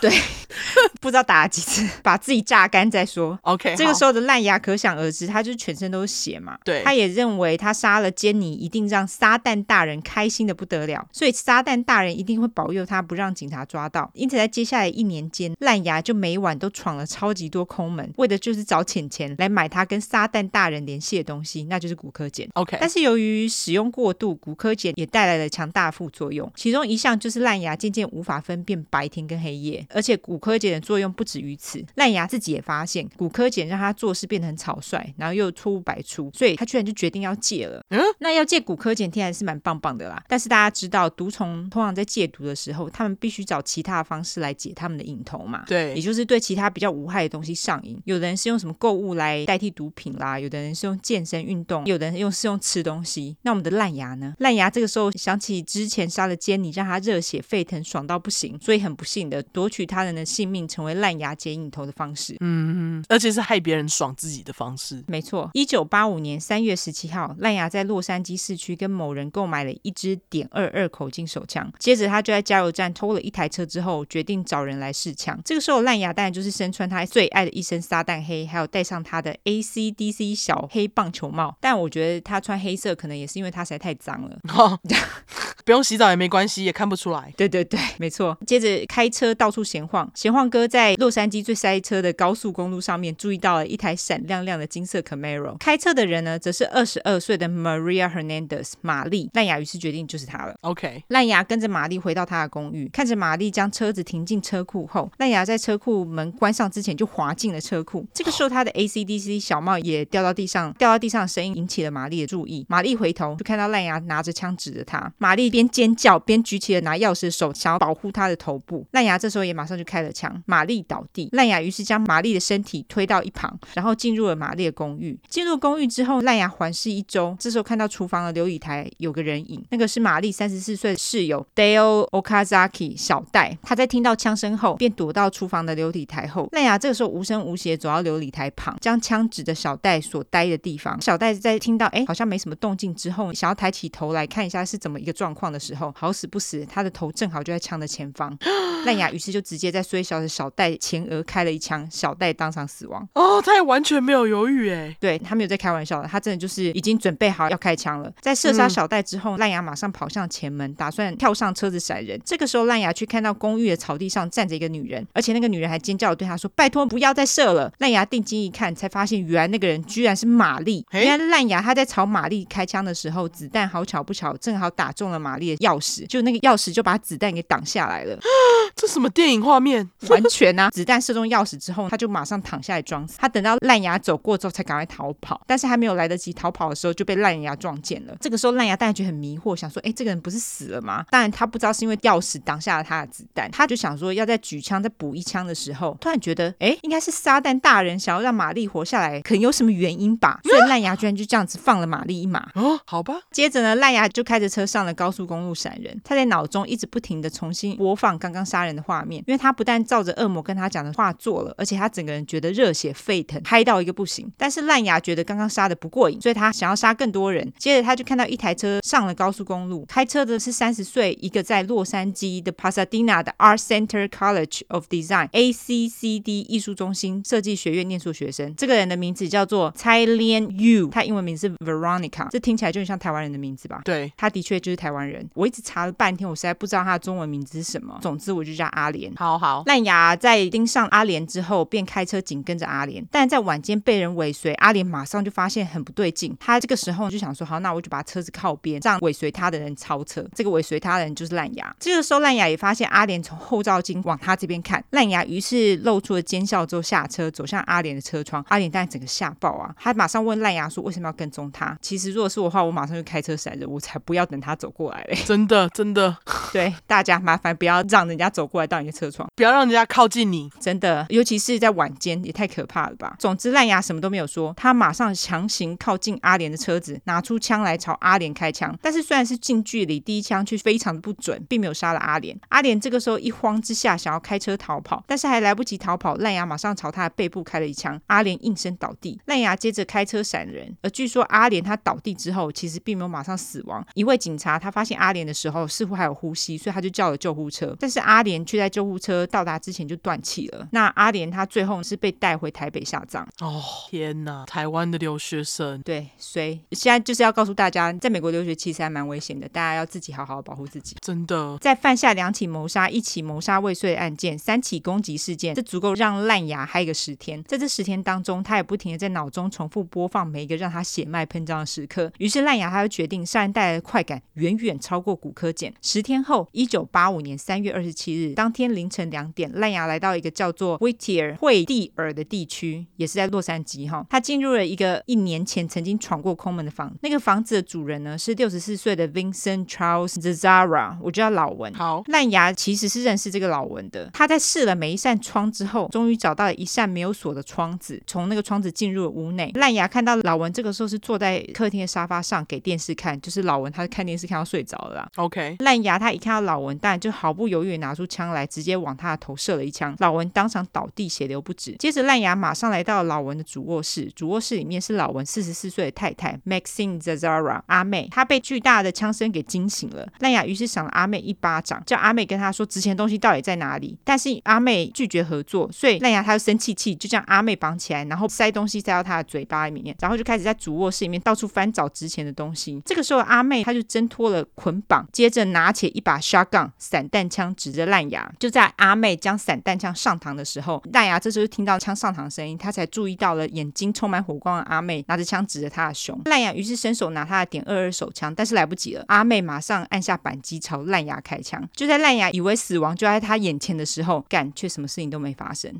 [0.00, 0.08] 对，
[1.00, 3.36] 不知道打了几次，把自己榨干再说。
[3.42, 6.56] OK，这个时候的烂牙可想而知，他就是全身都是血嘛。
[6.64, 14.08] 对，他也认为他杀了坚尼，一定让撒旦大人开心的不得了，所以撒旦大人一定会保佑他，不让警察抓到。
[14.14, 22.46] 因此，在接下来一年间，烂牙就每晚都闯了超级多空门，为的就是找钱钱来买他跟撒旦大人联系的东西，那就是骨科碱。
[22.54, 31.84] OK，但是由于使用过度，骨科碱也带来了强大副作用，其中一项就是烂牙渐渐无法分辨白天跟黑夜，而且骨科碱的作用不止于此。
[31.94, 37.82] 烂牙自己也发现，骨科碱让他做事变得很草率，然后又错误百出，所以他居然就决定要戒了。
[37.90, 40.22] 嗯，那要戒骨科碱，听还是蛮棒棒的啦。
[40.28, 45.64] 但是大家知道，毒虫通常在戒毒的时候，他们必须找其他的方式来解他们的瘾头嘛。
[45.66, 48.00] 对，也就是对其他比较无害的东西上瘾。
[48.04, 53.36] 有的人是用什么购物来代替毒品啦，有的人是用健身运动，有的人用是用吃东西。
[53.42, 54.34] 那我们的烂牙呢？
[54.38, 55.58] 烂牙这个时候想起。
[55.68, 62.36] 之前杀了坚尼，让他热血沸腾，爽到不行，所以很不幸的夺取他人的性命，成为烂牙剪影头的方式。
[62.40, 65.04] 嗯，而且是害别人爽自己的方式。
[65.06, 75.38] 没错，一九八五年三月十七号，烂牙在洛杉矶市区跟某人购买了一支点二二口径手枪，接着他就在加油站偷了一台车之后，决定找人来试枪。
[75.44, 81.54] 这个时候，烂牙当然就是身穿他最爱的一身撒旦黑，还有戴上他的 AC/DC 小黑棒球帽。
[81.60, 84.38] 但我觉得他穿黑色可能也是因为他实在太脏了。
[85.64, 87.32] 不用洗澡也没关系，也看不出来。
[87.36, 88.36] 对对对，没错。
[88.46, 95.56] 接着开车到处闲晃，闲晃哥在洛杉矶最塞车的高速公路上面注意到了一台闪亮亮的金色 Camaro。
[95.58, 99.28] 开车的人呢，则是二十二岁的 Maria Hernandez 玛丽。
[99.34, 100.54] 烂牙于是决定就是他了。
[100.62, 108.06] OK，烂牙跟着玛丽回到他的公寓，看着玛丽将车子停进车库后，烂牙在车库门关上之前就滑进了车库。
[108.14, 112.64] 这个时候，他的 AC/DC 小帽也掉到地上，掉到地上的声音引起了玛丽的注意。
[112.68, 118.86] 玛丽回头就看到烂牙拿着枪指着他，玛丽边尖叫边举起了拿钥匙的手，想要保护他的头部。
[118.92, 125.18] 烂牙这时候也马上就开了枪，玛丽倒地，烂牙于是将玛丽的身体推到一旁，然后进入了玛丽的公寓。
[125.28, 133.56] 进入公寓之后，烂牙环视一周，这时候看到厨房的流理台有个人影，那个是玛丽三十四岁的室友 Dale Okazaki 小戴。
[133.62, 136.48] 他在听到枪声后，便躲到厨房的流理台后。
[136.52, 141.00] 烂牙这个时候无声无息走到流理台旁，将枪指着小戴所待的地方。
[141.00, 148.36] 小戴在听到哎好像没什么动静之后，想要抬起头来看一下是怎么一个状况的时候，好死不死，他的头正好就在枪的前方。
[148.86, 153.06] 烂牙于是就直接在衰小的小戴前额开了一枪，小戴当场死亡。
[153.14, 158.10] 哦，他也完全没有犹豫哎，对，他没有在开玩笑的，他真的就是已经准备好要开枪了。
[158.20, 162.18] 在射杀小戴之后，烂牙马上跑向前门，打算跳上车子闪人。
[162.24, 170.86] 这个时候，烂牙去看到公寓的草地上站着一个女人，而且那个女人还尖叫的对他说：“拜托不要再射了。”烂牙定睛一看，才发现原来那个人居然是玛丽。
[170.92, 178.18] 原来烂牙他在朝玛丽开枪的时候，子弹好巧不巧正好打中了玛丽的钥匙，就那个钥匙就把子弹给挡下来了。
[178.76, 179.88] 这什么电影画面？
[180.08, 180.70] 完全啊！
[180.70, 183.16] 子弹射中钥匙之后，他就马上躺下来装死。
[183.18, 185.40] 他等到烂牙走过之后，才赶快逃跑。
[185.46, 188.16] 但是还没有来得及逃跑的时候，就被烂牙撞见了。
[188.20, 193.50] 这个时候，烂牙当然觉得很迷惑，想说：“哎，这个人不是死了吗？”当然他不知道是因为钥匙挡下了他的子弹。
[193.50, 202.48] 他就想说要在举枪再补一枪的时候，突然觉得：“哎，应该是撒旦大人想要让玛丽活下来，可能有什么原因吧？”所以烂牙居然就这样子放了玛丽一马。
[202.54, 203.14] 哦，好吧。
[203.32, 206.00] 接着呢，烂牙就开着车上了高速公路闪人。
[206.04, 209.22] 他在脑中一直不停的重新播放刚刚杀人的画面。
[209.26, 214.30] 因为他不但照着恶魔跟他讲的话做了，而且他整个人觉得热血沸腾，嗨到一个不行。
[214.36, 217.52] 但是烂牙觉得刚刚杀的不过瘾，所以他想要杀更多人。
[217.58, 228.54] 接着他就看到一台车上了高速公路，开车的是三十岁一个在洛杉矶的 Pasadena 的 Art Center College of Design ACCD 艺术中心设计学院念书学生。
[228.56, 233.82] 这个人的名字叫做蔡连 U，他英文名字是 Veronica，这听起来就很像台湾人的名字吧？
[233.84, 235.26] 对，他的确就是台湾人。
[235.34, 237.98] 我一直查了半天，我实在不知道他的中文名字是什么。
[238.02, 239.10] 总之，我就叫阿莲。
[239.16, 243.04] 好好，烂牙在盯上阿莲之后，便开车紧跟着阿莲。
[243.10, 246.36] 但在晚间被人尾随，阿莲马上就发现很不对劲。
[246.38, 251.74] 他这个时候就想说：“好，那我就把车子靠边，让尾随他的人超车。”这个尾随他的人就是烂牙。
[251.80, 254.84] 这个时候，烂牙也发现阿莲从后照镜往他这边看。
[254.90, 258.44] 烂牙于是露出了奸笑之后下车，走向阿莲的车窗。
[258.48, 259.74] 阿莲当然整个吓爆啊！
[259.78, 265.16] 他马上问烂牙说：“为什么要跟踪他？”其实如果是我的话，我马上就开车闪人，我才不要等他走过来嘞。
[265.24, 266.14] 真的，真的，
[266.52, 270.50] 对大家麻烦不要让人家走过来到你的车窗，不要让人家靠近你。
[270.60, 273.16] 真的，尤其是在晚间，也太可怕了吧。
[273.18, 278.76] 总之，烂牙什么都没有说，他马上强行靠近阿莲的车子，拿出枪来朝阿莲开枪。
[278.82, 282.38] 但是虽然是近距离，第一枪却非常的不准，并没有杀了阿莲。
[282.48, 289.20] 阿莲这个时候一慌之下想要开车逃跑，但是还来不及逃跑，烂牙马上朝他的背部开了一枪，阿莲应声倒地。
[289.26, 293.84] 烂牙接着开车闪人，而据说阿莲他倒地之后，其实并没有马上死亡。
[293.94, 297.76] 一位警察他发现阿莲的时候似乎还有呼吸，所以他就叫了救护车。
[297.78, 300.68] 但是阿莲却在救护车到达之前就断气了。
[300.70, 303.26] 那阿莲他最后是被带回台北下葬。
[303.40, 304.44] 哦，天哪！
[304.46, 310.96] 台湾的留学生，对，所以现在就是要告诉大家，在美国留学其实还蛮危险的，大家要自己好好保护自己。
[311.00, 317.42] 真的，在犯下两起谋杀、一起谋杀未遂的案件、三起攻击事件，这足够让烂牙嗨个十天。
[317.44, 322.12] 在这十天当中，他也不停的在脑中重复播放每一个让他血脉喷张的时刻。
[322.18, 325.72] 于是烂牙他就决定，杀人带来的快感远远超过骨科碱。
[325.82, 334.06] 十天后，一九八五年三月二十七日，当天凌晨两点，烂牙来到一个叫做 Whittier 惠蒂尔的地区，也是在洛杉矶哈。
[334.08, 341.72] 他进入了一个一年前曾经闯过空门的房，那个房子的主人呢是六十四岁的 Vincent Charles Zazzara，我叫老文。
[341.74, 344.08] 好，烂牙其实是认识这个老文的。
[344.12, 349.50] 他在试了每一扇窗之后，终于找到了一扇没有锁的窗子，从那个窗子进入了屋内。
[349.54, 355.08] 烂牙看到老文这个时候是坐在客厅的沙发上给电视看，就是老文他看电视看到睡着了啦。
[355.16, 359.94] OK，烂牙他一看到老文，当然就毫不犹豫拿出枪来，直接往他的头射了一枪。
[359.98, 361.72] 老文当场倒地，血流不止。
[361.78, 370.06] 接着烂牙马上来到老文的主卧室，主卧室里面是老文四十四岁的太太 Maxine Zazara 阿妹，她被巨大的枪声给惊醒了。
[370.20, 373.96] 烂牙于是赏了阿妹一巴掌，叫阿妹跟他说值钱东西到底在哪里。
[374.04, 382.80] 但是阿妹拒绝合作，所以烂牙他就生气气，就将阿妹绑起来，然后塞东西塞到她的嘴巴里面，然后就开始在主卧室里面到处翻找值钱的东西。
[382.84, 388.30] 这个时候阿妹她就挣脱了捆绑，接着拿起一把 shotgun 散弹枪指着烂牙。
[388.38, 396.20] 就在阿妹将散弹枪上膛的时候，烂牙这时候听到枪上膛的声音，他才注意到了眼睛充满火光的阿妹拿着枪指着他的胸。
[396.24, 401.62] 烂牙于是伸手拿他的点二二手枪，但是来不及了，阿妹马上按下扳机朝烂牙开枪。
[401.74, 405.70] 就在烂牙以为死亡就在他眼前的时候，干却什么事情都没发生。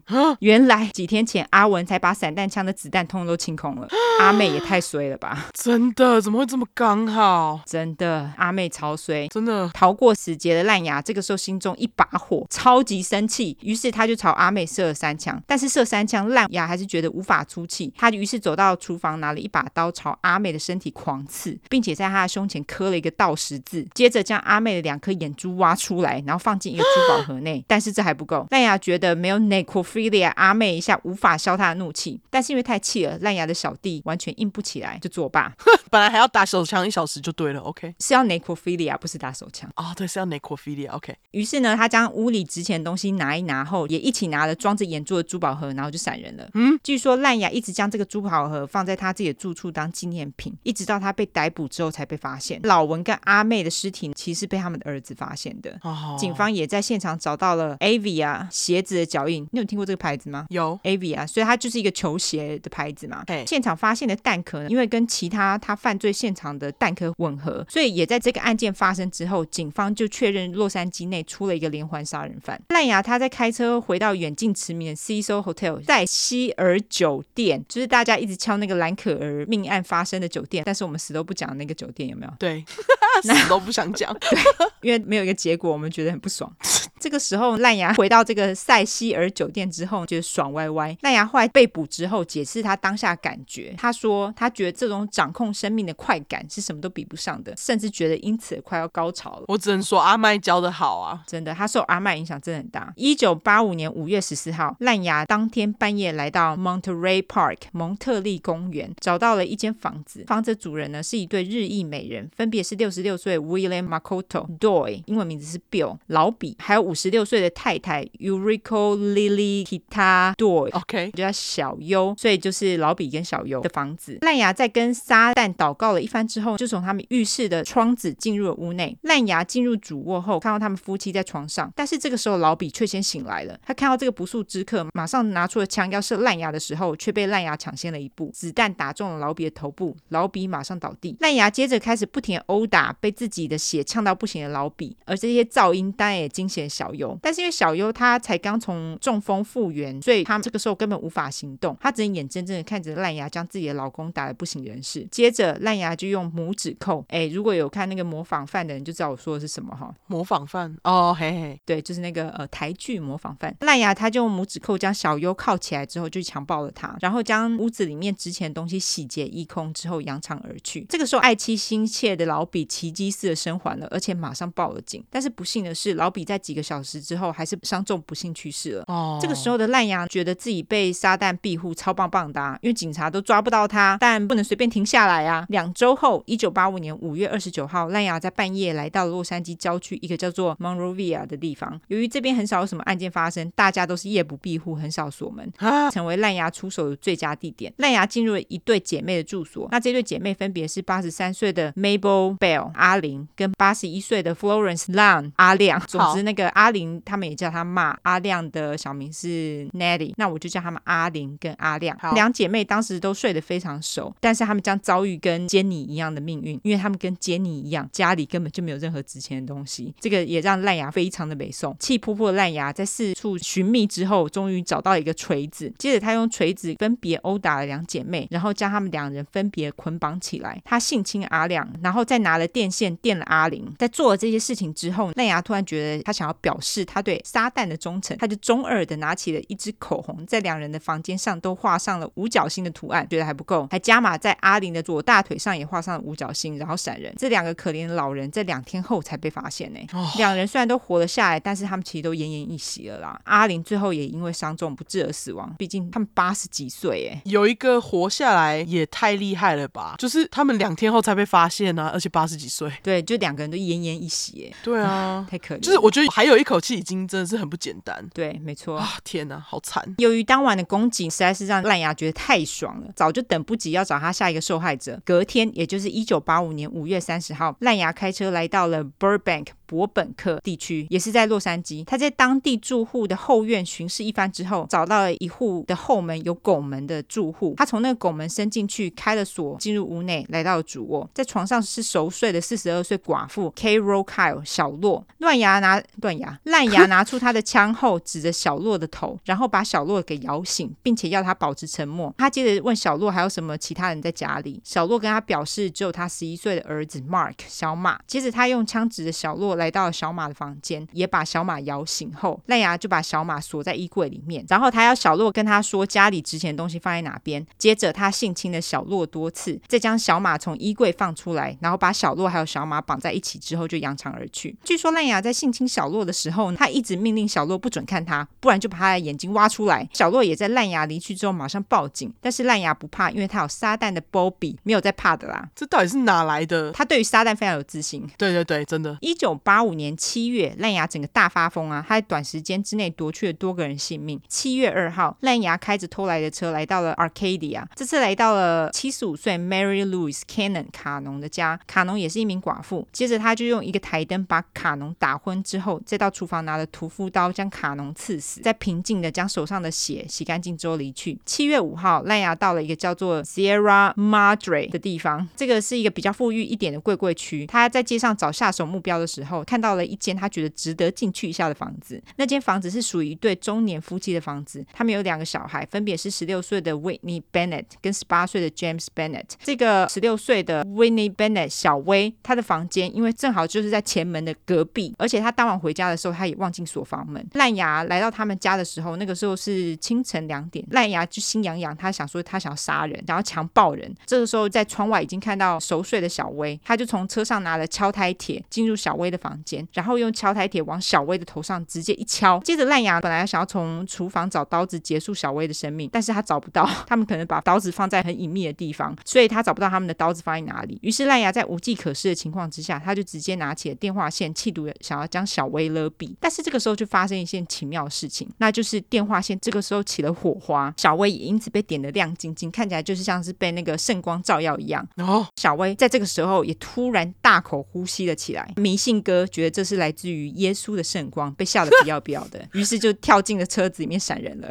[0.40, 3.88] 原来几天前阿文才把散弹枪的子弹通通都清空了。
[4.20, 5.46] 阿妹也太衰了吧！
[5.54, 7.60] 真的怎么会这么刚好？
[7.64, 15.40] 真的阿妹超衰，真的逃过死劫的烂牙这个时候心中一把火，超级生气，于是他就朝阿妹射了三枪。
[15.46, 27.64] 但是射三枪，烂牙还是觉得无法出气，他于是走到厨房拿了一把刀朝阿妹的身体狂刺，并且在她的胸前刻了一个倒十字，接着将阿妹的两颗眼珠挖出来，然后放进一个珠宝盒内。
[27.68, 32.20] 但是这还不够，烂牙觉得没有 necrophilia，阿妹一下无法消他的怒气。
[32.30, 35.52] 但是因为太气了，烂牙的小弟完全硬不起来，就作罢。
[35.90, 37.94] 本来还要打手枪一小时就对了，OK？
[38.08, 41.14] 是要 necrophilia，不是打手枪哦，对，是要 necrophilia，OK？
[41.32, 46.48] 于是呢，他将屋里值钱的东西拿一拿后，也一起拿了装着眼珠的珠宝盒，然后就闪人了。
[46.54, 52.58] 嗯，据说烂牙一直将这个珠宝盒放在他自己的住处当纪念品，一直到他被逮捕之后才被发现。
[52.62, 55.78] 老文跟阿妹的尸体其实被他们的儿子发现的。
[55.82, 59.46] 哦，警方也在现场找到了 Avia 鞋子的脚印。
[59.52, 60.46] 你有听过这个牌子吗？
[60.48, 63.22] 有 Avia，所以它就是一个球鞋的牌子嘛。
[63.26, 72.60] 对现场发现的弹壳呢，因为跟其他他犯罪现场的弹壳吻合，所以也在这个案件发生之后，警方就确认洛杉矶内出了一个连环杀人犯。
[72.68, 82.32] 烂牙他在开车回到远近驰名的 Cecil Hotel，在希尔酒店，就是大家一直敲那个蓝可儿命案发生的酒店，但是我们死都不讲那个酒店有没有？
[82.38, 82.64] 对，
[83.24, 84.38] 那死都不想讲，对，
[84.82, 86.48] 因为没有一个结果，我们觉得很不爽。
[87.00, 90.96] 这个时候，烂牙回到这个塞西尔酒店之后，觉得爽歪歪。
[91.02, 99.44] 烂牙后来被捕之后，解释他当下感觉，他说他觉得这种掌控生命的快感是什么都比不上的，甚至觉得因此快要高潮了。
[99.48, 102.92] 我只能说阿麦教的好啊，真的，他受阿麦影响真的很大。
[102.96, 124.18] 一九八五年五月十四号，烂牙当天半夜来到 Monterey Park 蒙特利公园，找到了一间房子，房子主人呢是一对日裔美人，分别是六十六岁 William Makoto Doy，英文名字是 Bill 老比，还有五十六岁的太太 Yuriko Lily Kita Doy，OK，就叫小优，所以就是老比跟小优的房子。
[124.22, 128.96] 烂牙在跟撒旦祷告了一番之后，就从他们浴室的窗子进入了屋内。
[129.02, 133.58] 烂牙进入主卧后，看到他们夫妻在床上，但是这个时候老比却先醒来了。
[133.64, 141.16] 他看到这个不速之客，马上拿出了枪要射烂牙的时候，却被烂牙抢先了一步，子弹打中了老比的头部，老比马上倒地。
[141.20, 147.18] 烂牙接着开始不停地殴打被自己的血呛到不行的老比，而这些噪音当然也惊醒了小优。
[147.22, 155.06] 但是因为小优她才刚从中风复原，所以她这个时候根本无法行动，她只能眼睁睁的看着烂牙将自己的老公打得不省人事。
[155.10, 159.94] 接着烂牙就用拇指扣，哎，如果有看那个模仿犯的人就知道我说的是什么哈。
[160.06, 163.54] 模仿犯哦，嘿嘿，对，就是那个呃台剧模仿犯。
[163.60, 170.86] 烂牙他就用拇指扣将小优铐起来之后就强暴了他，然后将屋子里面值钱的东西洗劫一空之后扬长而去。
[170.88, 175.04] 这个时候爱妻心切的老比奇迹似的生还了，而且马上报了警。
[175.10, 178.84] 但是不幸的是，老比在几个小时之后还是伤重不幸去世了。
[178.86, 185.44] 哦，这个时候的烂牙觉得自己被撒旦庇护，超棒棒的啊，因为警察都抓不到他，但不能随便停下来啊。
[185.48, 191.80] 两周后，一九八五年五月二十九号，烂牙在半夜来到洛杉矶郊区一个叫做 Monrovia 的地方。
[191.88, 195.50] 由于这边很少有什么案件发生，大家都是夜不闭户，很少锁门，
[195.90, 197.72] 成为烂牙出手的最佳地点。
[197.78, 205.80] 烂牙进入了一对姐妹的住所，那这对姐妹分别是八十三岁的 Mabel Bell 阿玲跟八十一岁的 Florence Lang 阿亮。
[205.86, 211.96] 总之，那个阿玲他们也叫她妈，阿亮的小名是 Nettie，那我就叫他们阿玲跟阿亮。
[212.14, 219.94] 两姐妹当时都睡得非常熟，但是他们将遭遇跟杰尼一样的命运，因为他们跟杰尼一样，家里根本就没有任何值钱的东西。
[220.00, 225.72] 这个也让烂牙非常的北宋，气扑扑的烂牙在四处寻觅之后，终于找到一个锤子。
[225.78, 230.60] 接着他用锤子分别殴打了两姐妹，然后将他们两人分别捆绑起来。
[230.64, 233.66] 他性侵阿亮，然后再拿了电线电了阿玲。
[233.78, 247.14] 在做了这些事情之后，烂牙突然觉得他想要表示他对撒旦的忠诚，他就中二的拿起了一支口红，在两人的房间上都画上了五角星的图案，觉得还不够，还加码在阿玲的左大腿上也画上了五角星，然后闪人。
[247.16, 249.78] 这两个可怜的老人在两天后才被发现呢。
[249.92, 253.20] 哦，两人虽然都活了下来，但是他们其实都奄奄一息了啦。
[253.24, 259.94] 阿玲最后也因为伤重不治而死亡，毕竟他们八十几岁哎，有一个活下来也太厉害了吧？
[259.98, 265.60] 就是他们两天后才被发现啊，而且八十几岁，对，就两个人都奄奄一息哎，对啊， 太可怜。
[265.60, 268.06] 就是我觉得还有一口气已经真的是很不简单。
[268.14, 268.78] 对，没错。
[268.78, 269.94] 啊，天哪，好惨！
[269.98, 275.00] 由于当晚的攻击实在是让烂牙觉得太爽了，早就等不及要找他下一个受害者。
[275.04, 279.48] 隔天，也就是一九八五年五月三十号，烂牙开车来到了 Burbank。
[279.68, 295.06] 伯本克地区也是在洛杉矶，他在当地住户的后院巡视一番之后，找到了一户的后门有拱门的住户，他从那个拱门伸进去，开了锁，进入屋内，来到了主卧，在床上是熟睡的四十二岁寡妇 Carol Kyle 小洛。
[295.18, 302.14] 乱牙拿乱牙烂牙 拿出他的枪后，指着小洛的头，然后把小洛给摇醒，并且要他保持沉默。
[302.16, 307.98] 他接着问小洛还有什么其他人在家里，小洛跟他表示只有他十一岁的儿子 Mark 小马。
[308.06, 309.57] 接着他用枪指着小洛。
[309.58, 314.44] 来到了小马的房间，也把小马摇醒后，烂牙就把小马锁在衣柜里面。
[314.48, 317.44] 然后他要小洛跟他说家里值钱的东西放在哪边。
[317.58, 324.56] 接着他性侵了小洛多次，再将小马从衣柜放出来，然后把小洛还有小马绑在一起之后就扬长而去。
[324.64, 329.88] 据说烂牙在性侵小洛的时候，他一直命令小洛不准看他，不然就把他的眼睛挖出来。
[329.92, 335.48] 小洛也在烂牙离去之后马上报警，但是烂牙不怕，因为他有撒旦的波比，没有在怕的啦。
[335.54, 336.70] 这到底是哪来的？
[336.72, 338.06] 他对于撒旦非常有自信。
[338.16, 338.96] 对对对，真的。
[339.00, 341.82] 一九八五年七月，烂牙整个大发疯啊！
[341.88, 344.20] 他在短时间之内夺去了多个人性命。
[344.28, 351.58] 七月二号，烂牙开着偷来的车来到了 Arcadia，这次来到了七十五岁 Mary Louise Cannon 卡农的家。
[351.66, 352.86] 卡农也是一名寡妇。
[352.92, 361.18] 接着，他就用一个台灯把卡农打昏之后，再到厨房拿了屠夫刀将卡农刺死，再平静的将手上的血洗干净之后离去。
[361.24, 367.46] 七月五号，烂牙到了一个叫做 Sierra Madre 的地方，这个是一个比较富裕一点的贵贵区。
[367.46, 370.18] 他在街上找下手目标的时候，看到了一间。
[370.18, 379.26] 他觉得值得进去一下的房子，那间房子是属于一对中年夫妻的房子，他们有两个小孩，分别是十六岁的 Whitney Bennett 跟十八岁的 James Bennett。
[379.44, 387.24] 这个十六岁的 Whitney Bennett 小薇，他的房间因为正好就是在前门的隔壁，而且他当晚回家的时候，他也忘记锁房门。
[387.34, 393.94] 烂牙来到他们家的时候，那个时候是清晨两点，烂牙就心痒痒，他想说他想要杀人，想要强暴人。
[394.06, 400.08] 这个时候在窗外已经看到熟睡的小薇，他就从车上拿了敲胎铁进入小薇的房间，然后用。
[400.08, 410.78] 用敲台铁往小薇的头上直接一敲，接着烂牙本来想要从厨房找刀子结束小薇的生命，但是他找不到， 他们可能把刀子放在很隐秘的地方，所以他找不到他们的刀子放在哪里。
[410.80, 416.14] 于是烂牙在无计可施的情况之下，他就直接拿起了电话线，企图想要将小薇勒毙。
[416.18, 424.88] 但是这个时候就发生一件奇妙的事情，那就是电话线这个时候起了火花，小薇也因此被点得亮晶晶，看起来就是像是被那个圣光照耀一样。
[424.96, 428.50] 哦小薇在这个时候也突然大口呼吸了起来。
[428.56, 429.92] 迷信哥觉得这是来。
[429.98, 434.48] 自于耶稣的圣光，被吓得不要不要的， 于是就跳进了车子里面闪人了。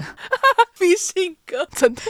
[0.79, 2.01] 迷信哥真的，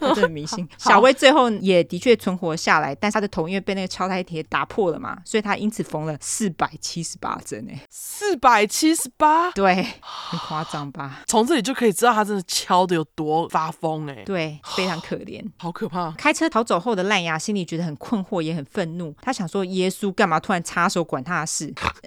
[0.00, 0.66] 真的迷信。
[0.78, 7.64] 小薇最后也的确存活下来，但是他的头因为被那个敲胎铁打破了嘛，所以他因此缝了四百七十八针。
[7.70, 11.22] 哎，四百七十八，对，很夸张吧？
[11.28, 14.08] 从这里就可以知道他真的敲的有多发疯。
[14.08, 16.10] 哎，对，非常可怜， 好可怕。
[16.12, 19.14] 开车逃走后的烂牙心里觉得很困惑，也很愤怒。
[19.22, 21.55] 他想说，耶稣干嘛突然插手管他的事？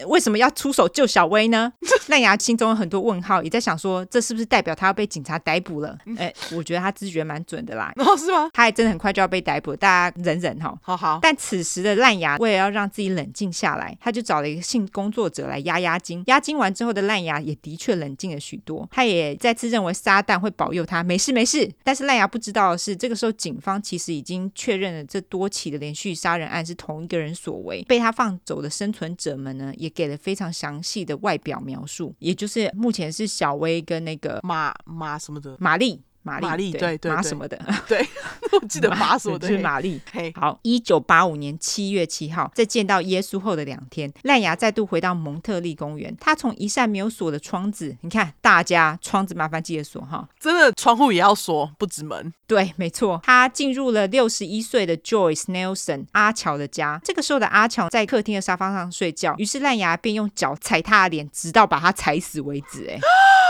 [0.07, 0.37] 为什么？
[0.39, 1.73] 要出手救小薇呢？
[2.07, 5.97] 烂牙心中有很多问号，也在想说，这是不是代表他要被警察逮捕了？
[6.17, 7.91] 哎，我觉得他直觉蛮准的啦。
[7.97, 8.49] 哦，是吗？
[8.53, 10.73] 他还真的很快就要被逮捕，大家忍忍哈。
[10.81, 11.19] 好好。
[11.21, 16.23] 但此时的烂牙为了要让自己冷静下来，他就找了一个性工作者来压压惊。
[16.27, 18.87] 压惊完之后的烂牙也的确冷静了许多。
[18.91, 21.69] 他也再次认为撒旦会保佑他，没事没事。
[21.83, 27.83] 但是烂牙不知道的是，这个时候警方其实已经确认了这多起的连续杀人案是同一个人所为。
[27.83, 36.01] 被他放走的生存者们呢，也给了非常详细的外表描述，也就是目前是小薇跟那个马马什么的玛丽。
[36.21, 38.05] 玛丽，对对，对，马什么的， 对，
[38.51, 39.99] 我记得马什么的是玛丽。
[40.11, 46.15] 嘿，好，一九八五年七月七号，在见到耶稣后的两天，烂牙再度回到蒙特利公园。
[46.19, 52.33] 他从一扇没有锁的窗子，你看，大家窗子麻烦记得锁哈，真的窗户也要锁，不止门。
[52.45, 56.99] 对，没错，他进入了六十一岁的 Joyce Nelson 阿乔的家。
[57.03, 62.87] 这个时候的阿乔在客厅的沙发上睡觉，于是烂牙便用脚踩他的脸，直到把他踩死为止。
[62.89, 62.99] 哎。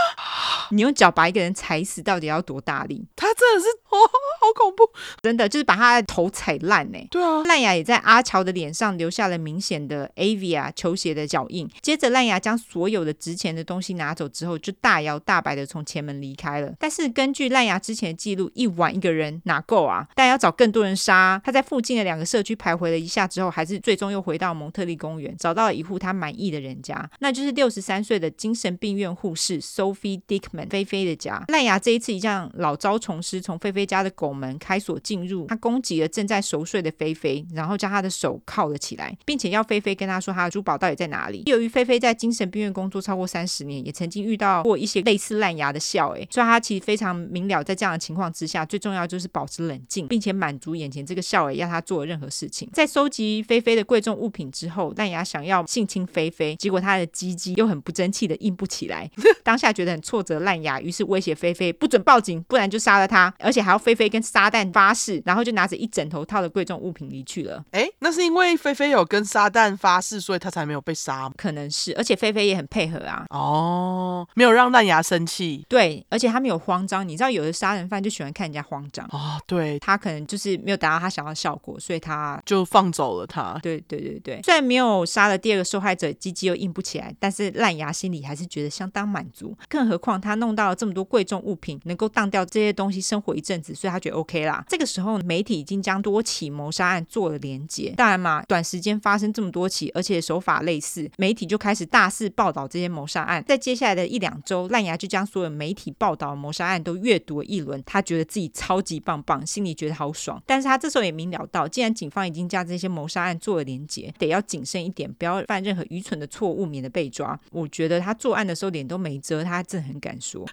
[0.70, 3.06] 你用脚把一个人踩死，到底要多大力？
[3.16, 3.96] 他真的是哦，
[4.40, 4.84] 好恐怖！
[5.22, 6.98] 真的就是把他的头踩烂呢。
[7.10, 11.68] 对啊，烂牙也在阿乔的脸上留下了明显的 Avia 球鞋的脚印。
[11.82, 16.72] 接着，烂牙将所有的值钱的东西拿走之后，就大摇大摆的从前门离开了。
[16.78, 20.06] 但是根据烂牙之前的记录，一晚一个人哪够啊？
[20.14, 21.40] 但要找更多人杀。
[21.44, 30.59] 他在附近的两个社区徘徊了一下之后，还是最终又回到蒙特利公园，找到了一户他满意的人家，那就是六十三岁的精神病院护士 Sophie Dickman。
[30.68, 31.42] 菲菲的家。
[31.48, 41.42] 烂牙这一次一样老招重施，从菲菲家的拱门开锁进入，他攻击了正在熟睡的菲菲，然后将他的手铐了起来，并且要菲菲跟他说他的珠宝到底在哪里。
[41.46, 52.68] 由于菲菲在精神病院工作超过三十年，也曾经遇到过一些类似烂牙的笑，哎，所以他其实非常明了，在这样的情况之下，最重要就是保持冷静，并且满足眼前这个笑，哎，要他做任何事情。
[52.72, 59.10] 在收集菲菲的贵重物品之后，烂牙想要性侵菲菲，结果他的鸡鸡又很不争气的硬不起来，
[59.42, 67.64] 当下觉得很挫折烂，烂牙于是威胁菲菲不准报警，不然就杀了他，而且还要菲菲跟撒旦发誓，然后就拿着一整头套的贵重物品离去了。
[67.70, 73.24] 哎，那是因为菲菲有跟撒旦发誓，所以他才没有被杀，可能是，而且菲菲也很配合啊。
[73.30, 77.06] 哦，没有让烂牙生气，对，而且他没有慌张。
[77.06, 83.56] 你知道，有的杀人犯就喜欢看人家慌张哦，对，他可能就是没有达到他想要的效果，所以他就放走了他。
[83.62, 89.56] 对对对对，虽然没有杀了第二个受害者，鸡鸡又硬不起来，但是烂牙心里还是觉得相当满足。
[89.68, 94.64] 更何况他他弄到了这么多贵重物品，能够当掉这些东西生活一阵子，所以他觉得 OK 啦。
[94.68, 97.90] 这个时候，媒体已经将多起谋杀案做了连结。
[97.96, 103.44] 当然嘛，短时间发生这么多起，而且手法类似，媒体就开始大肆报道这些谋杀案。
[103.46, 110.40] 在接下来的一两周，烂牙就将所有媒体报道的谋杀案都阅读了一轮，他觉得自己超级棒棒，心里觉得好爽。
[110.46, 117.38] 但是他这时候也明了到，既然警方已经将这些谋杀案做了连结，得要谨慎一点，不要犯任何愚蠢的错误，免得被抓。
[117.50, 120.44] 我觉得他作案的时候脸都没遮，他真的很敢说。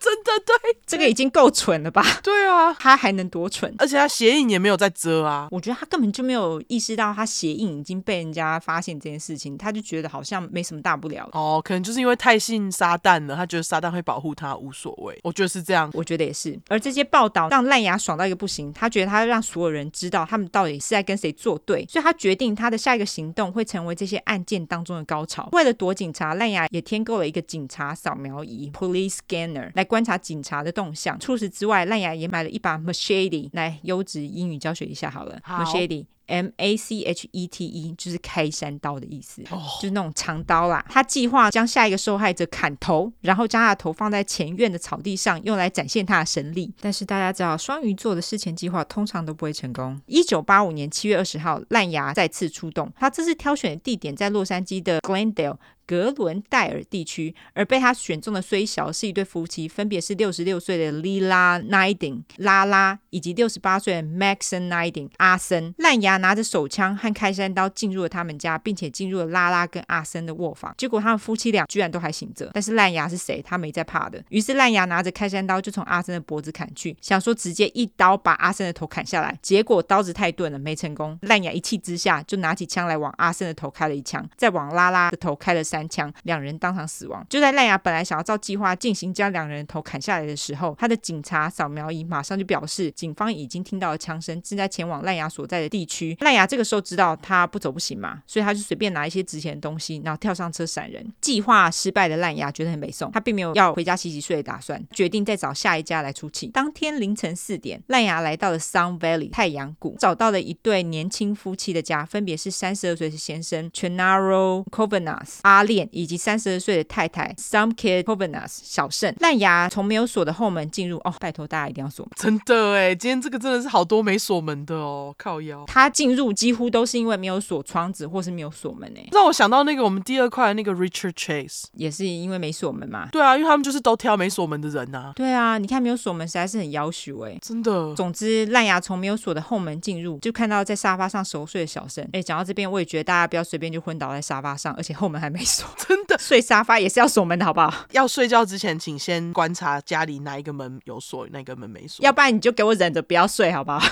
[0.00, 2.02] 真的对，这个已经够蠢了吧？
[2.22, 3.74] 对啊，他还能多蠢？
[3.78, 5.48] 而且他鞋印也没有在遮啊。
[5.50, 11.28] 我觉得他根本就没有意识到他鞋印已经被人家发现这件事情，他就觉得好像没什么大不了。
[11.32, 15.18] 哦，可能就是因为太信撒旦了，他觉得撒旦会保护他，无所谓。
[15.22, 16.58] 我觉得是这样，我觉得也是。
[16.68, 25.48] 而这些报道让烂牙爽到一个不行，他觉得他要让所有人知道他们到底是在跟谁作对，所以他决定他的下一个行动会成为这些案件当中的高潮。
[25.52, 31.18] 为了躲警察，烂牙也添购了一个警察扫描仪 （police scanner） 来观察警察的动向。
[31.18, 35.38] 除此之外，烂牙也买了一把 machete，来优质英语教学一下好了。
[35.42, 36.06] 好 machete。
[36.26, 39.60] M A C H E T E 就是开山刀的意思，oh.
[39.80, 40.82] 就是那种长刀啦。
[40.88, 46.72] 他计划将下一个受害者砍头，然后将他的头放在前院的草地上，用来展现他的神力。
[46.80, 50.00] 但是大家知道，双鱼座的事前计划通常都不会成功。
[50.06, 55.56] 一九八五年七月二十号，烂牙再次出动，他这次挑选的地点在洛杉矶的 Glendale。
[55.92, 65.74] 格伦戴尔地区，而被他选中的虽小是一对夫妻，分别是六十六岁的 Lila Niding 拉拉，以及六十八岁的 Maxon Niding 阿森。
[65.76, 70.74] 烂牙拿着手枪和开山刀进入了他们家，并且进入了拉拉跟阿森的卧房。
[70.78, 73.42] 结果他们夫妻俩居然都还醒着，但是烂牙是谁？
[73.42, 74.24] 他没在怕的。
[74.30, 79.38] 于是烂牙拿着开山刀就从阿森的脖子砍去，想说直接一刀把阿森的头砍下来。
[79.42, 81.18] 结果刀子太钝了，没成功。
[81.20, 87.24] 烂牙一气之下就拿起枪来往阿森的头开了一枪，再往拉拉的头开了三枪，两人当场死亡。
[87.28, 96.16] 就在烂牙本来想要照计划进行将两人头砍下来的时候，他的警察扫描仪马上就表示，警方已经听到了枪声，正在前往烂牙所在的地区。
[96.20, 101.12] 烂牙这个时候知道他不走不行嘛，所以他就随便拿一些值钱的东西，然后跳上车闪人。
[101.20, 106.46] 计划失败的烂牙觉得很美送，他并没有要回家洗洗睡的打算，决定再找下一家来出气。
[106.48, 115.88] 当天凌晨四点，烂牙来到了 Sun Valley 太阳谷，找到了一对年轻夫妻的家，分别是三十二岁的先生 Chenaro Kovanas 阿练。
[115.92, 119.14] 以及三十二岁的太太 Samkid Kovanas 小胜。
[119.20, 122.12] 烂牙从没有锁的后门进入哦，拜托大家一定要锁门。
[122.16, 125.64] 真的哎，今天这个真的是好多没锁门的哦，靠腰。
[125.66, 133.08] 他进入几乎都是因为没有锁窗子或是没有锁门哎，让我想到那个我们第二块那个 Richard Chase 也是因为没锁门嘛。
[133.12, 135.12] 对啊，因为他们就是都挑没锁门的人呐、啊。
[135.14, 137.94] 对啊，你看没有锁门实在是很夭寿哎，真的。
[137.94, 142.08] 总之，烂牙从没有锁的后门进入，就看到在沙发上熟睡的小胜。
[142.12, 146.80] 哎，讲到这边，我也觉得大家不要随便就昏倒在沙发上，而且后门还没锁， 真的睡沙发。
[146.80, 147.72] 也是要锁门的，好不好？
[147.92, 152.02] 要睡觉之前，请先观察家里哪一个门有锁，哪个门没锁。
[152.04, 153.80] 要不然你就给我忍着不要睡，好不好？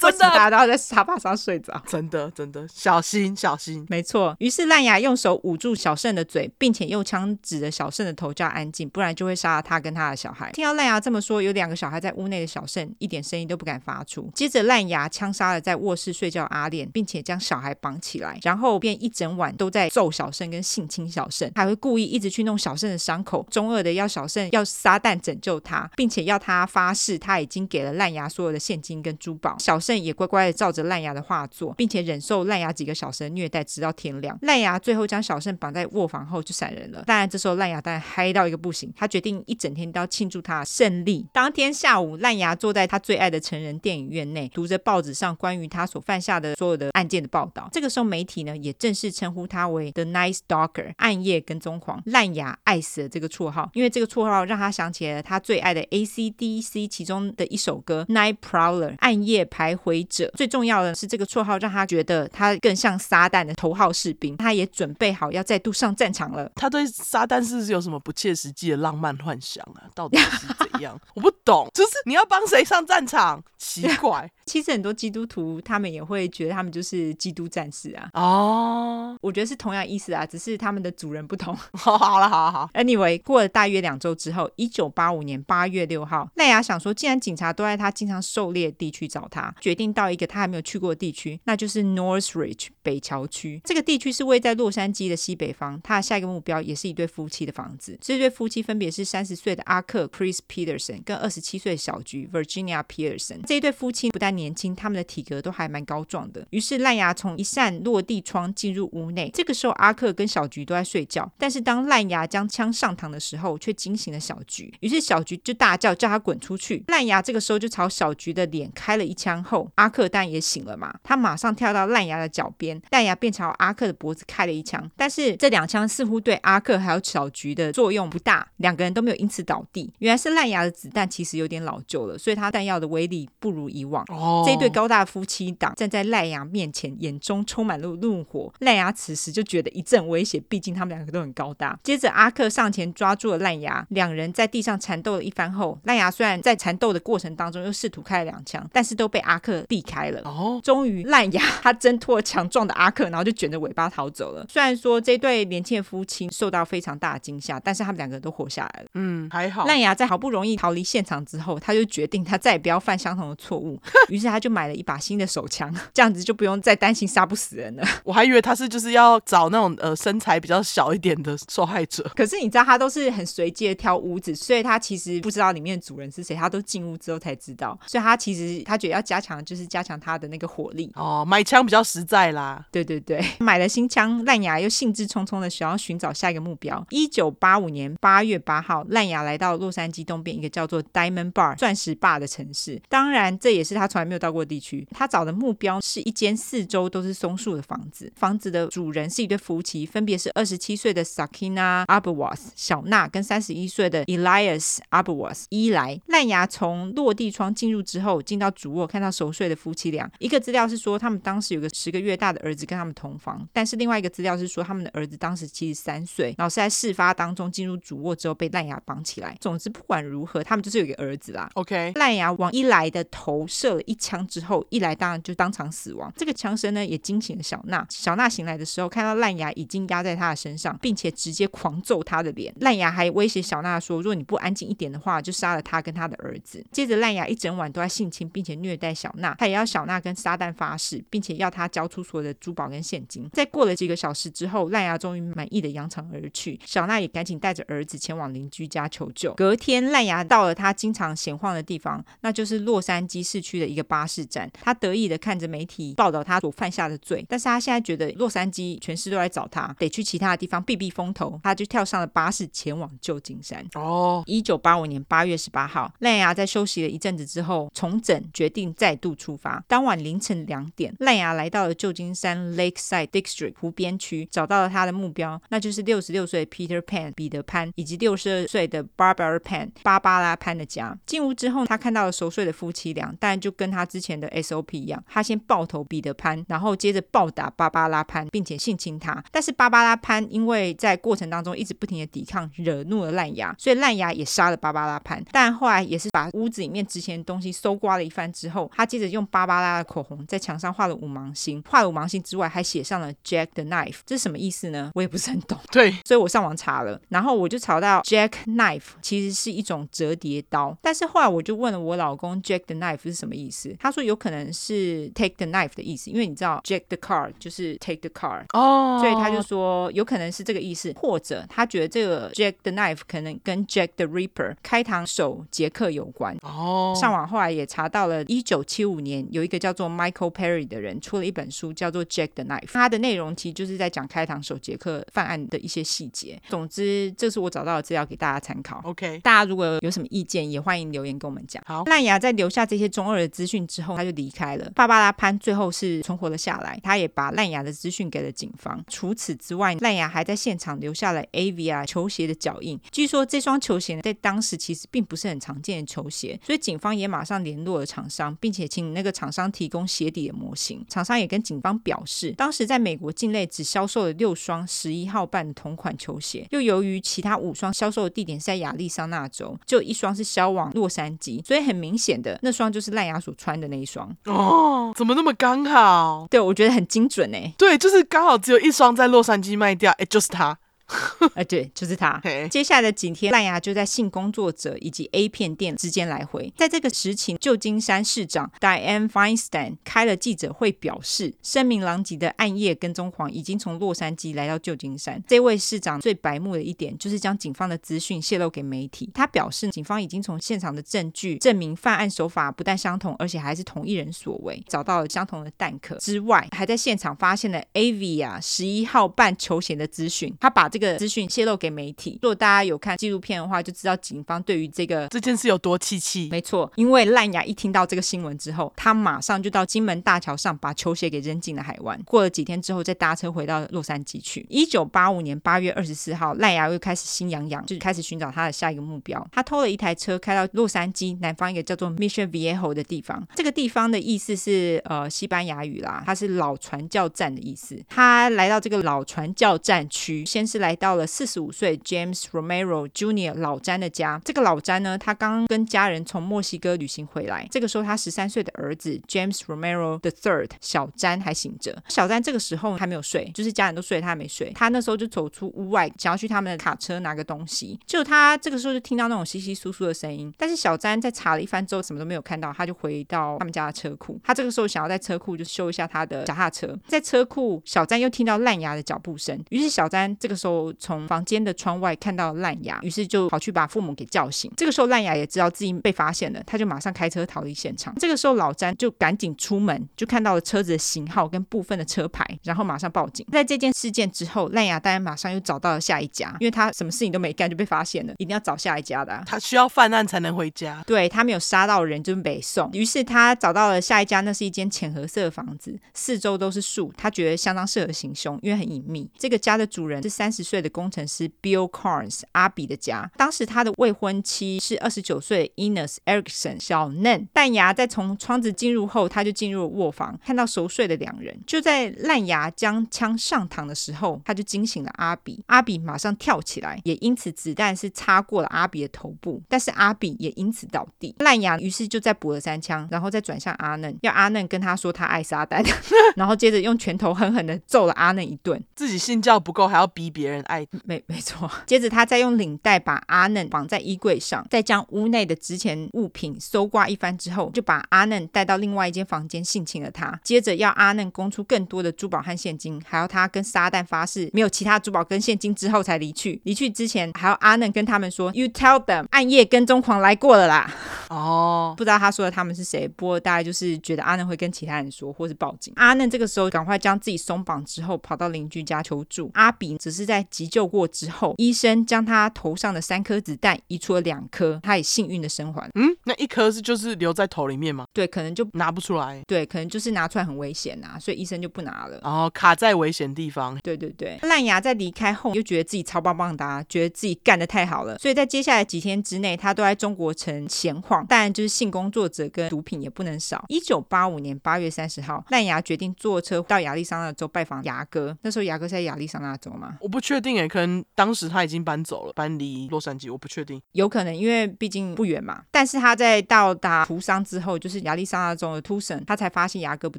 [0.00, 1.80] 真的，大家都要在沙发上睡着。
[1.86, 3.86] 真的，真的，小心，小心。
[3.88, 4.34] 没错。
[4.40, 10.50] 于是烂牙用手捂住小胜的嘴，并且用枪指着小胜的头，叫安静，不然就会杀了他跟他的小孩。
[10.52, 14.30] 听到烂牙这么说，有两个小孩在屋内的小胜一点声音都不敢发出。
[14.34, 29.56] 接着烂牙枪杀了在卧室睡觉阿练，并且将小孩绑起来，然后便一整晚都在揍小胜跟性侵小胜，还会故意一直去弄小胜的伤口，中二的要小胜要撒旦拯救他，并且要他发誓他已经给了烂牙所有的现金跟珠宝。
[29.58, 34.38] 小圣也乖乖的照着烂牙的话做，并且忍受烂牙几个小时的虐待，直到天亮。
[34.42, 37.02] 烂牙最后将小胜绑在卧房后就闪人了。
[37.06, 41.26] 当然，这时候烂牙当然嗨到一个不行，他决定一整天都要庆祝他的胜利。
[41.32, 47.68] 当天下午，烂牙坐在他最爱的成人电影院内，读着报纸上关于他所犯下的所有的案件的报道。
[47.72, 50.38] 这个时候，媒体呢也正式称呼他为 The Night
[50.76, 52.02] Stalker，暗夜跟踪狂。
[52.06, 60.30] 烂牙爱死了这个绰号，因为这个绰号让他想起了他最爱的 AC/DC 其中的一首歌 Night Prowler，暗夜徘徊者。
[60.36, 66.50] 最重要的是，这个绰号让他觉得他更像撒旦的头号士兵，他也准备好要再度上战场了。
[66.54, 69.88] 他对撒旦是不是有什么不切实际的浪漫幻想啊？
[69.94, 70.98] 到底是怎样？
[71.14, 73.42] 我不懂，就是你要帮谁上战场？
[73.58, 74.30] 奇 怪。
[74.44, 78.08] 其实很多基督徒他们也会觉得他们就是基督战士啊。
[78.12, 81.56] 哦，我觉得是同样意思啊，只是他们的主人不同。
[81.72, 82.70] 好，好了，好好。
[82.74, 93.60] Anyway，过了大约两周之后，一九八五年八月六号，赖亚想说，既然警察都在他经常狩猎的地区找他，决定到一个他还没有去过的地区，那就是 Northridge 北桥区。
[93.64, 95.80] 这个地区是位在洛杉矶的西北方。
[95.82, 97.98] 他的下一个目标也是一对夫妻的房子。
[98.00, 103.40] 这对夫妻分别是三十岁的阿克 Chris Peterson 跟二十七岁的小菊 Virginia Peterson。
[103.46, 106.46] 这一对夫妻不但年轻，他们的体格都还蛮高壮的。
[106.50, 109.30] 于是赖牙从一扇落地窗进入屋内。
[109.34, 111.30] 这个时候，阿克跟小菊都在睡觉。
[111.38, 114.72] 但是当烂牙将枪上膛的时候，却惊醒了小菊。
[114.80, 116.82] 于是小菊就大叫，叫他滚出去。
[116.88, 120.94] 烂牙这个时候就朝小菊的脸开了一枪后，阿克当然也醒了嘛。
[121.02, 124.90] 他马上跳到烂牙的脚边，烂牙便朝阿克的脖子开了一枪。
[124.96, 129.92] 但是这两枪似乎对阿克还有小菊的作用不大，两个人都没有因此倒地。
[129.98, 134.04] 原来是烂牙的子弹其实有点老旧了，所以他弹药的威力不如以往。
[134.08, 138.52] 哦，这一对高大夫妻档站在烂牙面前，眼中充满了怒火。
[138.60, 141.78] 烂牙此时就觉得一阵危险，毕竟他们两个都很高大。
[141.82, 150.22] 接着阿克上前抓住了烂牙，两人在地上缠斗了一番后，烂牙虽然在缠斗的过程当中又试图开了两枪，但是都被阿克避开了。
[150.24, 154.44] 哦，终于烂牙他挣脱了强壮的阿克，然后就卷着尾巴逃走了。
[154.48, 158.88] 虽然说这对年轻的夫妻受到非常大的惊吓，但是他们两个都活下来了。
[158.94, 159.66] 嗯，还好。
[159.66, 167.84] 烂牙在好不容易逃离现场之后，他就决定他再也不要犯相同的错误， 于是他就买了一把新的手枪，这样子就不用再担心杀不死人了。
[168.04, 177.78] 我还以为他是就是要找那种呃身材比较小一点的受害者，可是你知道他都是很随机的挑屋子，所以他其实不知道里面的主人是谁，他都进屋之后才知道。
[177.86, 182.64] 所以他其实他觉得要加强就是加强他的那个火力哦，买枪比较实在啦。
[182.70, 186.84] 对对对， 买了新枪，烂牙又兴致冲冲的想要寻找下一个目标。
[186.90, 192.80] 一九八五年八月八号，烂牙来到洛杉矶东边一个叫做 Diamond Bar 钻石坝的城市。
[192.88, 194.86] 当然，这也是他从来没有到过的地区。
[194.90, 198.12] 他找的目标是一间四周都是松树的房子。
[198.16, 206.00] 房子的主人是一对夫妻，分别是二十七岁的 Sakina Aberwas 小娜跟三十一岁的 Elias Aberwas 伊莱。
[206.06, 210.10] 烂牙从落地窗进入之后，进到主卧，看到熟睡的夫妻俩。
[210.18, 219.36] 一个资料是说，他们当时有个十个月大的儿子跟他们同房，但是另外一个资料是说，他们的儿子当时七十三岁，然后是在事发当中进入主卧之后被烂牙绑起来。
[219.40, 221.50] 总之不管如何，他们就是有一个儿子啦。
[221.54, 226.12] OK，烂牙往伊莱的头射了一枪之后，伊莱当然就当场死亡。
[226.16, 227.86] 这个枪声呢也惊醒了小娜。
[227.90, 232.54] 小娜醒来的时候，看到烂牙已经压在他的身上，并且直接狂揍他的脸。
[232.60, 236.64] 烂牙还威胁小娜说，如果你不安静一点的话，就杀了他跟他的儿子。
[236.70, 243.28] 接着烂牙一整晚都在性侵并且虐待小娜，他也要小娜跟撒旦发誓，并且要他交出所有的珠宝跟现金。
[243.32, 246.58] 在过了几个小时之后，烂牙终于满意的扬长而去。
[246.64, 249.34] 小娜也赶紧带着儿子前往邻居家求救。
[249.34, 254.50] 隔天，烂牙到了他经常闲晃的地方，那就是洛杉矶市区的一个巴士站。
[254.52, 261.40] 他得意的看着媒体报道他所犯下的罪，但是他现在觉得洛杉矶全市都来找他，得去其他的地方避避风头。
[261.42, 263.64] 他就跳上了巴士前往旧金山。
[263.74, 269.64] 哦，一九八五年八月十八号，赖牙在休息了一阵子之后重整，决定再度出发。
[269.66, 280.96] 当晚凌晨两点，赖牙来到了旧金山 Lakeside District 湖边区，找到了他的目标，那就是六十六岁 Peter Pan 彼得潘以及六十二岁的 Barbara Pan 芭芭拉潘的家。
[281.06, 289.22] 进屋之后，他看到了熟睡的夫妻俩，但就跟他之前的 SOP 一样，他先爆头彼得潘，然后接着暴打芭芭拉潘，并且性侵他。
[289.30, 295.24] 但是芭芭拉潘因为在过程当中一直不停的抵抗，惹怒了烂牙，所以烂牙也杀了芭芭拉潘。
[295.30, 304.90] 但后来也是把屋子里面值钱的东西搜刮了一番之后，他接着用芭芭拉的口红在墙上画了五芒星，画了五芒星之外还写上了 Jack the Knife，这是什么意思呢？
[304.94, 305.58] 我也不是很懂。
[305.70, 317.30] 对， 所以我上网查了，然后我就查到 Jack Knife 其实是一种折叠刀，但是后来我就问了我老公 Jack the Knife 是什么意思，他说有可能是 Take the Knife 的意思，因为你知道 Jack the Car
[317.38, 319.56] 就是 Take the Car 哦，所以他就说
[319.92, 326.92] 有可能是这个意思，或者他觉得这个 Jack the Knife 可能跟 Jack the Ripper 开膛手杰克有关哦。
[327.00, 336.40] 上网后来也查到了，一九九七五年，有一个叫做 Michael Perry 的人出了一本书，叫做《Jack the Knife》，他的内容其实就是在讲开膛手杰克犯案的一些细节。
[336.48, 338.80] 总之，这是我找到的资料给大家参考。
[338.84, 341.62] OK，大家如果有什么意见，也欢迎留言跟我们讲。
[341.66, 344.72] 好，烂牙在留下这些中二的资讯之后，他就离开了。
[344.74, 348.82] 芭芭拉潘最后是存活了下来，他也把烂牙的资讯给了警方。
[348.88, 352.78] 除此之外，烂牙还在现场留下了 Avia 球鞋的脚印。
[352.90, 360.84] 据说这双球鞋在当时其实并不是很常见的球鞋，所以警方也马上联络了厂商，并且请那个厂商提供鞋底的模型。
[360.88, 374.14] 厂商也跟警方表示，当时在美国境内只销售了六双十一号半的同款球鞋，又由于其他五双销售的地点是在亚利桑那州，就一双是销往洛杉矶，所以很明显的那双就是赖牙所穿的那一双。
[374.26, 376.26] 哦，怎么那么刚好？
[376.30, 377.52] 对，我觉得很精准哎。
[377.56, 380.58] 对，就是刚好只有一双在洛杉矶卖掉，哎，就是他。
[381.34, 382.22] 哎，对，就是他。
[382.50, 386.52] 接下来的几天，赖牙就在性工作者以及 A 片店之间来回。
[386.56, 395.22] 在这个时期，旧金山市长 Dianne Feinstein 开了记者会，表示声名狼藉的暗夜跟踪狂已经从洛杉矶来到旧金山。
[395.26, 399.10] 这位市长最白目的一点，就是将警方的资讯泄露给媒体。
[399.12, 410.32] 他表示，警方已经从现场的证据证明犯案手法不但相同，而且还是同一人所为，找到了相同的弹壳之外，还在现场发现了 Avia 十一号半球鞋的资讯。
[410.40, 412.18] 他把这个资讯泄露给媒体。
[412.22, 416.28] 如果大家有看纪录片的话，就知道警方对于这个这件事有多气气。
[416.30, 421.98] 没错，因为烂牙一听到这个新闻之后，他马上就到金门大桥上把球鞋给扔进了海湾。
[422.04, 424.46] 过了几天之后，再搭车回到洛杉矶去。
[424.48, 429.26] 一九八五年八月二十四号，烂牙又开始心痒痒，就开始寻找他的下一个目标。
[429.32, 433.26] 他偷了一台车，开到洛杉矶南方一个叫做 Mission Viejo 的地方。
[433.34, 437.82] 这个地方的意思是呃西班牙语啦，它是老传教站的意思。
[437.88, 440.65] 他来到这个老传教站区，先是来。
[440.66, 443.34] 来到了四十五岁 James Romero Jr.
[443.34, 444.20] 老詹的家。
[444.24, 447.46] 这个老詹呢，他刚跟家人从墨西哥旅行回来。
[447.52, 451.80] 这个时候，他十三岁的儿子 James Romero the Third 小詹还醒着。
[451.88, 454.50] 小詹这个时候还没有睡，就是家人都睡，他还没睡。
[454.56, 457.78] 他那时候就走出屋外，想要去他们的卡车拿个东西。
[457.86, 460.34] 就他这个时候就听到那种稀稀疏疏的声音。
[460.36, 464.18] 但是小詹在查了一番之后，什么都没有看到，他就回到他们家的车库。
[464.24, 466.76] 他这个时候想要在车库就修一下他的脚踏车。
[466.88, 469.40] 在车库，小詹又听到烂牙的脚步声。
[469.50, 470.55] 于是小詹这个时候。
[470.78, 474.50] 从房间的窗外看到烂牙，于是就跑去把父母给叫醒。
[474.56, 477.94] 这个时候，烂牙也知道自己被发现了，他就马上开车逃离现场。
[477.96, 483.26] 这个时候，老詹就赶紧出门，就看到了车子的型号跟部分的车牌，然后马上报警。
[483.32, 489.22] 在这件事件之后，烂牙当然马上又找到了下一家，因为他什么事情都没干就被发现了，一定要找下一家的啊。
[489.26, 492.70] 他需要犯案才能回家，对，他没有杀到人就是北宋。
[492.72, 499.08] 于是他找到了下一家，那是一间浅褐色的房子，四周都是树，他觉得相当适合行凶，因为很隐秘。
[499.18, 500.56] 这个家的主人是三十岁。
[500.66, 507.28] 的工程师 Bill Carnes 阿比的家，当时他的未婚妻是二十九岁 Ines Erickson 小嫩。
[507.34, 511.38] 烂牙在从窗子进入后，他就进入了卧房，看到熟睡的两人。
[511.46, 515.42] 就在烂牙将枪上膛的时候，他就惊醒了阿比。
[515.46, 521.14] 阿比马上跳起来，也因此子弹是擦过了阿比的头部，但是阿比也因此倒地。
[521.18, 525.62] 烂牙于是就再补了三枪，然后再转向阿嫩，要阿嫩跟他说他爱撒旦，
[526.16, 528.62] 然后接着用拳头狠狠的揍了阿嫩一顿。
[528.74, 530.35] 自己信教不够，还要逼别人。
[530.42, 540.18] 爱没没错， 接着他再用领带把阿嫩绑在衣柜上，再将屋内的值钱物品搜刮一番之后，就把阿嫩带到另外一间房间性侵了他。
[540.22, 546.40] 接着要阿嫩供出更多的珠宝和现金，还要他跟撒旦发誓没有其他珠宝跟现金之后才离去。
[546.44, 550.70] 离去之前还要阿嫩跟他们说：“You tell them，暗夜跟踪狂来过了啦。”
[551.08, 555.72] 哦，不知道他说的他们是谁，不过大概就是觉得阿嫩会跟其他人说，或是报警。
[555.76, 559.30] 阿嫩这个时候赶快将自己松绑之后，跑到邻居家求助。
[559.34, 560.25] 阿比只是在。
[560.30, 565.68] 急救过之后，医生将他头上的三颗子弹移出了两颗，他也幸运的生还。
[565.74, 567.84] 嗯，那一颗是就是留在头里面吗？
[567.92, 569.22] 对，可能就拿不出来。
[569.26, 571.98] 对，可能就是拿出来很危险啊，所以医生就不拿了。
[572.02, 573.56] 哦，卡在危险地方。
[573.62, 581.04] 对对对，烂牙在离开后又觉得自己超棒棒的啊，觉得自己干的太好了，所以在接下来几天之内，他都在中国城闲晃。
[581.06, 583.44] 当然，就是性工作者跟毒品也不能少。
[583.48, 588.16] 一九八五年八月三十号，烂牙决定坐车到亚利桑那州拜访牙哥。
[588.22, 589.76] 那时候牙哥是在亚利桑那州吗？
[589.80, 595.42] 我不确定诶，可能当时他已经搬走了，搬离洛杉矶，我不确定，有可能，因为毕竟不远嘛。
[595.50, 599.98] 但是他在到达图桑之后，就是亚利桑那州的图森，他才发现牙哥不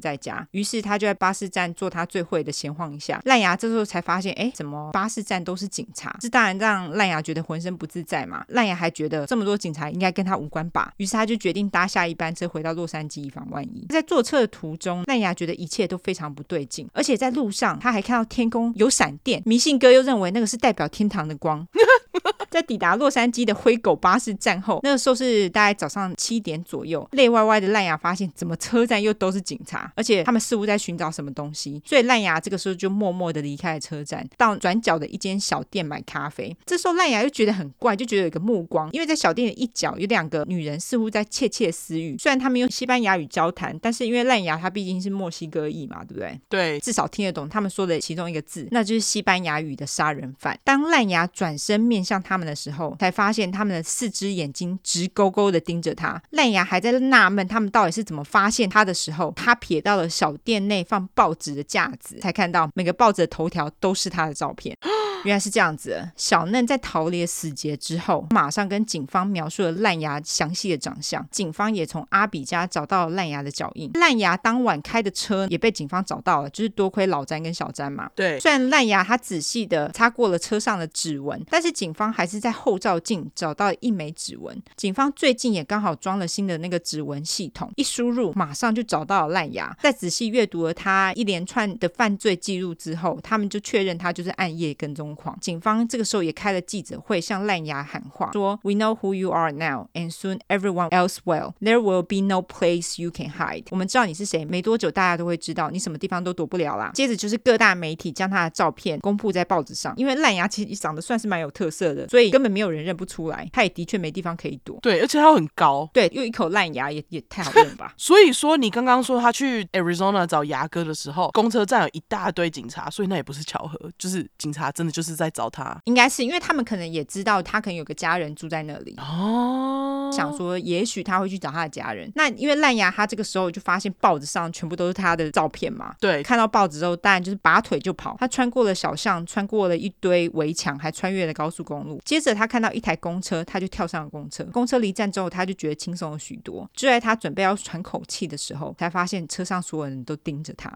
[0.00, 3.20] 在家，于是他就在巴士站做他最会的闲晃一下。
[3.26, 6.16] 烂牙这时候才发现，哎，怎么巴士站都是警察？
[6.20, 8.42] 这当然让烂牙觉得浑身不自在嘛。
[8.48, 13.84] 烂牙还觉得这么多警察应该跟他无关吧，于是他就决定搭下一班车回到洛杉矶，以防万一。
[13.90, 19.42] 在坐车的途中，烂牙觉得一切都非常不对劲，而且在路上他还看到天空有闪电。
[19.44, 21.66] 迷信哥又认为那个是代表天堂的光。
[22.50, 36.56] 在抵达洛杉矶的灰狗巴士站后，那个时候是大概早上七点左右，累歪歪的烂牙发现怎么车站又都是警察，而且他们似乎在寻找什么东西，所以烂牙这个时候就默默的离开了车站，到转角的一间小店买咖啡。
[36.66, 46.40] 这时候烂牙又觉得很怪，就觉得有一个目光，因为在小店的一角有两个女人似乎在窃窃私语，虽然他们用西班牙语交谈，但是因为烂牙他毕竟是墨西哥裔嘛，对不对？
[46.48, 50.58] 对，至少听得懂他们说的其中一个字，那就是西班牙语的杀人犯。
[50.64, 56.20] 当烂牙转身面向他们的时候，才发现他们的四只眼睛直勾勾的盯着他。
[56.30, 64.74] 烂牙还在纳闷他们到底是怎么发现他的时候，他瞥到了小店内放报纸的架子，才看到每个报纸的头条都是他的照片。
[65.24, 71.26] 原来是这样子，小嫩在逃离死结之后，马上跟警方描述了烂牙详细的长相。
[71.30, 73.90] 警方也从阿比家找到了烂牙的脚印。
[73.94, 78.08] 烂牙当晚开的车也被警方找到了，就是多亏老詹跟小詹嘛。
[78.14, 84.62] 对，虽然烂牙他仔细的擦过了车上的指纹，但是警方还是在后照镜找到一枚指纹。
[84.76, 89.76] 警方最近也刚好装了新的那个指纹系统，一输入马上就找到了烂牙。
[89.82, 95.07] 在仔细阅读了他一连串的犯罪记录之后，他们就确认他就是暗夜跟踪。
[95.40, 101.52] 警方这个时候也开了记者会，向烂牙喊话说：“We know who you are now, and soon everyone else will.
[101.60, 106.90] There will be no place you can hide.” 我们知道你是谁，没多久大家都会知道你什么地方都躲不了啦。
[106.94, 113.48] 接着就是各大媒体将他的照片公布在报纸上，因为烂牙其实长得算是蛮有特色的，所以根本没有人认不出来。
[113.52, 114.78] 他也的确没地方可以躲。
[114.80, 117.94] 对，而且他很高，对，又一口烂牙也也太好认了吧。
[117.98, 132.10] 所以说你刚刚说他去 Arizona 找牙哥的时候，公车站有一大堆警察，所以那也不是巧合，就是警察真的就是在找他，应该是因为他们可能也知道他可能有个家人住在那里哦，想说也许他会去找他的家人。
[132.14, 138.16] 那因为烂牙他这个时候就发现报纸上全部都是他的照片嘛，对，看到报纸之后当然就是拔腿就跑。
[138.18, 142.00] 他穿过了小巷，穿过了一堆围墙，还穿越了高速公路。
[142.04, 144.44] 接着他看到一台公车，他就跳上了公车。
[144.52, 146.68] 公车离站之后，他就觉得轻松了许多。
[146.74, 150.70] 就在他准备要喘口气的时候，才发现车上所有人都盯着他。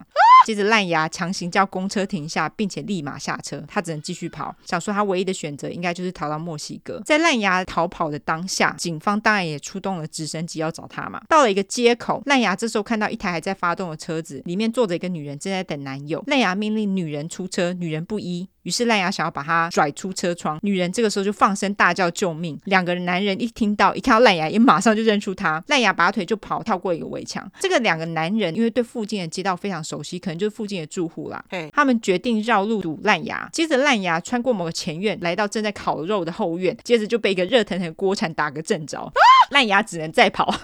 [0.44, 4.54] 接着烂牙强行叫公车停下，并且立马下车，他只能继续跑。
[4.64, 7.00] 想说他唯一的选择应该就是逃到墨西哥。
[7.04, 11.22] 在烂牙逃跑的当下，警方当然也出动了直升机要找他嘛。
[11.28, 16.22] 到了一个街口，烂牙这时候看到一台还在发动的车子，里面坐着一个女人正在等男友。
[16.26, 18.48] 烂牙命令女人出车，女人不依。
[18.62, 22.58] 于是烂牙想要把他拽出车窗，女人这个时候就放声大叫救命。
[22.64, 25.62] 两个男人一听到，一看到烂牙，也马上就认出他。
[25.68, 27.50] 烂牙拔腿就跑，跳过一个围墙。
[27.60, 31.44] 这个两个男人因为对附近的街道非常熟悉，可能就是附近的住户啦。
[31.50, 33.48] 嘿他们决定绕路堵烂牙。
[33.52, 38.98] 接着烂牙穿过某个前院，来到正在烤肉的后院，接着就被一个热腾腾的锅铲打个正着。
[38.98, 39.12] 啊、
[39.50, 40.54] 烂牙只能再跑。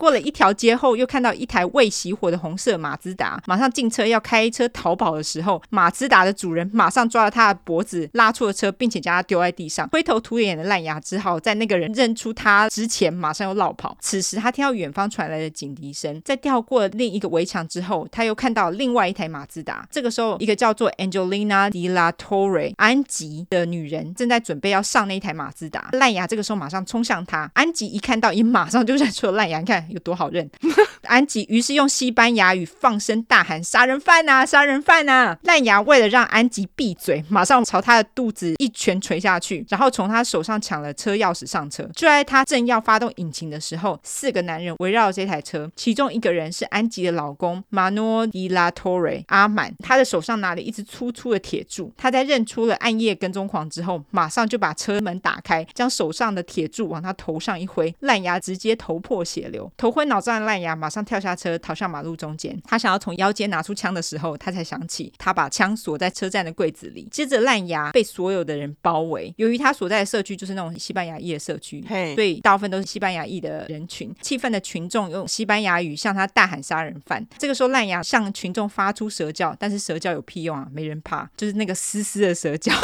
[0.00, 9.86] 啊过了一条街后，又看到一台未熄火的红色马自达，马上进车要开车逃跑的时候，马自达的主人马上抓了他的脖子，拉出了车，并且将他丢在地上。
[9.92, 13.94] 灰头土脸的烂牙只好在那个人认出他之前，马上又落跑。
[14.00, 19.86] 此时他听到远方传来的警笛声，在跳过了另一个围墙之后，他又看到另外一台马自达。
[19.90, 25.90] 这个时候，一个叫做 Angelina De La Torre 安吉的女人正在准备要上那一台马自达。
[25.92, 29.89] 烂牙这个时候马上冲向他，安吉一看到，也马上就认出了烂牙，你看。
[29.90, 30.48] 有多好认？
[31.04, 41.82] 安吉于是用西班牙语放声大喊：“杀人犯呐，杀人犯呐！”烂牙为了让安吉闭嘴，马上朝他的肚子一拳捶下去，然后从他手上抢了车钥匙上车。
[41.94, 51.92] 就在他正要发动引擎的时候，四个男人围绕这台车，其中一个人是安吉的老公 Manuel de la Torre 阿满，他的手上拿了一支粗粗的铁柱。
[51.96, 59.68] 他在认出了暗夜跟踪狂之后，马上就把车门打开，将手上的铁柱往他头上一挥，烂牙直接头破血流。
[59.80, 62.54] 头昏脑胀的烂牙马上跳下车，逃向马路中间。
[62.66, 67.08] 他想要从腰间拿出枪的时候，他才想起他把枪锁在车站的柜子里。
[67.10, 69.32] 接着，烂牙被所有的人包围。
[69.38, 71.82] 由于他所在的社区就是那种西班牙裔的社区.
[72.14, 74.14] 所以大部分都是西班牙裔的人群。
[74.20, 77.26] 气愤的群众用西班牙语向他大喊“杀人犯”。
[77.38, 80.68] 这个时候，烂牙向群众发出蛇叫，但是蛇叫有屁用啊？
[80.70, 82.70] 没人怕，就是那个嘶嘶的蛇叫。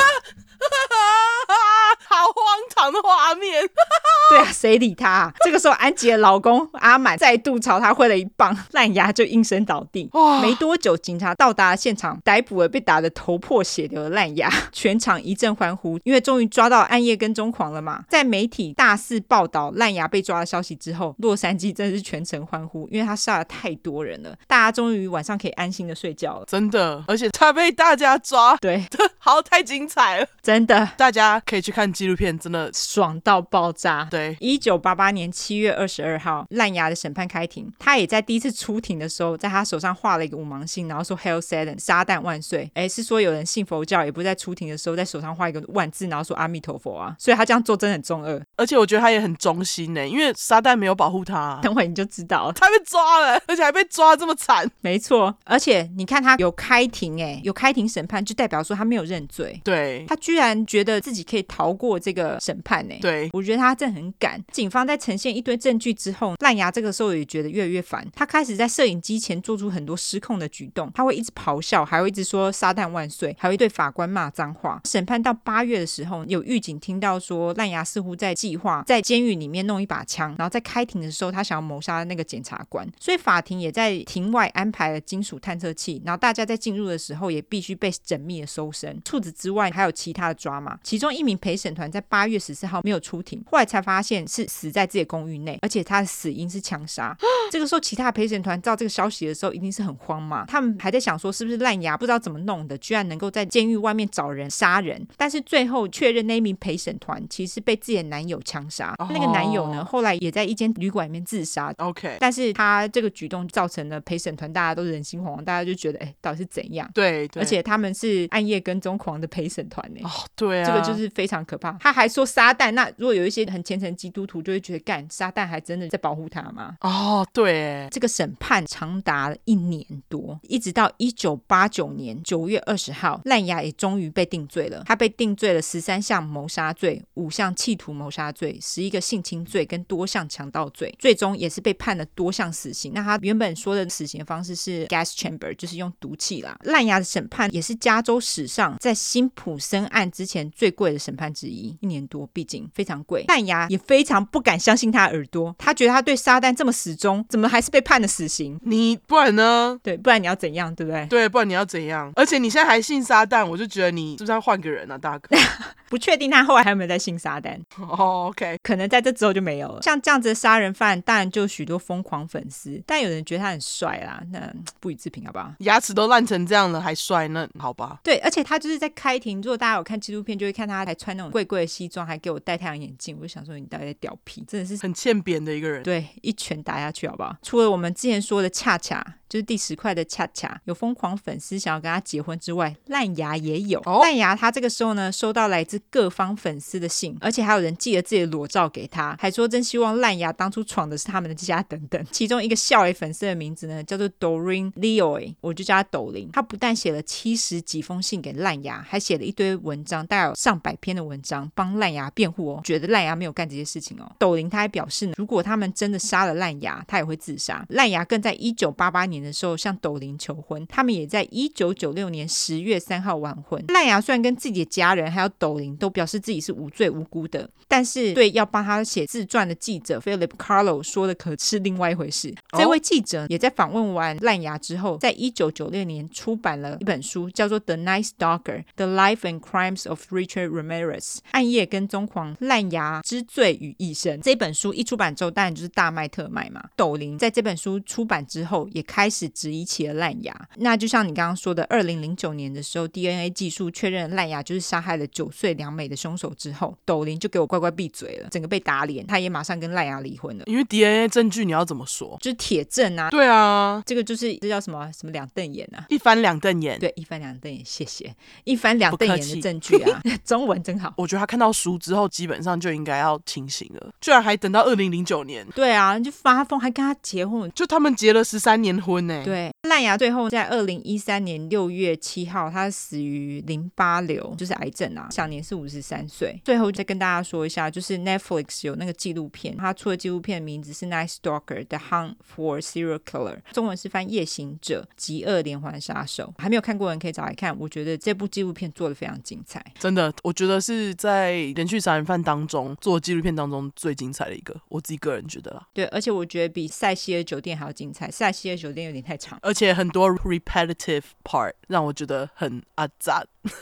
[2.08, 2.34] 好荒
[2.74, 3.62] 唐的画面，
[4.30, 5.32] 对啊，谁理他啊？
[5.44, 10.08] 这个时候，安吉的老公阿满再度朝他挥了一棒，烂牙就应声倒地。
[10.12, 18.04] 哇没多久，警察到达现场，逮捕了被打得头破血流的烂牙， 全场一阵欢呼，因为终于抓到暗夜跟踪狂了嘛。
[18.08, 26.44] 在媒体大肆报道烂牙被抓的消息之后，洛杉矶真的是全城欢呼，因为他杀了太多人了，大家终于晚上可以安心的睡觉了。
[26.46, 28.84] 真的，而且他被大家抓，对，
[29.18, 34.06] 好，太精彩了，真的，大家可以去看纪录片，真的爽到爆炸。
[34.10, 34.36] 对。
[34.40, 42.70] 一九八八年七月二十二号，烂牙的审判开庭，他也在第一次出庭的时候，在他手上画了一个五芒星，然后说 “Hell Satan”，撒旦万岁。
[42.74, 47.14] 哎，是说有人信佛教，也不是在出庭的时候在手上画一个万字，然后说阿弥陀佛啊。
[47.18, 51.58] 所以他这样做真的很中二，而且我觉得他也很忠心呢，因为撒旦没有保护他。
[51.62, 54.70] 等会你就知道，他被抓了，而且还被抓这么惨。
[54.80, 59.60] 没错，而且你看他有开庭，哎，有开庭审判，就代表说他没有认罪。
[59.64, 62.94] 对，他居然觉得自己可以逃过这个审判呢。
[63.00, 64.42] 对，我觉得他真的很敢。
[64.50, 74.80] 警方在呈现一堆证据之后，烂牙这个时候也觉得越来越烦，他开始在摄影机前做出很多失控的举动，他会一直咆哮，还会一直说“撒旦万岁”，还会对法官骂脏话。
[74.84, 89.00] 审判到八月的时候，有狱警听到说烂牙似乎在计划在监狱里面弄一把枪，然后在开庭的时候，他想要谋杀那个检察官，所以法庭也在庭外安排了金属探测器，然后大家在进入的时候也必须被缜密的搜身。
[89.04, 97.16] 除此之外，还有其他的抓马，其中一名陪审团在八月十四号没有出庭，后来才发现是死在自己的公寓内，而且他的死因是枪杀。
[97.50, 105.06] 这个时候，其他陪审团知道这个消息的时候，一定是很慌嘛，他们还在想说是不是烂牙不知道怎么弄的，居然能够在监狱外面找人杀人。
[105.16, 109.08] 但是最后确认那一名陪审团其实是被自己的男友枪杀，oh.
[109.12, 111.72] 那个男友呢，后来也在一间旅馆里面自杀。
[111.78, 116.90] OK，但是他这个举动造成了陪审团大家都人心惶惶，大家就觉得哎，到底是怎样？
[116.94, 120.00] 对，对，而且他们是暗夜跟踪狂的陪审团呢。
[120.02, 121.72] 哦，oh, 对啊，这个就是非常可怕。
[121.80, 126.76] 他还说撒旦，那如果有一些很虔诚基督徒就会觉得，干撒旦还真的在保护他吗？
[126.80, 134.82] 哦，oh, 对，这个审判长达一年多，一直到一九八九年九月二十号，烂牙也终于被定罪了。
[134.86, 142.92] 他被定罪了十三项谋杀罪、五项企图谋杀罪、十一个性侵罪跟多项强盗罪，最终也是被判了多项死刑。
[142.94, 146.56] 那他原本说的死刑的方式是 gas chamber，就是用毒气啦。
[146.64, 153.24] 烂牙的审判也是加州史上在辛普森案之前最贵的审判之一，一年多，毕竟非常贵。
[153.28, 158.58] 烂牙也非常不敢相信他的耳朵，他觉得他对撒旦这么死忠，怎么还是被判了死刑？
[158.62, 159.78] 你不然呢？
[159.82, 161.06] 对，不然你要怎样，对不对？
[161.06, 162.12] 对，不然你要怎样？
[162.16, 165.36] 而且你现在还信撒旦，我就觉得你是不是要换个人啊，大哥？
[165.88, 167.56] 不确定他后来还有没有在信撒旦。
[167.78, 169.82] 哦、oh，OK，可能在这之后就没有了。
[169.82, 175.52] 像这样子的杀人犯，当然就有许多疯狂粉丝，但有人觉得他很帅啦，那不予置评，好不好？
[175.60, 178.00] 牙齿都烂成这样了还帅，那好吧？
[178.02, 184.44] 对，而且他就是在开庭，如果大家有看纪录片，就会看他还穿那种贵贵的西装，还给我戴太阳眼镜，我就想说你到底在屌皮？
[184.46, 185.82] 真的是很欠扁的一个人。
[185.82, 187.36] 对，一拳打下去，好不好？
[187.42, 189.16] 除了我们之前说的恰恰。
[189.28, 193.80] 就是第十块的恰恰有疯狂粉丝想要跟他结婚之外，烂牙也有。
[193.80, 194.16] 哦烂、oh.
[194.16, 202.06] 牙他这个时候呢，收到来自各方粉丝的信，而且还有人寄了自己的裸照给他，还说真希望烂牙当初闯的是他们的家等等。
[202.12, 206.30] 其中一个笑脸粉丝的名字呢，叫做 Doreen Leoy，我就叫他抖林。
[206.32, 214.08] 他不但写了七十几封信给烂牙，还写了一堆文章，大概有上百篇的文章，帮烂牙辩护哦，觉得烂牙没有干这些事情哦。
[214.18, 217.66] 斗林他还表示呢，如果他们真的杀了烂牙，他也会自杀。
[217.70, 219.16] 烂牙更在一九八八年。
[219.16, 223.64] 的时候向斗林求婚，他们也在一九九六年十月三号完婚。
[223.68, 232.28] 烂牙虽然跟自己的家人还有斗林都表示自己是无罪无辜的，但是对要帮他写自传的记者 Philip Carlo 说的可是另外一回事。
[232.52, 241.00] 哦、这位记者也在访问完烂牙之后，在一九九六年出版了一本书，叫做《The Night Stalker: The Life and Crimes of Richard Ramirez》
[241.32, 244.20] 暗夜跟踪狂烂牙之罪与一生。
[244.20, 246.62] 这本书一出版之后，当然就是大卖特卖嘛。
[246.76, 249.10] 抖琳在这本书出版之后，也开。
[249.16, 260.44] 始质疑起了烂牙，那就像你刚刚说的，二零零九年的时候，DNA 技术确认烂牙就是杀害了九岁两美的凶手之后，抖琳就给我乖乖闭嘴了，整个被打脸，他也马上跟烂牙离婚了。
[260.46, 262.18] 因为 DNA 证据你要怎么说？
[262.20, 263.08] 就是铁证啊。
[263.08, 265.86] 对啊，这个就是这叫什么什么两瞪眼啊？
[265.88, 266.78] 一翻两瞪眼。
[266.78, 268.14] 对，一翻两瞪眼，谢谢。
[268.44, 270.92] 一翻两瞪眼的证据啊， 中文真好。
[270.96, 275.46] 我觉得他看到书之后，基本上就应该要清醒了，居然还等到二零零九年。
[275.54, 279.24] 对啊，就发疯，还跟他结婚，就他们结了十三年婚呢、欸。
[279.24, 279.52] 对。
[279.66, 286.40] 烂牙最后在二零一三年六月七号，他死于淋巴瘤，就是癌症啊，享年是五十三岁。
[286.44, 296.32] 最后再跟大家说一下，就是 Netflix 有那个纪录片，他出的纪录片名字是《Night Stalker: The Hunt for Serial Killer》，中文是翻《夜行者：极恶连环杀手》。
[296.42, 299.64] 还没有看过的人可以找来看，我觉得这部纪录片做的非常精彩。
[299.78, 305.66] 真的，我觉得是在连续杀人犯当中做纪录片当中最精彩的一个，我自己个人觉得啦。
[305.72, 313.24] 对，而且我觉得比《塞西尔酒店》还要精彩，《塞西尔酒店》有点太长，而且很多 repetitive part 让我觉得很阿杂。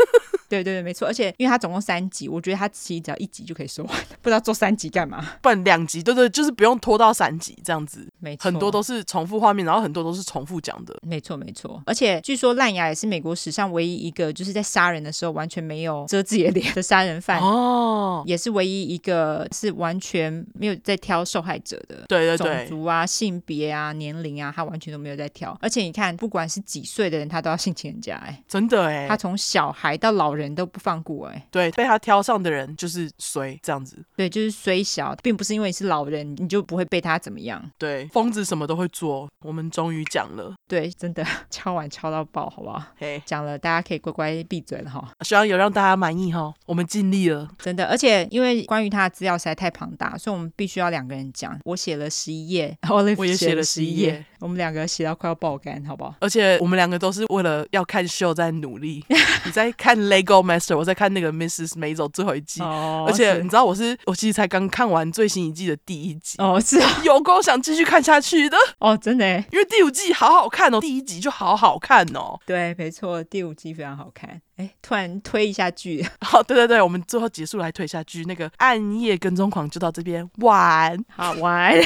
[0.46, 1.08] 对对对，没错。
[1.08, 5.24] 而且因为它总共三集，我觉得它其实只要一集就可以说完，不知道做三集干嘛？
[5.42, 8.06] 不然两集，对对，就是不用拖到三集这样子。
[8.20, 10.94] 没错，很多都是重复画面，然后很多都是重复讲的。
[11.02, 11.82] 没错没错。
[11.86, 22.04] 而且据说烂牙也是美国史上唯一一个就是在杀人的时候完全没有遮自己的脸的杀人犯哦，也是唯一一个是完全没有在挑受害者的。
[22.06, 25.56] 对对对，种族啊、性别啊、年龄啊，他完全都没有在挑。
[25.60, 39.28] 而且你看，不管是几岁的人，他都要性侵人家，哎，真的哎，他从小孩到老人都不放过，哎，对，被他挑上的人就是衰这样子，对，就是衰小，并不是因为你是老人你就不会被他怎么样，对，疯子什么都会做。
[39.40, 42.82] 我们终于讲了，对，真的 敲碗敲到爆，好不好？
[42.96, 45.06] 嘿，讲了，大家可以乖乖闭嘴了哈。
[45.20, 47.84] 希望有让大家满意哈，我们尽力了，真的。
[47.86, 51.58] 而且因为关于他的资料实在太庞大，所以我们必须要两个人讲。
[51.64, 54.24] 我写了十一页， 我也写了十一页。
[54.40, 56.14] 我们两个写到快要爆肝，好不好？
[56.20, 59.02] 而且我们两个都是为了要看秀在努力。
[59.44, 61.78] 你在看《Lego Master》，我在看那个《Mrs.
[61.78, 62.60] Maisel》最后一季。
[62.60, 63.06] 哦。
[63.08, 66.36] 而且你知道，我是我其实才刚看完最新一季的第一集。
[66.38, 67.00] 哦，是啊。
[67.04, 68.56] 有够想继续看下去的。
[68.78, 69.26] 哦，真的。
[69.50, 72.38] 因为第五季好好看哦，第一集就好好看哦。
[72.44, 74.40] 对，没错，第五季非常好看。
[74.56, 76.06] 哎，突然推一下剧。
[76.20, 78.24] 好，对对对，我们最后结束来推一下剧。
[78.24, 81.74] 那个《暗夜跟踪狂》就到这边，晚好玩。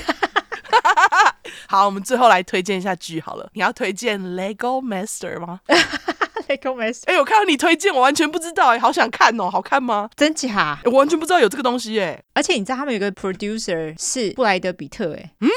[1.69, 3.49] 好，我们最后来推荐一下剧好了。
[3.55, 5.61] 你要推荐《Lego Master》吗
[6.49, 10.09] ？Lego Master，哎，我看到你推荐，我完全不知道，哎，好想看哦，好看吗？
[10.17, 10.79] 真假？
[10.85, 12.23] 我完全不知道有这个东西，哎。
[12.35, 15.49] 而且你知道他们有个 producer 是布莱德比特，哎，嗯，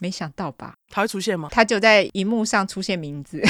[0.00, 0.74] 没想到吧？
[0.90, 1.48] 他会出现吗？
[1.52, 3.40] 他就在荧幕上出现名字。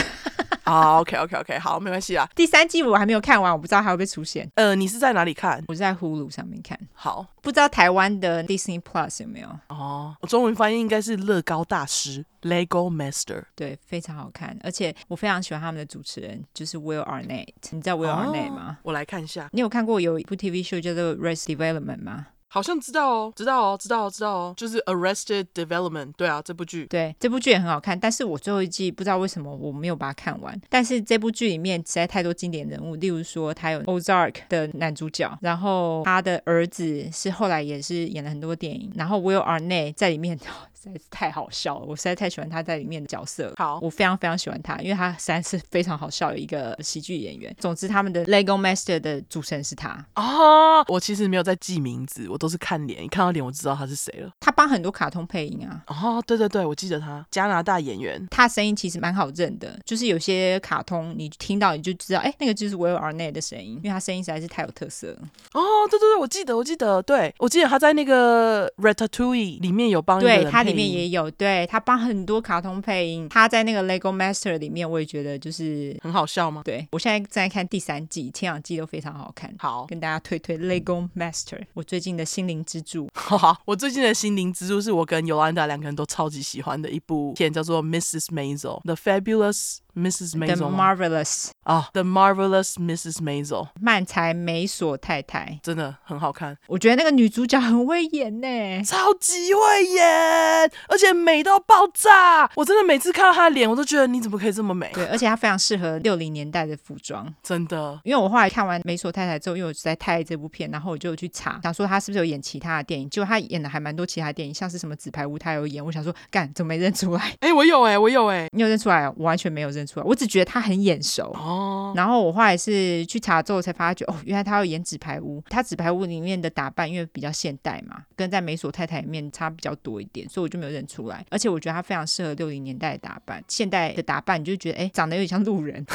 [0.71, 2.29] 好、oh，OK，OK，OK，、okay, okay, okay, 好，没关系啦。
[2.37, 4.49] 第三季我还没有看完，我不知道还会不会出现。
[4.55, 5.61] 呃，你是在哪里看？
[5.67, 6.79] 我是在 Hulu 上面看。
[6.93, 9.49] 好，不知道台湾的 Disney Plus 有没有？
[9.69, 13.43] 哦，我中文翻译应该是乐高大师 Lego Master。
[13.57, 17.49] 对，非常好看，而且我非常喜欢他们的主持人，就是 Will Arnett。
[17.73, 18.79] 你知道 Will Arnett 吗？
[18.85, 19.49] 我来看一下。
[19.53, 22.29] 你有看过有一部 TV show 叫做 Arrested Development 吗？
[22.53, 30.61] 好像知道哦，知道哦，知道哦，知道哦，就是 Arrested Development，对啊，这部剧，对，这部剧也很好看，但是我最后一季不知道为什么我没有把它看完。
[30.69, 40.37] 但是这部剧里面实在太多经典人物，例如说他有 Ozark 的男主角，然后他的儿子是后来也是演了很多电影，然后 Will Arnett 在里面。
[40.82, 43.52] 实在是太好笑了，我实在太喜欢他在里面的角色。
[43.57, 47.55] 好，我非常非常喜欢他，因为他实在是非常好笑的一个喜剧演员。
[47.59, 50.05] 总之，他们的 Lego Master 的主持人是他。
[50.15, 54.31] 哦，我其实没有在记名字，我都是看脸，一看到脸我知道他是谁了。
[54.40, 55.82] 他帮很多卡通配音啊。
[55.86, 65.19] 哦，对对对，我记得他，加拿大演员，他声音其实蛮好认的，就是有些卡通你听到你就知道，哎，那个就是 Will Arnett 的声音，因为他声音实在是太有特色了。
[65.52, 71.67] 哦，对对对，我记得，我记得，对，我记得他在那个 Ratatouille 里面有帮对，他里面也有对。
[71.67, 76.63] 他帮很多卡通配音，他在那个 Lego Master 里面，我也觉得就是很好笑吗？
[76.65, 79.55] 对，我现在正在看第三季，前两季都非常好看。
[79.59, 83.09] 好，跟大家推推 Lego Master，我最近的心灵支柱。
[83.15, 88.27] 好，我最近的心灵支柱是我跟尤兰达两个人都超级喜欢的一部片，叫做 Mrs.
[88.27, 90.37] Maisel The Fabulous Mrs.
[90.37, 93.19] Maisel The Marvelous 啊、oh,，The Marvelous Mrs.
[93.23, 102.51] Maisel 漫才美索太太真的很好看，我觉得那个女主角很会演呢，超级会演，而且美到爆炸。
[102.57, 104.91] 我真的每次看到她的脸，我都觉得你怎么可以这么美？
[104.95, 108.01] 对，而且她非常适合六零年代的服装，真的。
[108.05, 117.21] 因为我后来看完美索太太之后，因为我实在太爱这部片，然后我就去查，想说她是不是有演其他的电影，结果她演的还蛮多其他电影，像是什么纸牌屋她有演，我想说干怎么没认出来？
[117.41, 119.09] 哎、欸，我有哎、欸，我有哎、欸，你有认出来？
[119.11, 121.93] 我完全没有认出来，我只觉得他很眼熟哦。
[121.97, 125.43] 然后我后来是去查之后才发觉，哦，原来他要演纸牌屋。
[125.48, 131.24] 他纸牌屋里面的打扮因为比较现代嘛，跟在美索太太里面差比较多一点，所以我就没有认出来。
[131.31, 135.85] 而且我觉得他非常适合六零年代的打扮，现代的打扮你就觉得哎，长得有点像路人。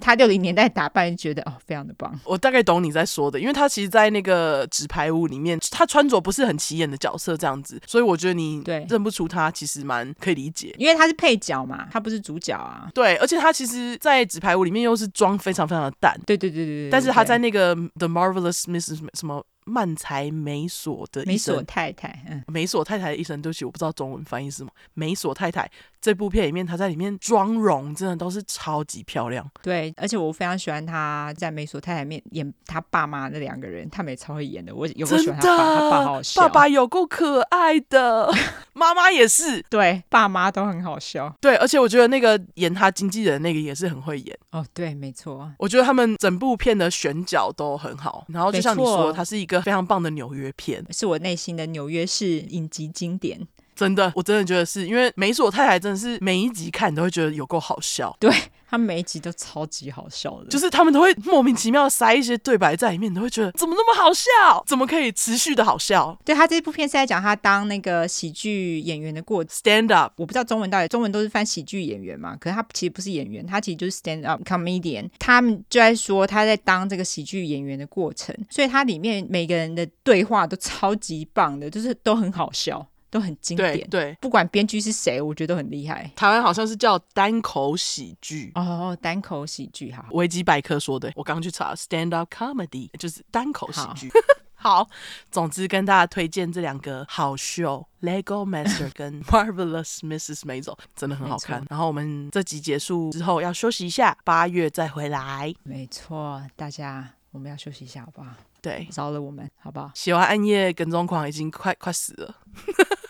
[0.00, 2.18] 他六零年代打扮就觉得哦，非常的棒。
[2.24, 12.90] 我大概懂你在说的，因为他其实，在那个纸牌屋里面，他穿着不是很起眼的角色这样子，所以我觉得你对认不出他其实蛮可以理解，因为他是配角嘛，他不是主角啊。
[12.98, 16.18] 对，而且他其实，在纸牌屋里面又是装非常非常的淡。
[16.26, 16.90] 对对对对对。
[16.90, 19.06] 但是他在那个 The Marvelous Mrs.
[19.14, 19.44] 什么？
[19.70, 24.70] 曼才美索的美索太太，嗯，美索太太的一生，对不起，我不知道中文翻译是什么。
[24.94, 25.70] 美索太太
[26.00, 29.48] 这部片里面，她在里面妆容真的都是超级漂亮。
[29.62, 34.74] 对，而且我非常喜欢她在美索太太面演她爸妈那两个人，他们也超会演的。
[34.74, 38.28] 我有够喜欢她爸，她爸好好笑，爸爸有够可爱的，
[38.72, 41.32] 妈妈也是，对，爸妈都很好笑。
[41.40, 44.38] 对，而且我觉得那个演他经纪人那个也是很会演。
[44.50, 48.24] 哦，对，没错，我觉得他们整部片的选角都很好。
[48.28, 49.58] 然后就像你说，他是一个。
[49.68, 53.38] 非常棒的纽约片，是我内心的纽约式影集经典。
[53.78, 58.14] 真的，我真的觉得是因为美索太太真的是每一集看你都会觉得有够好笑。
[58.18, 58.28] 对，
[58.68, 64.28] 他每一集都超级好笑的，就是他们都会莫名其妙塞一些对白在里面，你都会觉得怎么那么好笑？
[64.66, 66.18] 怎么可以持续的好笑？
[66.24, 70.12] 对，他这部片是在讲他当那个喜剧演员的过程，stand up。
[70.16, 72.36] 我不知道中文到底，中文都是翻喜剧演员嘛？
[72.40, 75.08] 可是他其实不是演员，他其实就是 stand up comedian。
[75.20, 82.84] 他们就在说他在当这个喜剧演员的过程，所以他里面每个人的对话都超级棒的，就是都很好笑。
[83.10, 86.10] 都很经典，对，对，不管编剧是谁，我觉得都很厉害。
[86.14, 94.10] 台湾好像是叫单口喜剧哦，单口喜剧哈，维基百科说的，我刚刚去查，stand up comedy 就是单口喜剧。
[94.54, 94.90] 好， 好，
[95.30, 100.40] 总之跟大家推荐这两个好秀，Lego Master 跟 Marvelous Mrs.
[100.40, 101.64] Maisel 真的很好看。
[101.70, 105.54] 然后我们这集结束之后要休息一下，八月再回来。
[105.62, 108.34] 没错，大家我们要休息一下，好不好？
[108.60, 109.90] 对，饶了我们，好不好？
[109.94, 112.34] 喜欢暗夜跟踪狂已经快快死了。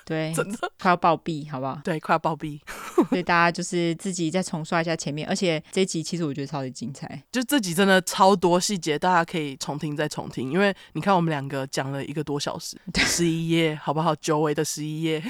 [0.04, 1.80] 对， 真的快要暴毙，好不好？
[1.84, 2.60] 对，快要暴毙，
[3.10, 14.14] 所以大家就是自己再重刷一下前面，而且这一集其实我觉得超级精彩，就这集真的超多细节，大家可以重听再重听，因为你看我们两个讲了一个多小时， 十一页，好不好？
[14.16, 15.22] 久违的十一页，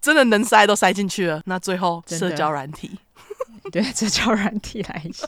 [0.00, 1.42] 真的能塞都塞进去了。
[1.46, 2.98] 那最后社交软体，
[3.72, 5.26] 对，社交软体来一下，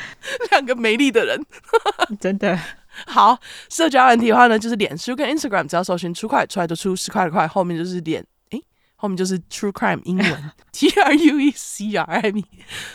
[0.50, 1.44] 两个美丽的人，
[2.20, 2.58] 真的。
[3.06, 8.64] 好，社交软体的话呢，就是脸书跟 Instagram，只要搜寻 True 块出来就出十块的块，后面就是脸，诶，
[8.94, 12.44] 后面就是 True Crime 英文 T R U E C R I M E。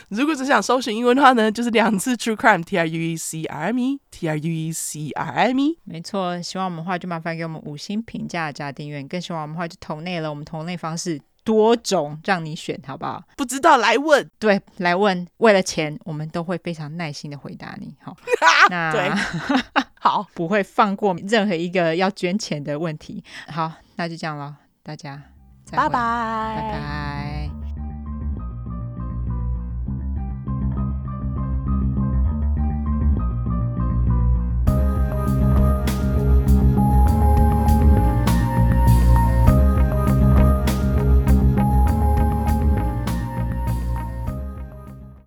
[0.09, 4.49] 如果只想搜寻英文的话呢，就是两次 True Crime T R U E C R I M E T R U
[4.49, 5.77] E C R I M E。
[5.83, 11.21] 没错，喜欢我们的话就麻烦给我们五星评价加订阅，更喜欢我们的话就投内了，我们投内方式。
[11.43, 13.23] 多种让你选，好不好？
[13.35, 15.27] 不知道来问，对，来问。
[15.37, 17.95] 为了钱，我们都会非常耐心的回答你。
[18.01, 18.15] 好，
[18.69, 19.11] 那对，
[19.99, 23.23] 好，不会放过任何一个要捐钱的问题。
[23.47, 25.21] 好，那就这样了，大家，
[25.71, 27.40] 拜拜，拜拜。